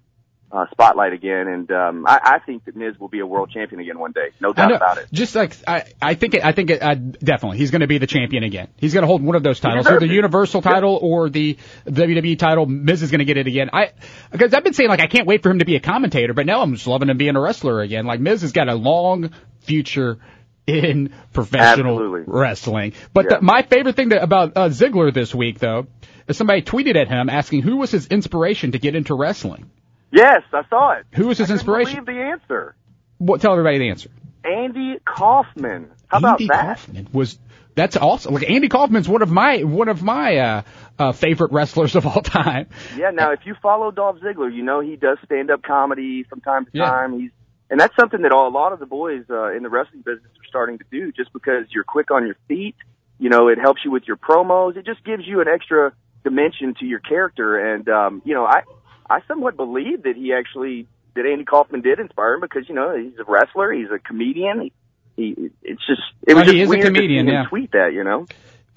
uh, 0.51 0.67
spotlight 0.71 1.13
again. 1.13 1.49
And 1.49 1.71
um, 1.73 2.07
I, 2.07 2.21
I 2.23 2.39
think 2.39 2.65
that 2.65 2.77
Miz 2.77 2.99
will 2.99 3.09
be 3.09 3.21
a 3.21 3.27
world 3.27 3.51
champion 3.51 3.81
again 3.81 3.99
one 3.99 4.13
day. 4.13 4.31
No 4.41 4.53
doubt 4.53 4.73
about 4.73 4.99
it. 4.99 5.09
Just 5.13 5.35
like 5.35 5.57
I, 5.67 5.85
I 6.01 6.15
think 6.15 6.35
it, 6.35 6.45
I 6.45 6.53
think 6.53 6.71
it, 6.71 6.83
uh, 6.83 6.95
definitely 6.95 7.59
he's 7.59 7.71
going 7.71 7.81
to 7.81 7.87
be 7.87 7.99
the 7.99 8.07
champion 8.07 8.45
again. 8.45 8.69
He's 8.77 8.95
going 8.95 9.03
to 9.03 9.07
hold 9.07 9.23
one 9.23 9.37
of 9.37 9.43
those 9.43 9.61
titles, 9.61 9.87
either 9.87 10.01
the. 10.01 10.07
Universal 10.07 10.63
title 10.63 10.99
or 11.01 11.29
the 11.29 11.59
WWE 11.87 12.39
title. 12.39 12.67
Miz 12.67 13.03
is 13.03 13.11
going 13.11 13.19
to 13.19 13.25
get 13.25 13.37
it 13.37 13.47
again. 13.47 13.71
I 13.73 13.91
because 14.31 14.55
I've 14.55 14.65
been 14.65 14.75
saying 14.75 14.89
like 14.89 15.01
I 15.01 15.09
can't 15.09 15.27
wait 15.27 15.43
for 15.43 15.51
him 15.51 15.59
to 15.59 15.65
be 15.65 15.77
a 15.77 15.81
commentator, 15.81 16.33
but 16.33 16.47
now 16.47 16.63
I'm 16.63 16.75
just 16.75 16.87
loving 16.87 17.09
him 17.09 17.17
being 17.17 17.37
a 17.37 17.41
wrestler 17.41 17.81
again. 17.81 18.07
Like 18.07 18.21
Miz 18.21 18.43
has 18.43 18.53
got 18.53 18.69
a 18.69 18.75
long 18.75 19.31
future 19.61 20.19
in 20.67 21.13
professional 21.33 21.95
Absolutely. 21.95 22.25
wrestling. 22.27 22.93
But 23.13 23.27
Yeah. 23.31 23.37
the, 23.37 23.43
my 23.43 23.63
favorite 23.63 23.95
thing 23.95 24.09
that, 24.11 24.23
about 24.23 24.53
uh, 24.57 24.69
Ziggler 24.69 25.13
this 25.15 25.35
week, 25.35 25.59
though, 25.59 25.87
is 26.27 26.37
somebody 26.37 26.63
tweeted 26.63 26.97
at 26.97 27.09
him 27.09 27.31
asking 27.31 27.63
who 27.63 27.77
was 27.77 27.91
his 27.91 28.07
inspiration 28.09 28.73
to 28.73 28.79
get 28.79 28.95
into 28.97 29.15
wrestling. 29.15 29.71
Yes, 30.13 30.43
I 30.53 30.63
saw 30.69 30.93
it. 30.93 31.07
Who 31.15 31.27
was 31.27 31.39
his 31.39 31.51
I 31.51 31.55
inspiration? 31.55 32.05
Believe 32.05 32.19
the 32.19 32.23
answer. 32.25 32.75
What? 33.19 33.41
Tell 33.41 33.53
everybody 33.53 33.79
the 33.79 33.91
answer. 33.91 34.11
Andy 34.45 34.99
Kaufman. 35.05 35.91
How 36.09 36.19
about 36.19 36.41
Andy 36.41 36.49
that? 36.49 36.79
Kaufman 36.79 37.09
was 37.13 37.39
that's 37.75 37.97
awesome. 37.97 38.35
Like 38.35 38.49
Andy 38.49 38.69
Kaufman's 38.69 39.09
one 39.09 39.23
of 39.23 39.31
my 39.31 39.63
one 39.65 39.89
of 39.89 40.03
my 40.03 40.37
uh, 40.39 40.63
uh, 40.99 41.13
favorite 41.13 41.53
wrestlers 41.53 41.95
of 41.97 42.07
all 42.07 42.23
time. 42.23 42.69
Yeah. 42.97 43.11
Now, 43.11 43.33
if 43.33 43.41
you 43.45 43.55
follow 43.61 43.91
Dolph 43.91 44.19
Ziggler, 44.21 44.53
you 44.55 44.63
know 44.63 44.81
he 44.81 44.97
does 44.97 45.19
stand-up 45.25 45.63
comedy 45.63 46.25
from 46.25 46.41
time 46.41 46.65
to 46.67 46.71
Yeah. 46.73 46.87
time. 46.87 47.21
He's 47.21 47.31
and 47.69 47.81
that's 47.81 47.95
something 47.97 48.23
that 48.23 48.33
a 48.33 48.37
lot 48.49 48.73
of 48.73 48.79
the 48.79 48.87
boys 48.87 49.25
uh, 49.29 49.53
in 49.53 49.65
the 49.65 49.69
wrestling 49.69 50.03
business 50.03 50.31
are 50.31 50.49
starting 50.49 50.79
to 50.79 50.85
do. 50.91 51.11
Just 51.13 51.33
because 51.33 51.65
you're 51.71 51.85
quick 51.85 52.11
on 52.13 52.25
your 52.25 52.37
feet, 52.47 52.77
you 53.19 53.29
know, 53.29 53.49
it 53.49 53.59
helps 53.59 53.81
you 53.85 53.91
with 53.91 54.05
your 54.07 54.17
promos. 54.17 54.77
It 54.77 54.87
just 54.87 55.05
gives 55.05 55.27
you 55.27 55.41
an 55.41 55.49
extra 55.49 55.93
dimension 56.23 56.75
to 56.79 56.87
your 56.87 57.01
character. 57.01 57.75
And 57.75 57.89
um, 57.89 58.23
you 58.25 58.35
know, 58.35 58.47
I 58.47 58.63
I 59.09 59.21
somewhat 59.29 59.57
believe 59.57 60.03
that 60.05 60.17
he 60.17 60.33
actually 60.33 60.87
that 61.15 61.25
Andy 61.27 61.45
Kaufman 61.45 61.81
did 61.81 61.99
inspire 61.99 62.35
him 62.35 62.41
because 62.41 62.69
you 62.69 62.75
know 62.75 62.97
he's 62.97 63.19
a 63.19 63.25
wrestler, 63.31 63.73
he's 63.73 63.91
a 63.91 63.99
comedian. 63.99 64.61
He, 64.61 64.73
he 65.17 65.51
it's 65.63 65.85
just 65.87 66.03
it 66.27 66.35
was 66.35 66.45
Well, 66.45 66.53
he 66.55 66.61
just 66.61 66.63
is 66.63 66.69
a 66.69 66.71
weird 66.71 66.83
to 66.83 66.87
comedian, 66.93 67.29
him 67.29 67.35
yeah. 67.35 67.45
tweet 67.49 67.73
that, 67.73 67.93
you 67.93 68.05
know. 68.05 68.27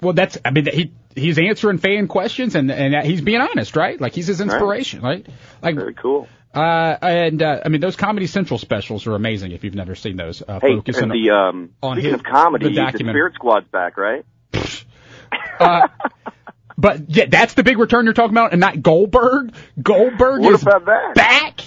Well, 0.00 0.14
that's 0.14 0.38
I 0.44 0.50
mean 0.50 0.66
he 0.66 0.92
he's 1.14 1.38
answering 1.38 1.78
fan 1.78 2.08
questions 2.08 2.54
and 2.54 2.70
and 2.70 3.06
he's 3.06 3.20
being 3.20 3.40
honest, 3.40 3.76
right? 3.76 4.00
Like 4.00 4.14
he's 4.14 4.26
his 4.26 4.40
inspiration, 4.40 5.02
right? 5.02 5.26
Like 5.62 5.74
Very 5.74 5.94
cool. 5.94 6.26
uh 6.54 6.96
and 7.02 7.42
uh, 7.42 7.60
I 7.64 7.68
mean 7.68 7.82
those 7.82 7.96
Comedy 7.96 8.26
Central 8.26 8.58
specials 8.58 9.06
are 9.06 9.14
amazing 9.14 9.52
if 9.52 9.62
you've 9.64 9.74
never 9.74 9.94
seen 9.94 10.16
those. 10.16 10.40
Uh, 10.42 10.58
Hey, 10.62 10.72
and 10.72 11.10
the 11.10 11.30
um, 11.30 11.70
on 11.82 11.96
speaking 11.96 12.12
his- 12.12 12.20
of 12.20 12.24
comedy, 12.24 12.74
the 12.74 12.90
the, 12.92 12.98
Spirit 12.98 13.34
Squad's 13.34 13.68
back, 13.68 13.98
right? 13.98 14.24
uh, 15.60 15.88
but 16.80 17.08
yeah, 17.08 17.26
that's 17.28 17.54
the 17.54 17.62
big 17.62 17.78
return 17.78 18.04
you're 18.04 18.14
talking 18.14 18.32
about, 18.34 18.52
and 18.52 18.60
not 18.60 18.82
Goldberg. 18.82 19.54
Goldberg 19.80 20.42
What 20.42 20.54
is 20.54 20.62
about 20.62 20.86
that? 20.86 21.14
back. 21.14 21.60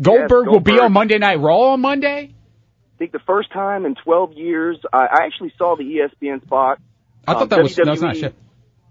Goldberg 0.00 0.48
will 0.48 0.60
be 0.60 0.78
on 0.78 0.92
Monday 0.92 1.18
Night 1.18 1.40
Raw 1.40 1.72
on 1.72 1.80
Monday. 1.80 2.32
I 2.32 2.98
think 2.98 3.12
the 3.12 3.18
first 3.20 3.52
time 3.52 3.84
in 3.86 3.94
12 3.94 4.32
years, 4.34 4.78
I, 4.92 5.06
I 5.06 5.24
actually 5.26 5.52
saw 5.58 5.76
the 5.76 5.84
ESPN 5.84 6.42
spot. 6.44 6.78
I 7.26 7.32
thought 7.34 7.42
Um, 7.42 7.48
that 7.48 7.62
was 7.62 7.76
that 7.76 7.86
was 7.86 8.02
not 8.02 8.16
shit. 8.16 8.34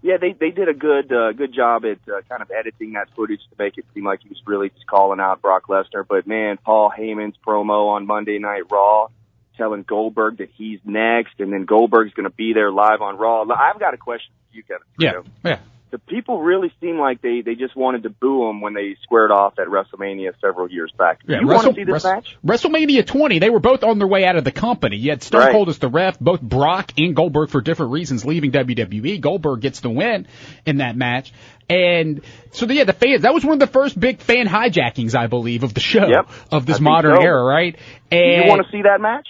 Yeah, 0.02 0.18
they 0.20 0.32
they 0.38 0.50
did 0.50 0.68
a 0.68 0.74
good 0.74 1.10
uh, 1.12 1.32
good 1.32 1.52
job 1.52 1.84
at 1.84 1.98
uh, 2.08 2.20
kind 2.28 2.42
of 2.42 2.50
editing 2.56 2.92
that 2.92 3.08
footage 3.16 3.40
to 3.50 3.56
make 3.58 3.76
it 3.78 3.84
seem 3.94 4.04
like 4.04 4.20
he 4.22 4.28
was 4.28 4.40
really 4.46 4.68
just 4.70 4.86
calling 4.86 5.18
out 5.20 5.42
Brock 5.42 5.64
Lesnar. 5.68 6.06
But 6.08 6.26
man, 6.26 6.58
Paul 6.64 6.92
Heyman's 6.96 7.34
promo 7.44 7.88
on 7.88 8.06
Monday 8.06 8.38
Night 8.38 8.70
Raw, 8.70 9.08
telling 9.56 9.82
Goldberg 9.82 10.38
that 10.38 10.50
he's 10.56 10.78
next, 10.84 11.40
and 11.40 11.52
then 11.52 11.64
Goldberg's 11.64 12.12
going 12.14 12.28
to 12.28 12.34
be 12.34 12.52
there 12.52 12.70
live 12.70 13.00
on 13.00 13.16
Raw. 13.16 13.42
I've 13.42 13.80
got 13.80 13.94
a 13.94 13.96
question 13.96 14.32
you, 14.56 14.62
Kevin. 14.64 14.82
Yeah, 14.98 15.12
yeah. 15.44 15.58
The 15.92 15.98
people 16.00 16.42
really 16.42 16.72
seem 16.80 16.98
like 16.98 17.22
they 17.22 17.42
they 17.42 17.54
just 17.54 17.76
wanted 17.76 18.02
to 18.02 18.10
boo 18.10 18.50
him 18.50 18.60
when 18.60 18.74
they 18.74 18.96
squared 19.02 19.30
off 19.30 19.58
at 19.60 19.68
WrestleMania 19.68 20.32
several 20.40 20.68
years 20.68 20.92
back. 20.98 21.24
Do 21.24 21.32
Yeah, 21.32 21.40
you 21.40 21.46
Wrestle- 21.48 21.66
want 21.66 21.76
to 21.76 21.80
see 21.80 21.84
this 21.84 21.92
Wrestle- 22.04 22.12
match? 22.14 22.36
WrestleMania 22.44 23.06
20, 23.06 23.38
they 23.38 23.50
were 23.50 23.60
both 23.60 23.84
on 23.84 23.98
their 24.00 24.08
way 24.08 24.24
out 24.26 24.34
of 24.34 24.42
the 24.42 24.50
company. 24.50 24.96
You 24.96 25.10
had 25.10 25.22
Stone 25.22 25.42
Right. 25.42 25.52
Cold 25.52 25.68
as 25.68 25.78
the 25.78 25.88
ref, 25.88 26.18
both 26.18 26.42
Brock 26.42 26.90
and 26.98 27.14
Goldberg 27.14 27.50
for 27.50 27.60
different 27.60 27.92
reasons 27.92 28.24
leaving 28.24 28.50
WWE. 28.50 29.18
Goldberg 29.20 29.60
gets 29.60 29.78
the 29.80 29.88
win 29.90 30.26
in 30.66 30.78
that 30.78 30.96
match. 30.96 31.32
And 31.70 32.20
so, 32.50 32.66
yeah, 32.66 32.84
the 32.84 32.92
fans, 32.92 33.22
that 33.22 33.32
was 33.32 33.44
one 33.44 33.54
of 33.54 33.60
the 33.60 33.66
first 33.68 33.98
big 33.98 34.18
fan 34.20 34.46
hijackings, 34.48 35.14
I 35.14 35.28
believe, 35.28 35.62
of 35.62 35.72
the 35.72 35.80
show, 35.80 36.06
Yep. 36.08 36.28
of 36.52 36.66
this 36.66 36.78
I 36.78 36.82
modern 36.82 37.16
so. 37.16 37.22
era, 37.22 37.42
right? 37.42 37.74
Do 38.10 38.16
And 38.16 38.44
you 38.44 38.48
want 38.50 38.64
to 38.66 38.70
see 38.72 38.82
that 38.82 39.00
match? 39.00 39.28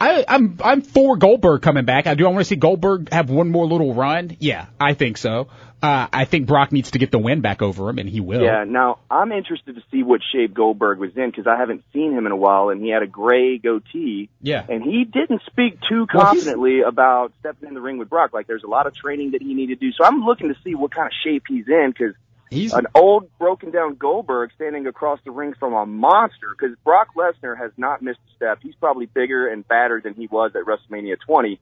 I, 0.00 0.24
I'm 0.26 0.58
I'm 0.64 0.80
for 0.82 1.16
Goldberg 1.16 1.60
coming 1.60 1.84
back. 1.84 2.06
I 2.06 2.14
do. 2.14 2.24
I 2.24 2.28
want 2.30 2.40
to 2.40 2.44
see 2.44 2.56
Goldberg 2.56 3.12
have 3.12 3.28
one 3.28 3.50
more 3.50 3.66
little 3.66 3.92
run. 3.92 4.36
Yeah, 4.40 4.66
I 4.80 4.94
think 4.94 5.18
so. 5.18 5.48
Uh, 5.82 6.08
I 6.10 6.24
think 6.24 6.46
Brock 6.46 6.72
needs 6.72 6.92
to 6.92 6.98
get 6.98 7.10
the 7.10 7.18
win 7.18 7.42
back 7.42 7.60
over 7.60 7.90
him, 7.90 7.98
and 7.98 8.08
he 8.08 8.20
will. 8.20 8.40
Yeah. 8.42 8.64
Now 8.64 9.00
I'm 9.10 9.32
interested 9.32 9.74
to 9.74 9.82
see 9.90 10.02
what 10.02 10.22
shape 10.32 10.54
Goldberg 10.54 10.98
was 10.98 11.10
in 11.14 11.28
because 11.30 11.46
I 11.46 11.58
haven't 11.58 11.84
seen 11.92 12.14
him 12.14 12.24
in 12.24 12.32
a 12.32 12.36
while, 12.36 12.70
and 12.70 12.82
he 12.82 12.88
had 12.88 13.02
a 13.02 13.06
gray 13.06 13.58
goatee. 13.58 14.30
Yeah. 14.40 14.64
And 14.66 14.82
he 14.82 15.04
didn't 15.04 15.42
speak 15.44 15.78
too 15.86 16.06
Well, 16.14 16.24
confidently 16.24 16.80
about 16.80 17.34
stepping 17.40 17.68
in 17.68 17.74
the 17.74 17.82
ring 17.82 17.98
with 17.98 18.08
Brock. 18.08 18.32
Like 18.32 18.46
there's 18.46 18.64
a 18.64 18.68
lot 18.68 18.86
of 18.86 18.94
training 18.94 19.32
that 19.32 19.42
he 19.42 19.52
needed 19.52 19.80
to 19.80 19.86
do. 19.86 19.92
So 19.92 20.04
I'm 20.04 20.24
looking 20.24 20.48
to 20.48 20.56
see 20.64 20.74
what 20.74 20.90
kind 20.90 21.06
of 21.06 21.12
shape 21.22 21.42
he's 21.46 21.68
in 21.68 21.90
because 21.90 22.14
He's 22.50 22.72
an 22.72 22.86
old 22.94 23.28
broken 23.38 23.70
down 23.70 23.94
Goldberg 23.94 24.50
standing 24.54 24.86
across 24.86 25.18
the 25.24 25.30
ring 25.30 25.54
from 25.58 25.74
a 25.74 25.86
monster 25.86 26.54
because 26.56 26.76
Brock 26.84 27.08
Lesnar 27.16 27.58
has 27.58 27.72
not 27.76 28.02
missed 28.02 28.20
a 28.32 28.36
step. 28.36 28.58
He's 28.62 28.74
probably 28.76 29.06
bigger 29.06 29.48
and 29.48 29.66
badder 29.66 30.00
than 30.02 30.14
he 30.14 30.26
was 30.26 30.52
at 30.54 30.62
WrestleMania 30.62 31.16
20. 31.26 31.58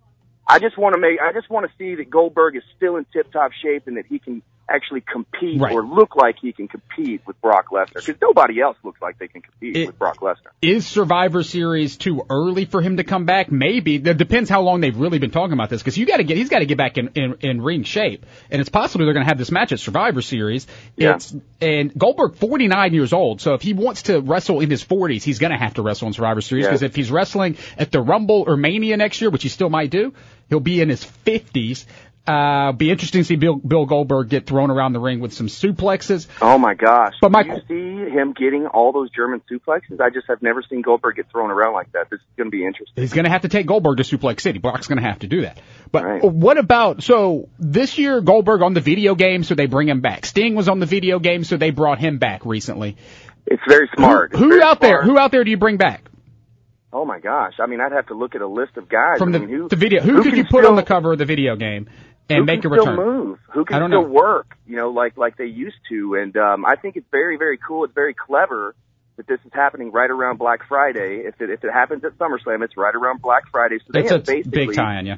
I 0.47 0.59
just 0.59 0.77
want 0.77 0.95
to 0.95 1.01
make, 1.01 1.18
I 1.21 1.33
just 1.33 1.49
want 1.49 1.71
to 1.71 1.73
see 1.79 1.95
that 1.95 2.11
Goldberg 2.11 2.57
is 2.57 2.62
still 2.77 2.97
in 2.97 3.07
tip 3.12 3.33
top 3.33 3.53
shape 3.53 3.87
and 3.87 3.97
that 3.97 4.07
he 4.07 4.18
can 4.18 4.42
actually 4.68 5.01
compete 5.03 5.61
Right. 5.61 5.72
or 5.72 5.85
look 5.85 6.16
like 6.16 6.37
he 6.40 6.53
can 6.53 6.68
compete 6.68 7.20
with 7.27 7.40
Brock 7.42 7.66
Lesnar 7.72 7.94
because 7.94 8.14
nobody 8.22 8.61
else 8.61 8.77
looks 8.85 9.03
like 9.03 9.18
they 9.18 9.29
can 9.29 9.42
compete 9.42 9.77
It- 9.77 9.87
with 9.88 9.98
Brock 9.98 10.18
Lesnar. 10.20 10.53
Is 10.62 10.87
Survivor 10.87 11.42
Series 11.42 11.96
too 11.96 12.25
early 12.31 12.64
for 12.64 12.81
him 12.81 12.96
to 12.96 13.05
come 13.05 13.25
back? 13.27 13.51
Maybe. 13.53 13.98
That 13.98 14.16
depends 14.16 14.48
how 14.48 14.62
long 14.62 14.81
they've 14.81 14.96
really 14.96 15.18
been 15.18 15.31
talking 15.31 15.53
about 15.53 15.68
this. 15.68 15.83
Because 15.83 15.98
you 15.98 16.07
got 16.07 16.18
to 16.18 16.25
get, 16.25 16.37
he's 16.37 16.48
got 16.48 16.61
to 16.61 16.66
get 16.66 16.79
back 16.79 16.96
in, 16.96 17.09
in 17.14 17.35
in 17.40 17.61
ring 17.62 17.83
shape, 17.83 18.25
and 18.51 18.61
it's 18.61 18.70
possible 18.70 19.05
they're 19.05 19.14
going 19.14 19.25
to 19.27 19.29
have 19.31 19.38
this 19.38 19.51
match 19.51 19.72
at 19.72 19.81
Survivor 19.81 20.22
Series. 20.22 20.66
Yeah. 20.96 21.16
It's 21.16 21.35
and 21.61 21.92
Goldberg 21.96 22.37
49 22.37 22.94
years 22.94 23.12
old, 23.12 23.40
so 23.40 23.55
if 23.55 23.62
he 23.62 23.75
wants 23.75 24.03
to 24.03 24.20
wrestle 24.20 24.61
in 24.61 24.70
his 24.70 24.83
40s, 24.85 25.22
he's 25.22 25.38
going 25.38 25.53
to 25.53 25.59
have 25.59 25.75
to 25.75 25.83
wrestle 25.83 26.07
in 26.09 26.14
Survivor 26.14 26.40
Series. 26.40 26.64
Yeah. 26.64 26.70
Because 26.70 26.83
if 26.83 26.94
he's 26.94 27.11
wrestling 27.11 27.57
at 27.77 27.90
the 27.92 28.01
Rumble 28.01 28.44
or 28.46 28.57
Mania 28.57 28.96
next 28.96 29.20
year, 29.20 29.31
which 29.31 29.42
he 29.42 29.48
still 29.48 29.70
might 29.70 29.90
do, 29.90 30.12
he'll 30.48 30.61
be 30.61 30.81
in 30.81 30.88
his 30.88 31.05
50s. 31.27 31.85
Uh, 32.24 32.70
be 32.70 32.88
interesting 32.88 33.22
to 33.22 33.24
see 33.24 33.35
Bill, 33.35 33.56
Bill 33.56 33.85
Goldberg 33.85 34.28
get 34.28 34.46
thrown 34.46 34.70
around 34.70 34.92
the 34.92 35.00
ring 35.00 35.18
with 35.18 35.32
some 35.32 35.48
suplexes. 35.48 36.28
Oh 36.40 36.56
my 36.56 36.74
gosh! 36.74 37.14
But 37.20 37.32
my- 37.32 37.42
Do 37.42 37.50
you 37.74 38.06
see 38.06 38.11
him 38.12 38.32
getting 38.32 38.66
all 38.66 38.92
those 38.92 39.11
German 39.11 39.42
suplexes? 39.50 40.00
I 40.00 40.11
just 40.11 40.28
have 40.28 40.40
never 40.40 40.62
seen 40.62 40.82
Goldberg 40.82 41.16
get 41.16 41.28
thrown 41.32 41.50
around 41.50 41.72
like 41.74 41.90
that. 41.92 42.11
This 42.11 42.20
is 42.20 42.26
going 42.37 42.46
to 42.46 42.50
be 42.56 42.64
interesting. 42.64 43.02
He's 43.02 43.12
going 43.12 43.24
to 43.24 43.30
have 43.30 43.42
to 43.42 43.48
take 43.48 43.66
Goldberg 43.66 43.96
to 43.96 44.04
Suplex 44.04 44.40
City. 44.42 44.61
Brock's 44.61 44.87
going 44.87 45.02
to 45.02 45.08
have 45.08 45.18
to 45.20 45.26
do 45.26 45.40
that. 45.42 45.58
But 45.90 46.04
Right. 46.04 46.22
what 46.24 46.58
about 46.58 47.02
so 47.02 47.48
this 47.58 47.98
year 47.98 48.20
Goldberg 48.20 48.62
on 48.62 48.72
the 48.74 48.80
video 48.80 49.16
game, 49.16 49.42
so 49.42 49.56
they 49.56 49.66
bring 49.66 49.88
him 49.88 50.00
back. 50.00 50.24
Sting 50.24 50.54
was 50.54 50.68
on 50.68 50.78
the 50.78 50.87
video 50.87 51.18
game, 51.18 51.42
so 51.42 51.56
they 51.56 51.70
brought 51.70 51.98
him 51.98 52.18
back 52.18 52.46
recently. 52.46 52.96
It's 53.48 53.62
very 53.68 53.90
smart. 53.96 54.30
Who, 54.32 54.44
who 54.44 54.48
very 54.50 54.62
out 54.62 54.80
there? 54.80 55.02
Who 55.02 55.18
out 55.18 55.32
there 55.32 55.42
do 55.42 55.50
you 55.50 55.56
bring 55.56 55.76
back 55.76 56.08
Oh 56.94 57.06
my 57.06 57.20
gosh! 57.20 57.54
I 57.58 57.66
mean, 57.66 57.80
I'd 57.80 57.92
have 57.92 58.08
to 58.08 58.14
look 58.14 58.35
at 58.35 58.42
a 58.42 58.46
list 58.46 58.76
of 58.76 58.87
guys. 58.87 59.16
from 59.16 59.30
I 59.30 59.38
the 59.38 59.46
mean, 59.46 59.48
who, 59.48 59.68
the 59.68 59.76
video? 59.76 60.02
Who, 60.02 60.22
could 60.22 60.37
you 60.37 60.44
put 60.44 60.58
still, 60.61 60.68
on 60.68 60.76
the 60.76 60.82
cover 60.82 61.12
of 61.12 61.18
the 61.18 61.24
video 61.24 61.56
game 61.56 61.88
and 62.28 62.38
who 62.38 62.44
make 62.44 62.61
a 62.61 62.62
can 62.62 62.70
return? 62.70 62.94
Still 62.94 63.04
move? 63.04 63.38
Who 63.52 63.64
can 63.64 63.76
still 63.78 63.88
know. 63.88 64.00
work? 64.02 64.56
You 64.66 64.76
know, 64.76 64.90
like 64.90 65.16
like 65.16 65.37
they 65.37 65.46
used 65.46 65.76
to. 65.90 66.14
And 66.14 66.37
um, 66.37 66.64
I 66.64 66.76
think 66.76 66.96
it's 66.96 67.08
very 67.11 67.37
very 67.37 67.58
cool. 67.58 67.85
It's 67.85 67.94
very 67.94 68.14
clever 68.14 68.74
that 69.16 69.26
this 69.26 69.40
is 69.44 69.52
happening 69.52 69.92
right 69.92 70.11
around 70.11 70.38
Black 70.38 70.66
Friday. 70.68 71.22
If 71.26 71.40
it 71.40 71.50
if 71.50 71.64
it 71.64 71.72
happens 71.72 72.04
at 72.04 72.16
SummerSlam, 72.18 72.62
it's 72.64 72.76
right 72.76 72.94
around 72.94 73.20
Black 73.22 73.44
Friday. 73.50 73.78
So 73.87 73.92
they 73.92 74.06
have 74.08 74.24
basically 74.24 74.66
big 74.66 74.74
tie-in, 74.74 75.06
yeah. 75.06 75.16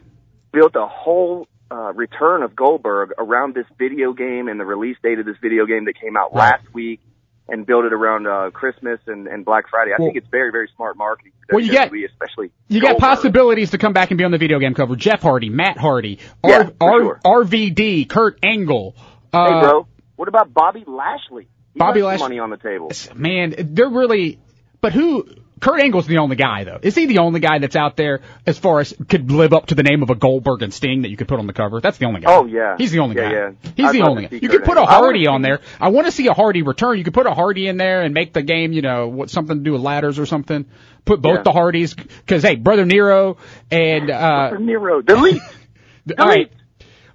built 0.53 0.75
a 0.77 0.87
whole 0.87 1.47
uh, 1.71 1.93
return 1.95 2.43
of 2.43 2.55
Goldberg 2.55 3.13
around 3.19 3.55
this 3.55 3.67
video 3.79 4.13
game 4.13 4.49
and 4.49 4.59
the 4.61 4.65
release 4.65 4.97
date 5.03 5.19
of 5.19 5.27
this 5.27 5.37
video 5.41 5.67
game 5.67 5.87
that 5.87 5.99
came 5.99 6.17
out 6.17 6.35
Right. 6.35 6.53
last 6.53 6.75
week, 6.75 7.01
and 7.49 7.67
build 7.67 7.85
it 7.85 7.93
around 7.93 8.27
uh, 8.27 8.51
Christmas 8.51 8.99
and, 9.07 9.27
and 9.27 9.45
Black 9.45 9.69
Friday. 9.69 9.91
I 9.93 9.97
Well- 9.99 10.09
think 10.09 10.17
it's 10.19 10.29
very 10.31 10.51
very 10.51 10.69
smart 10.77 10.97
marketing. 10.97 11.33
Well, 11.51 11.61
you 11.63 11.73
get- 11.73 11.93
especially 11.93 12.51
You 12.69 12.81
got 12.81 12.93
Goldberg. 12.93 13.01
possibilities 13.11 13.71
to 13.73 13.79
come 13.79 13.93
back 13.93 14.11
and 14.11 14.19
be 14.19 14.25
on 14.25 14.31
the 14.31 14.39
video 14.39 14.59
game 14.59 14.73
cover. 14.75 14.97
Jeff 14.97 15.21
Hardy, 15.23 15.51
Matt 15.51 15.77
Hardy, 15.77 16.19
Yeah, 16.45 16.71
R, 16.81 17.01
sure. 17.01 17.21
R, 17.25 17.43
RVD, 17.45 18.09
Kurt 18.09 18.39
Angle. 18.43 18.97
Uh, 19.33 19.45
Hey, 19.61 19.67
bro, 19.69 19.87
what 20.17 20.29
about 20.29 20.55
Bobby 20.55 20.85
Lashley? 20.87 21.49
He 21.75 21.79
Bobby 21.79 22.03
Lashley 22.03 22.25
money 22.25 22.39
on 22.39 22.51
the 22.51 22.57
table. 22.57 22.91
man, 23.15 23.55
they're 23.59 23.89
really. 23.91 24.39
But 24.81 24.93
who? 24.93 25.27
Kurt 25.65 25.81
Angle's 25.81 26.07
the 26.07 26.19
only 26.19 26.37
guy 26.37 26.65
though. 26.65 26.79
Is 26.83 26.95
he 26.95 27.07
the 27.07 27.19
only 27.21 27.41
guy 27.41 27.59
that's 27.59 27.75
out 27.75 27.97
there 27.97 28.21
as 28.47 28.59
far 28.59 28.81
as 28.81 28.93
could 29.09 29.31
live 29.31 29.55
up 29.55 29.67
to 29.69 29.75
the 29.75 29.83
name 29.83 30.03
of 30.03 30.11
a 30.11 30.15
Goldberg 30.15 30.61
and 30.63 30.75
Sting 30.75 31.03
that 31.03 31.09
you 31.09 31.17
could 31.17 31.27
put 31.27 31.39
on 31.39 31.47
the 31.47 31.55
cover? 31.55 31.81
That's 31.81 31.97
the 31.97 32.05
only 32.05 32.21
guy. 32.21 32.31
Oh, 32.31 32.45
yeah. 32.45 32.77
he's 32.77 32.93
the 32.93 32.99
only 32.99 33.17
Yeah, 33.17 33.23
guy. 33.23 33.33
yeah. 33.33 33.51
He's 33.75 33.87
I'd 33.87 33.95
the 33.95 34.03
only 34.03 34.27
guy. 34.27 34.39
You 34.43 34.49
could 34.51 34.63
put 34.65 34.77
a 34.77 34.81
Angle. 34.81 34.95
I 34.95 34.97
wanna 34.97 35.05
Hardy 35.07 35.27
on 35.27 35.41
there. 35.41 35.61
I 35.81 35.89
want 35.89 36.07
to 36.07 36.13
see 36.13 36.27
a 36.27 36.35
Hardy 36.35 36.61
return. 36.61 36.99
You 36.99 37.05
could 37.05 37.15
put 37.15 37.25
a 37.27 37.33
Hardy 37.33 37.67
in 37.67 37.79
there 37.79 38.03
and 38.03 38.13
make 38.13 38.35
the 38.35 38.43
game, 38.43 38.75
you 38.75 38.83
know, 38.83 39.09
what 39.09 39.31
something 39.31 39.57
to 39.57 39.63
do 39.65 39.73
with 39.73 39.81
ladders 39.81 40.19
or 40.19 40.27
something. 40.27 40.67
Put 41.07 41.23
both 41.23 41.37
Yeah. 41.39 41.43
the 41.45 41.53
Hardys 41.53 41.95
because 41.95 42.43
hey, 42.43 42.57
brother 42.57 42.85
Nero 42.85 43.39
and 43.71 44.11
uh, 44.11 44.51
For 44.51 44.59
Nero, 44.59 45.01
delete. 45.01 45.41
all 46.19 46.27
right. 46.29 46.53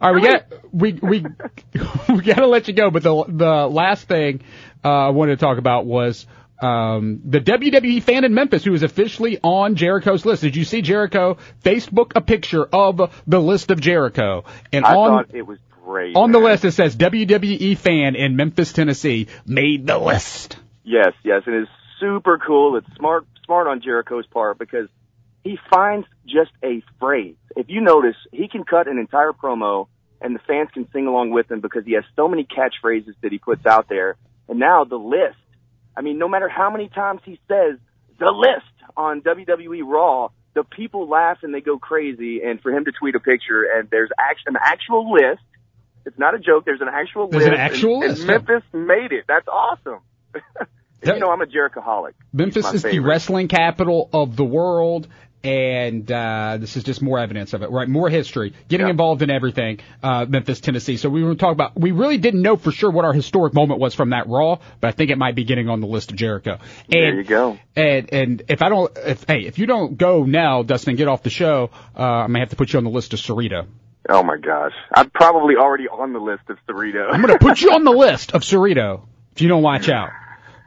All 0.02 0.14
right, 0.14 0.22
we 0.24 0.28
got 0.28 0.46
we 0.74 0.94
we 0.94 1.20
we 2.10 2.22
got 2.24 2.38
to 2.38 2.48
let 2.48 2.68
you 2.68 2.74
go. 2.74 2.90
But 2.90 3.04
the 3.04 3.26
the 3.28 3.68
last 3.68 4.08
thing 4.08 4.42
uh, 4.84 4.88
I 4.88 5.10
wanted 5.10 5.38
to 5.38 5.46
talk 5.46 5.58
about 5.60 5.86
was 5.86 6.26
um, 6.62 7.22
the 7.26 7.40
WWE 7.40 8.04
fan 8.04 8.24
in 8.26 8.34
Memphis 8.34 8.64
who 8.64 8.74
is 8.74 8.84
officially 8.84 9.40
on 9.42 9.76
Jericho's 9.76 10.26
list. 10.26 10.42
Did 10.42 10.56
you 10.56 10.66
see 10.66 10.82
Jericho 10.82 11.38
Facebook 11.64 12.14
a 12.16 12.22
picture 12.22 12.64
of 12.64 13.12
the 13.28 13.42
list 13.42 13.72
of 13.72 13.80
Jericho 13.80 14.44
and 14.72 14.86
I 14.86 14.96
on 14.96 15.26
thought 15.26 15.36
it 15.36 15.48
was 15.48 15.60
great. 15.84 16.16
on 16.16 16.32
the 16.32 16.40
list 16.40 16.66
it 16.66 16.72
says 16.72 16.96
WWE 16.96 17.78
fan 17.78 18.16
in 18.16 18.36
Memphis, 18.36 18.74
Tennessee 18.74 19.28
made 19.46 19.88
the 19.88 19.98
list. 19.98 20.58
Yes, 20.84 21.14
yes, 21.24 21.44
it 21.46 21.54
is 21.54 21.68
super 22.00 22.38
cool. 22.38 22.78
It's 22.78 22.88
smart, 22.96 23.26
smart 23.46 23.68
on 23.68 23.82
Jericho's 23.82 24.26
part 24.28 24.58
because 24.58 24.88
he 25.44 25.58
finds 25.72 26.08
just 26.26 26.52
a 26.64 26.82
phrase. 27.00 27.36
If 27.56 27.68
you 27.70 27.82
notice, 27.82 28.16
he 28.32 28.48
can 28.48 28.64
cut 28.64 28.88
an 28.88 28.98
entire 28.98 29.32
promo 29.32 29.88
and 30.22 30.36
the 30.36 30.40
fans 30.40 30.70
can 30.74 30.90
sing 30.92 31.08
along 31.08 31.32
with 31.32 31.50
him 31.50 31.62
because 31.62 31.86
he 31.86 31.94
has 31.94 32.04
so 32.16 32.28
many 32.28 32.46
catchphrases 32.46 33.14
that 33.22 33.32
he 33.32 33.38
puts 33.38 33.66
out 33.66 33.88
there. 33.88 34.18
And 34.48 34.60
now 34.60 34.84
the 34.84 34.98
list. 34.98 35.38
I 36.00 36.02
mean, 36.02 36.18
no 36.18 36.30
matter 36.30 36.48
how 36.48 36.70
many 36.70 36.88
times 36.88 37.20
he 37.26 37.42
says 37.50 37.78
the 38.20 38.32
list 38.32 38.72
on 38.96 39.22
WWE 39.22 39.82
Raw, 39.86 40.30
the 40.56 40.64
people 40.64 41.10
laugh 41.10 41.40
and 41.44 41.54
they 41.54 41.60
go 41.60 41.78
crazy. 41.78 42.42
And 42.42 42.62
for 42.62 42.72
him 42.72 42.86
to 42.86 42.94
tweet 42.94 43.16
a 43.16 43.20
picture 43.20 43.68
and 43.76 43.90
there's 43.90 44.10
an 44.48 44.56
actual 44.58 45.12
list. 45.12 45.42
It's 46.06 46.18
not 46.18 46.36
a 46.36 46.40
joke. 46.40 46.64
There's 46.64 46.80
an 46.80 46.88
actual 46.88 47.28
There's 47.28 47.44
list. 47.44 47.54
an 47.54 47.60
actual 47.60 48.02
and, 48.02 48.12
list, 48.12 48.22
And 48.22 48.28
Memphis 48.30 48.64
made 48.72 49.12
it. 49.12 49.26
That's 49.28 49.48
awesome. 49.50 50.00
That- 51.02 51.16
you 51.16 51.22
know, 51.22 51.32
I'm 51.32 51.42
a 51.42 51.46
Jerichoholic. 51.46 52.12
Memphis 52.34 52.74
is 52.74 52.84
the 52.84 53.00
wrestling 53.00 53.48
capital 53.48 54.10
of 54.12 54.36
the 54.36 54.44
world, 54.44 55.08
and 55.44 56.12
uh, 56.12 56.58
this 56.60 56.76
is 56.76 56.84
just 56.84 57.02
more 57.02 57.18
evidence 57.20 57.54
of 57.54 57.64
it, 57.64 57.72
right? 57.72 57.88
More 57.88 58.10
history, 58.10 58.54
getting 58.68 58.88
Yeah. 58.88 58.92
involved 58.92 59.22
in 59.22 59.30
everything. 59.30 59.80
Uh, 60.04 60.26
Memphis, 60.28 60.60
Tennessee. 60.60 60.98
So 60.98 61.10
we 61.10 61.24
were 61.24 61.36
talking 61.36 61.54
about. 61.54 61.80
We 61.80 61.92
really 61.92 62.18
didn't 62.18 62.42
know 62.42 62.58
for 62.58 62.72
sure 62.72 62.92
what 62.92 63.06
our 63.06 63.14
historic 63.14 63.54
moment 63.54 63.80
was 63.80 63.96
from 63.96 64.10
that 64.10 64.28
Raw, 64.28 64.60
but 64.82 64.88
I 64.90 64.92
think 64.92 65.12
it 65.12 65.18
might 65.18 65.36
be 65.36 65.46
getting 65.46 65.70
on 65.70 65.80
the 65.80 65.88
list 65.88 66.12
of 66.12 66.18
Jericho. 66.18 66.60
And, 66.92 66.92
There 66.92 67.16
you 67.16 67.24
go. 67.24 67.58
And 67.76 68.12
and 68.14 68.42
if 68.50 68.62
I 68.62 68.70
don't, 68.70 68.92
if 68.98 69.24
hey, 69.28 69.46
if 69.46 69.60
you 69.60 69.66
don't 69.66 69.98
go 69.98 70.24
now, 70.24 70.64
Dustin, 70.64 70.96
get 70.98 71.08
off 71.08 71.24
the 71.24 71.30
show. 71.30 71.70
Uh, 71.98 72.02
I 72.04 72.28
may 72.28 72.40
have 72.40 72.50
to 72.50 72.56
put 72.56 72.74
you 72.74 72.78
on 72.78 72.84
the 72.84 72.90
list 72.92 73.14
of 73.14 73.20
Cerrito. 73.20 73.66
Oh 74.10 74.24
my 74.24 74.38
gosh, 74.38 74.74
I'm 74.94 75.10
probably 75.12 75.56
already 75.56 75.88
on 75.88 76.14
the 76.14 76.20
list 76.20 76.44
of 76.50 76.58
Cerrito. 76.68 77.08
I'm 77.12 77.22
going 77.22 77.34
to 77.34 77.40
put 77.40 77.62
you 77.62 77.72
on 77.74 77.84
the 77.84 77.92
list 77.92 78.32
of 78.34 78.42
Cerrito 78.42 79.02
if 79.36 79.42
you 79.42 79.48
don't 79.50 79.62
watch 79.62 79.88
out. 79.90 80.10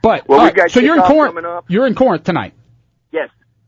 But 0.02 0.28
Well, 0.28 0.40
all 0.40 0.68
so 0.68 0.80
you're 0.80 0.96
in 0.96 1.02
Corinth. 1.02 1.64
You're 1.68 1.87
in 1.87 1.94
Corinth 1.94 2.24
tonight. 2.24 2.54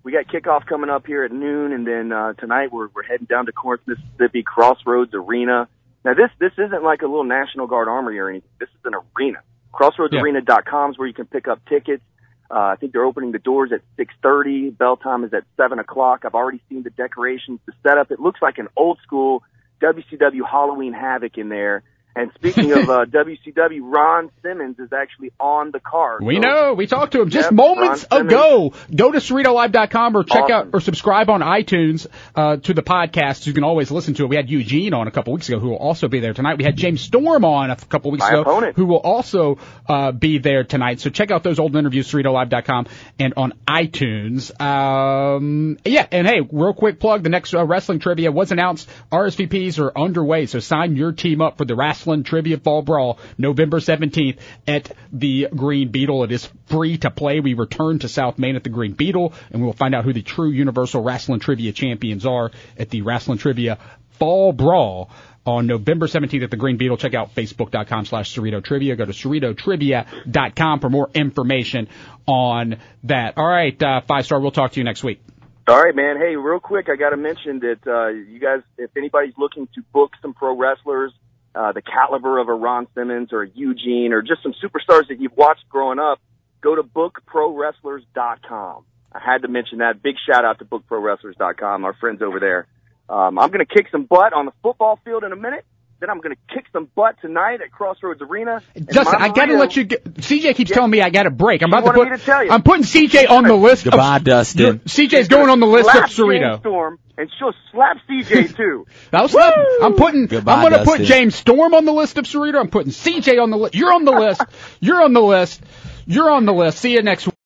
We 0.05 0.13
got 0.13 0.27
kickoff 0.29 0.67
coming 0.67 0.91
up 0.91 1.07
here 1.07 1.25
at 1.25 1.33
noon, 1.33 1.73
and 1.73 1.87
then 1.87 2.13
uh, 2.13 2.35
tonight 2.35 2.73
we're 2.73 2.89
we're 2.95 3.03
heading 3.03 3.27
down 3.27 3.47
to 3.47 3.53
Corinth, 3.53 3.83
Mississippi, 3.87 4.43
Crossroads 4.43 5.15
Arena. 5.15 5.67
Now 6.05 6.13
this 6.13 6.31
this 6.39 6.53
isn't 6.59 6.85
like 6.85 7.03
a 7.03 7.07
little 7.07 7.25
National 7.25 7.67
Guard 7.67 7.89
armory 7.89 8.19
or 8.19 8.29
anything. 8.29 8.51
This 8.61 8.69
is 8.69 8.85
an 8.85 8.93
arena. 9.17 9.39
CrossroadsArena.com 9.73 10.93
is 10.93 10.99
where 10.99 11.09
you 11.09 11.15
can 11.15 11.27
pick 11.27 11.49
up 11.49 11.61
tickets. 11.67 12.05
Uh, 12.51 12.59
I 12.59 12.77
think 12.77 12.93
they're 12.93 13.05
opening 13.05 13.33
the 13.33 13.39
doors 13.39 13.73
at 13.73 13.81
6:30. 13.97 14.77
Bell 14.77 14.99
time 14.99 15.25
is 15.25 15.33
at 15.33 15.45
7 15.57 15.79
o'clock. 15.79 16.25
I've 16.25 16.35
already 16.35 16.61
seen 16.69 16.83
the 16.83 16.91
decorations, 16.91 17.61
the 17.67 17.73
setup. 17.83 18.11
It 18.11 18.21
looks 18.21 18.41
like 18.43 18.59
an 18.59 18.69
old 18.77 18.99
school 19.03 19.43
WCW 19.81 20.43
Halloween 20.49 20.93
Havoc 20.93 21.39
in 21.39 21.49
there. 21.49 21.83
And 22.17 22.31
speaking 22.37 22.71
of 22.73 22.89
uh, 22.89 23.05
WCW, 23.11 23.81
Ron 23.83 24.31
Simmons 24.43 24.79
is 24.79 24.93
actually 24.93 25.33
on 25.41 25.73
the 25.73 25.81
card. 25.81 26.23
We 26.23 26.37
So- 26.37 26.41
know. 26.43 26.75
We 26.75 26.87
talked 26.87 27.13
to 27.13 27.21
him 27.23 27.31
just 27.31 27.47
Yep, 27.47 27.53
moments 27.55 28.05
ago. 28.11 28.73
Go 28.95 29.11
to 29.13 29.19
CerritoLive.com 29.19 30.17
or 30.17 30.23
check 30.25 30.49
out 30.51 30.69
or 30.73 30.81
subscribe 30.81 31.29
on 31.29 31.41
iTunes 31.41 32.07
uh, 32.37 32.57
to 32.59 32.73
the 32.75 32.83
podcast. 32.83 33.47
You 33.47 33.53
can 33.53 33.65
always 33.65 33.91
listen 33.91 34.15
to 34.15 34.25
it. 34.25 34.29
We 34.29 34.37
had 34.37 34.49
Eugene 34.49 34.95
on 34.95 35.09
a 35.09 35.11
couple 35.11 35.33
weeks 35.33 35.49
ago 35.49 35.59
who 35.59 35.71
will 35.71 35.77
also 35.77 36.07
be 36.09 36.21
there 36.21 36.35
tonight. 36.35 36.59
We 36.59 36.65
had 36.65 36.77
James 36.77 37.01
Storm 37.01 37.45
on 37.45 37.71
a 37.71 37.77
couple 37.77 38.13
weeks 38.13 38.23
My 38.23 38.29
ago 38.31 38.43
opponent. 38.43 38.77
who 38.77 38.87
will 38.87 38.99
also 38.99 39.59
uh, 39.89 40.13
be 40.13 40.39
there 40.39 40.63
tonight. 40.63 41.01
So 41.01 41.11
check 41.11 41.33
out 41.33 41.43
those 41.43 41.59
old 41.59 41.75
interviews, 41.75 42.09
CerritoLive.com 42.13 42.87
and 43.19 43.35
on 43.37 43.55
iTunes. 43.67 44.51
Um, 44.61 45.79
yeah, 45.85 46.07
and 46.13 46.27
hey, 46.29 46.41
real 46.53 46.75
quick 46.75 47.01
plug, 47.01 47.25
the 47.25 47.29
next 47.29 47.55
uh, 47.55 47.65
wrestling 47.65 47.99
trivia 47.99 48.31
was 48.31 48.53
announced. 48.53 48.89
RSVPs 49.11 49.81
are 49.81 49.97
underway, 49.99 50.47
so 50.47 50.61
sign 50.61 50.95
your 50.97 51.11
team 51.13 51.41
up 51.41 51.59
for 51.59 51.65
the 51.65 51.75
Wrestling 51.75 52.04
Trivia 52.25 52.59
Fall 52.59 52.83
Brawl 52.83 53.19
November 53.39 53.81
17th 53.81 54.39
at 54.67 54.91
the 55.13 55.49
Green 55.55 55.91
Beetle. 55.91 56.25
It 56.25 56.33
is 56.33 56.49
free 56.67 56.99
to 56.99 57.11
play. 57.11 57.41
We 57.41 57.55
return 57.55 57.99
to 58.01 58.09
South 58.09 58.39
Main 58.39 58.57
at 58.57 58.65
the 58.65 58.71
Green 58.71 58.93
Beetle, 58.93 59.33
and 59.51 59.61
we 59.61 59.67
will 59.67 59.73
find 59.73 59.95
out 59.95 60.05
who 60.05 60.13
the 60.13 60.23
true 60.23 60.51
Universal 60.51 61.03
Wrestling 61.03 61.41
Trivia 61.41 61.73
champions 61.73 62.27
are 62.27 62.51
at 62.79 62.91
the 62.91 63.03
Wrestling 63.03 63.39
Trivia 63.39 63.79
Fall 64.19 64.53
Brawl 64.53 65.11
on 65.47 65.67
November 65.67 66.07
17th 66.07 66.43
at 66.43 66.51
the 66.51 66.57
Green 66.57 66.77
Beetle. 66.77 66.97
Check 66.97 67.15
out 67.15 67.35
facebook.com 67.35 68.07
slash 68.07 68.35
Cerrito 68.35 68.63
Trivia. 68.63 68.97
Go 68.97 69.05
to 69.05 69.13
CerritoTrivia.com 69.13 70.81
for 70.81 70.89
more 70.89 71.11
information 71.15 71.89
on 72.27 72.77
that. 73.05 73.37
All 73.37 73.47
right, 73.47 73.81
uh, 73.83 74.01
Five 74.03 74.25
Starr, 74.25 74.41
we'll 74.41 74.53
talk 74.53 74.73
to 74.73 74.81
you 74.81 74.85
next 74.85 75.05
week. 75.05 75.21
All 75.67 75.83
right, 75.83 75.95
man. 75.95 76.19
Hey, 76.19 76.37
real 76.37 76.61
quick, 76.61 76.89
I 76.91 76.97
got 76.97 77.11
to 77.11 77.17
mention 77.17 77.61
that 77.61 77.87
uh, 77.87 78.09
you 78.09 78.39
guys, 78.39 78.61
if 78.77 78.91
anybody's 78.97 79.33
looking 79.39 79.67
to 79.75 79.83
book 79.93 80.13
some 80.21 80.35
pro 80.35 80.55
wrestlers, 80.57 81.13
uh, 81.55 81.73
the 81.73 81.83
caliber 81.83 82.39
of 82.39 82.49
a 82.49 82.55
Ron 82.55 82.87
Simmons 82.95 83.33
or 83.33 83.43
a 83.43 83.49
Eugene 83.55 84.13
or 84.13 84.23
just 84.23 84.43
some 84.43 84.55
superstars 84.63 85.09
that 85.09 85.21
you've 85.21 85.37
watched 85.37 85.69
growing 85.69 85.99
up, 85.99 86.21
go 86.61 86.75
to 86.75 86.83
bookprowrestlers.com. 86.83 88.85
I 89.13 89.21
had 89.25 89.43
to 89.43 89.49
mention 89.49 89.79
that. 89.79 90.03
Big 90.03 90.17
shout 90.29 90.45
out 90.45 90.59
to 90.59 90.65
bookprowrestlers.com, 90.65 91.85
our 91.85 91.95
friends 91.95 92.23
over 92.23 92.41
there. 92.41 92.67
Um, 93.09 93.39
I'm 93.39 93.51
going 93.51 93.65
to 93.65 93.73
kick 93.73 93.87
some 93.93 94.05
butt 94.05 94.33
on 94.33 94.47
the 94.47 94.53
football 94.63 94.99
field 95.05 95.25
in 95.25 95.33
a 95.33 95.37
minute. 95.37 95.65
Then 96.01 96.11
I'm 96.11 96.21
going 96.21 96.35
to 96.35 96.55
kick 96.55 96.67
some 96.73 96.89
butt 96.95 97.17
tonight 97.21 97.61
at 97.63 97.71
Crossroads 97.71 98.21
Arena. 98.21 98.63
And 98.75 98.93
Justin, 98.93 99.21
I 99.21 99.29
got 99.29 99.47
to 99.47 99.57
let 99.57 99.77
you. 99.77 99.85
Get, 99.85 100.05
CJ 100.05 100.55
keeps 100.57 100.71
telling 100.71 100.91
me 100.91 101.01
I 101.01 101.11
got 101.11 101.23
to 101.23 101.31
break. 101.31 101.63
I'm 101.63 101.71
You 101.71 101.79
about 101.79 101.93
to 101.93 101.93
put. 101.93 102.09
to 102.11 102.19
tell 102.19 102.45
you. 102.45 102.51
I'm 102.51 102.63
putting 102.63 102.85
CJ 102.85 103.31
on 103.31 103.45
the 103.45 103.55
list. 103.55 103.85
Goodbye, 103.85 104.17
of, 104.17 104.25
Dustin. 104.25 104.81
CJ's 104.81 105.29
going 105.29 105.49
on 105.49 105.61
the 105.61 105.67
list 105.67 105.89
of 105.89 105.93
slap 105.93 106.11
James 106.11 106.19
Cerrito. 106.19 106.61
Storm, 106.61 106.99
and 107.17 107.31
she'll 107.39 107.55
slap 107.73 107.99
CJ 108.09 108.57
too. 108.57 108.87
That 109.13 109.23
was 109.23 109.35
not, 109.35 109.55
I'm 109.83 109.95
putting. 109.95 110.27
Goodbye, 110.27 110.55
I'm 110.55 110.69
going 110.69 110.79
to 110.79 110.85
put 110.85 111.03
James 111.03 111.35
Storm 111.35 111.75
on 111.75 111.85
the 111.85 111.93
list 111.93 112.19
of 112.19 112.25
Cerrito. 112.25 112.59
I'm 112.59 112.69
putting 112.71 112.93
CJ 112.93 113.43
on 113.43 113.51
the 113.51 113.57
list. 113.57 113.75
You're 113.75 113.93
on 113.93 114.05
the 114.05 114.13
list. 114.13 114.43
You're 114.81 115.03
on 115.03 115.13
the 115.13 115.23
list. 115.23 115.63
You're 116.07 116.31
on 116.31 116.45
the 116.45 116.53
list. 116.53 116.79
See 116.79 116.93
you 116.93 117.03
next 117.03 117.27
week. 117.27 117.35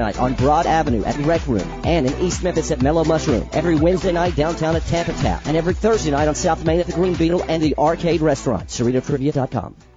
night 0.00 0.18
on 0.18 0.34
Broad 0.34 0.66
Avenue 0.66 1.04
at 1.04 1.16
Rec 1.18 1.46
Room 1.46 1.68
and 1.84 2.06
in 2.06 2.20
East 2.20 2.42
Memphis 2.42 2.70
at 2.70 2.82
Mellow 2.82 3.04
Mushroom. 3.04 3.48
Every 3.52 3.76
Wednesday 3.76 4.12
night 4.12 4.34
downtown 4.34 4.74
at 4.74 4.86
Tamp 4.86 5.08
& 5.18 5.20
Tap 5.20 5.46
and 5.46 5.56
every 5.56 5.74
Thursday 5.74 6.10
night 6.10 6.28
on 6.28 6.34
South 6.34 6.64
Main 6.64 6.80
at 6.80 6.86
the 6.86 6.92
Green 6.92 7.14
Beetle 7.14 7.44
and 7.48 7.62
the 7.62 7.76
Arcade 7.78 8.20
Restaurant. 8.20 8.68
CerritoTrivia.com. 8.68 9.89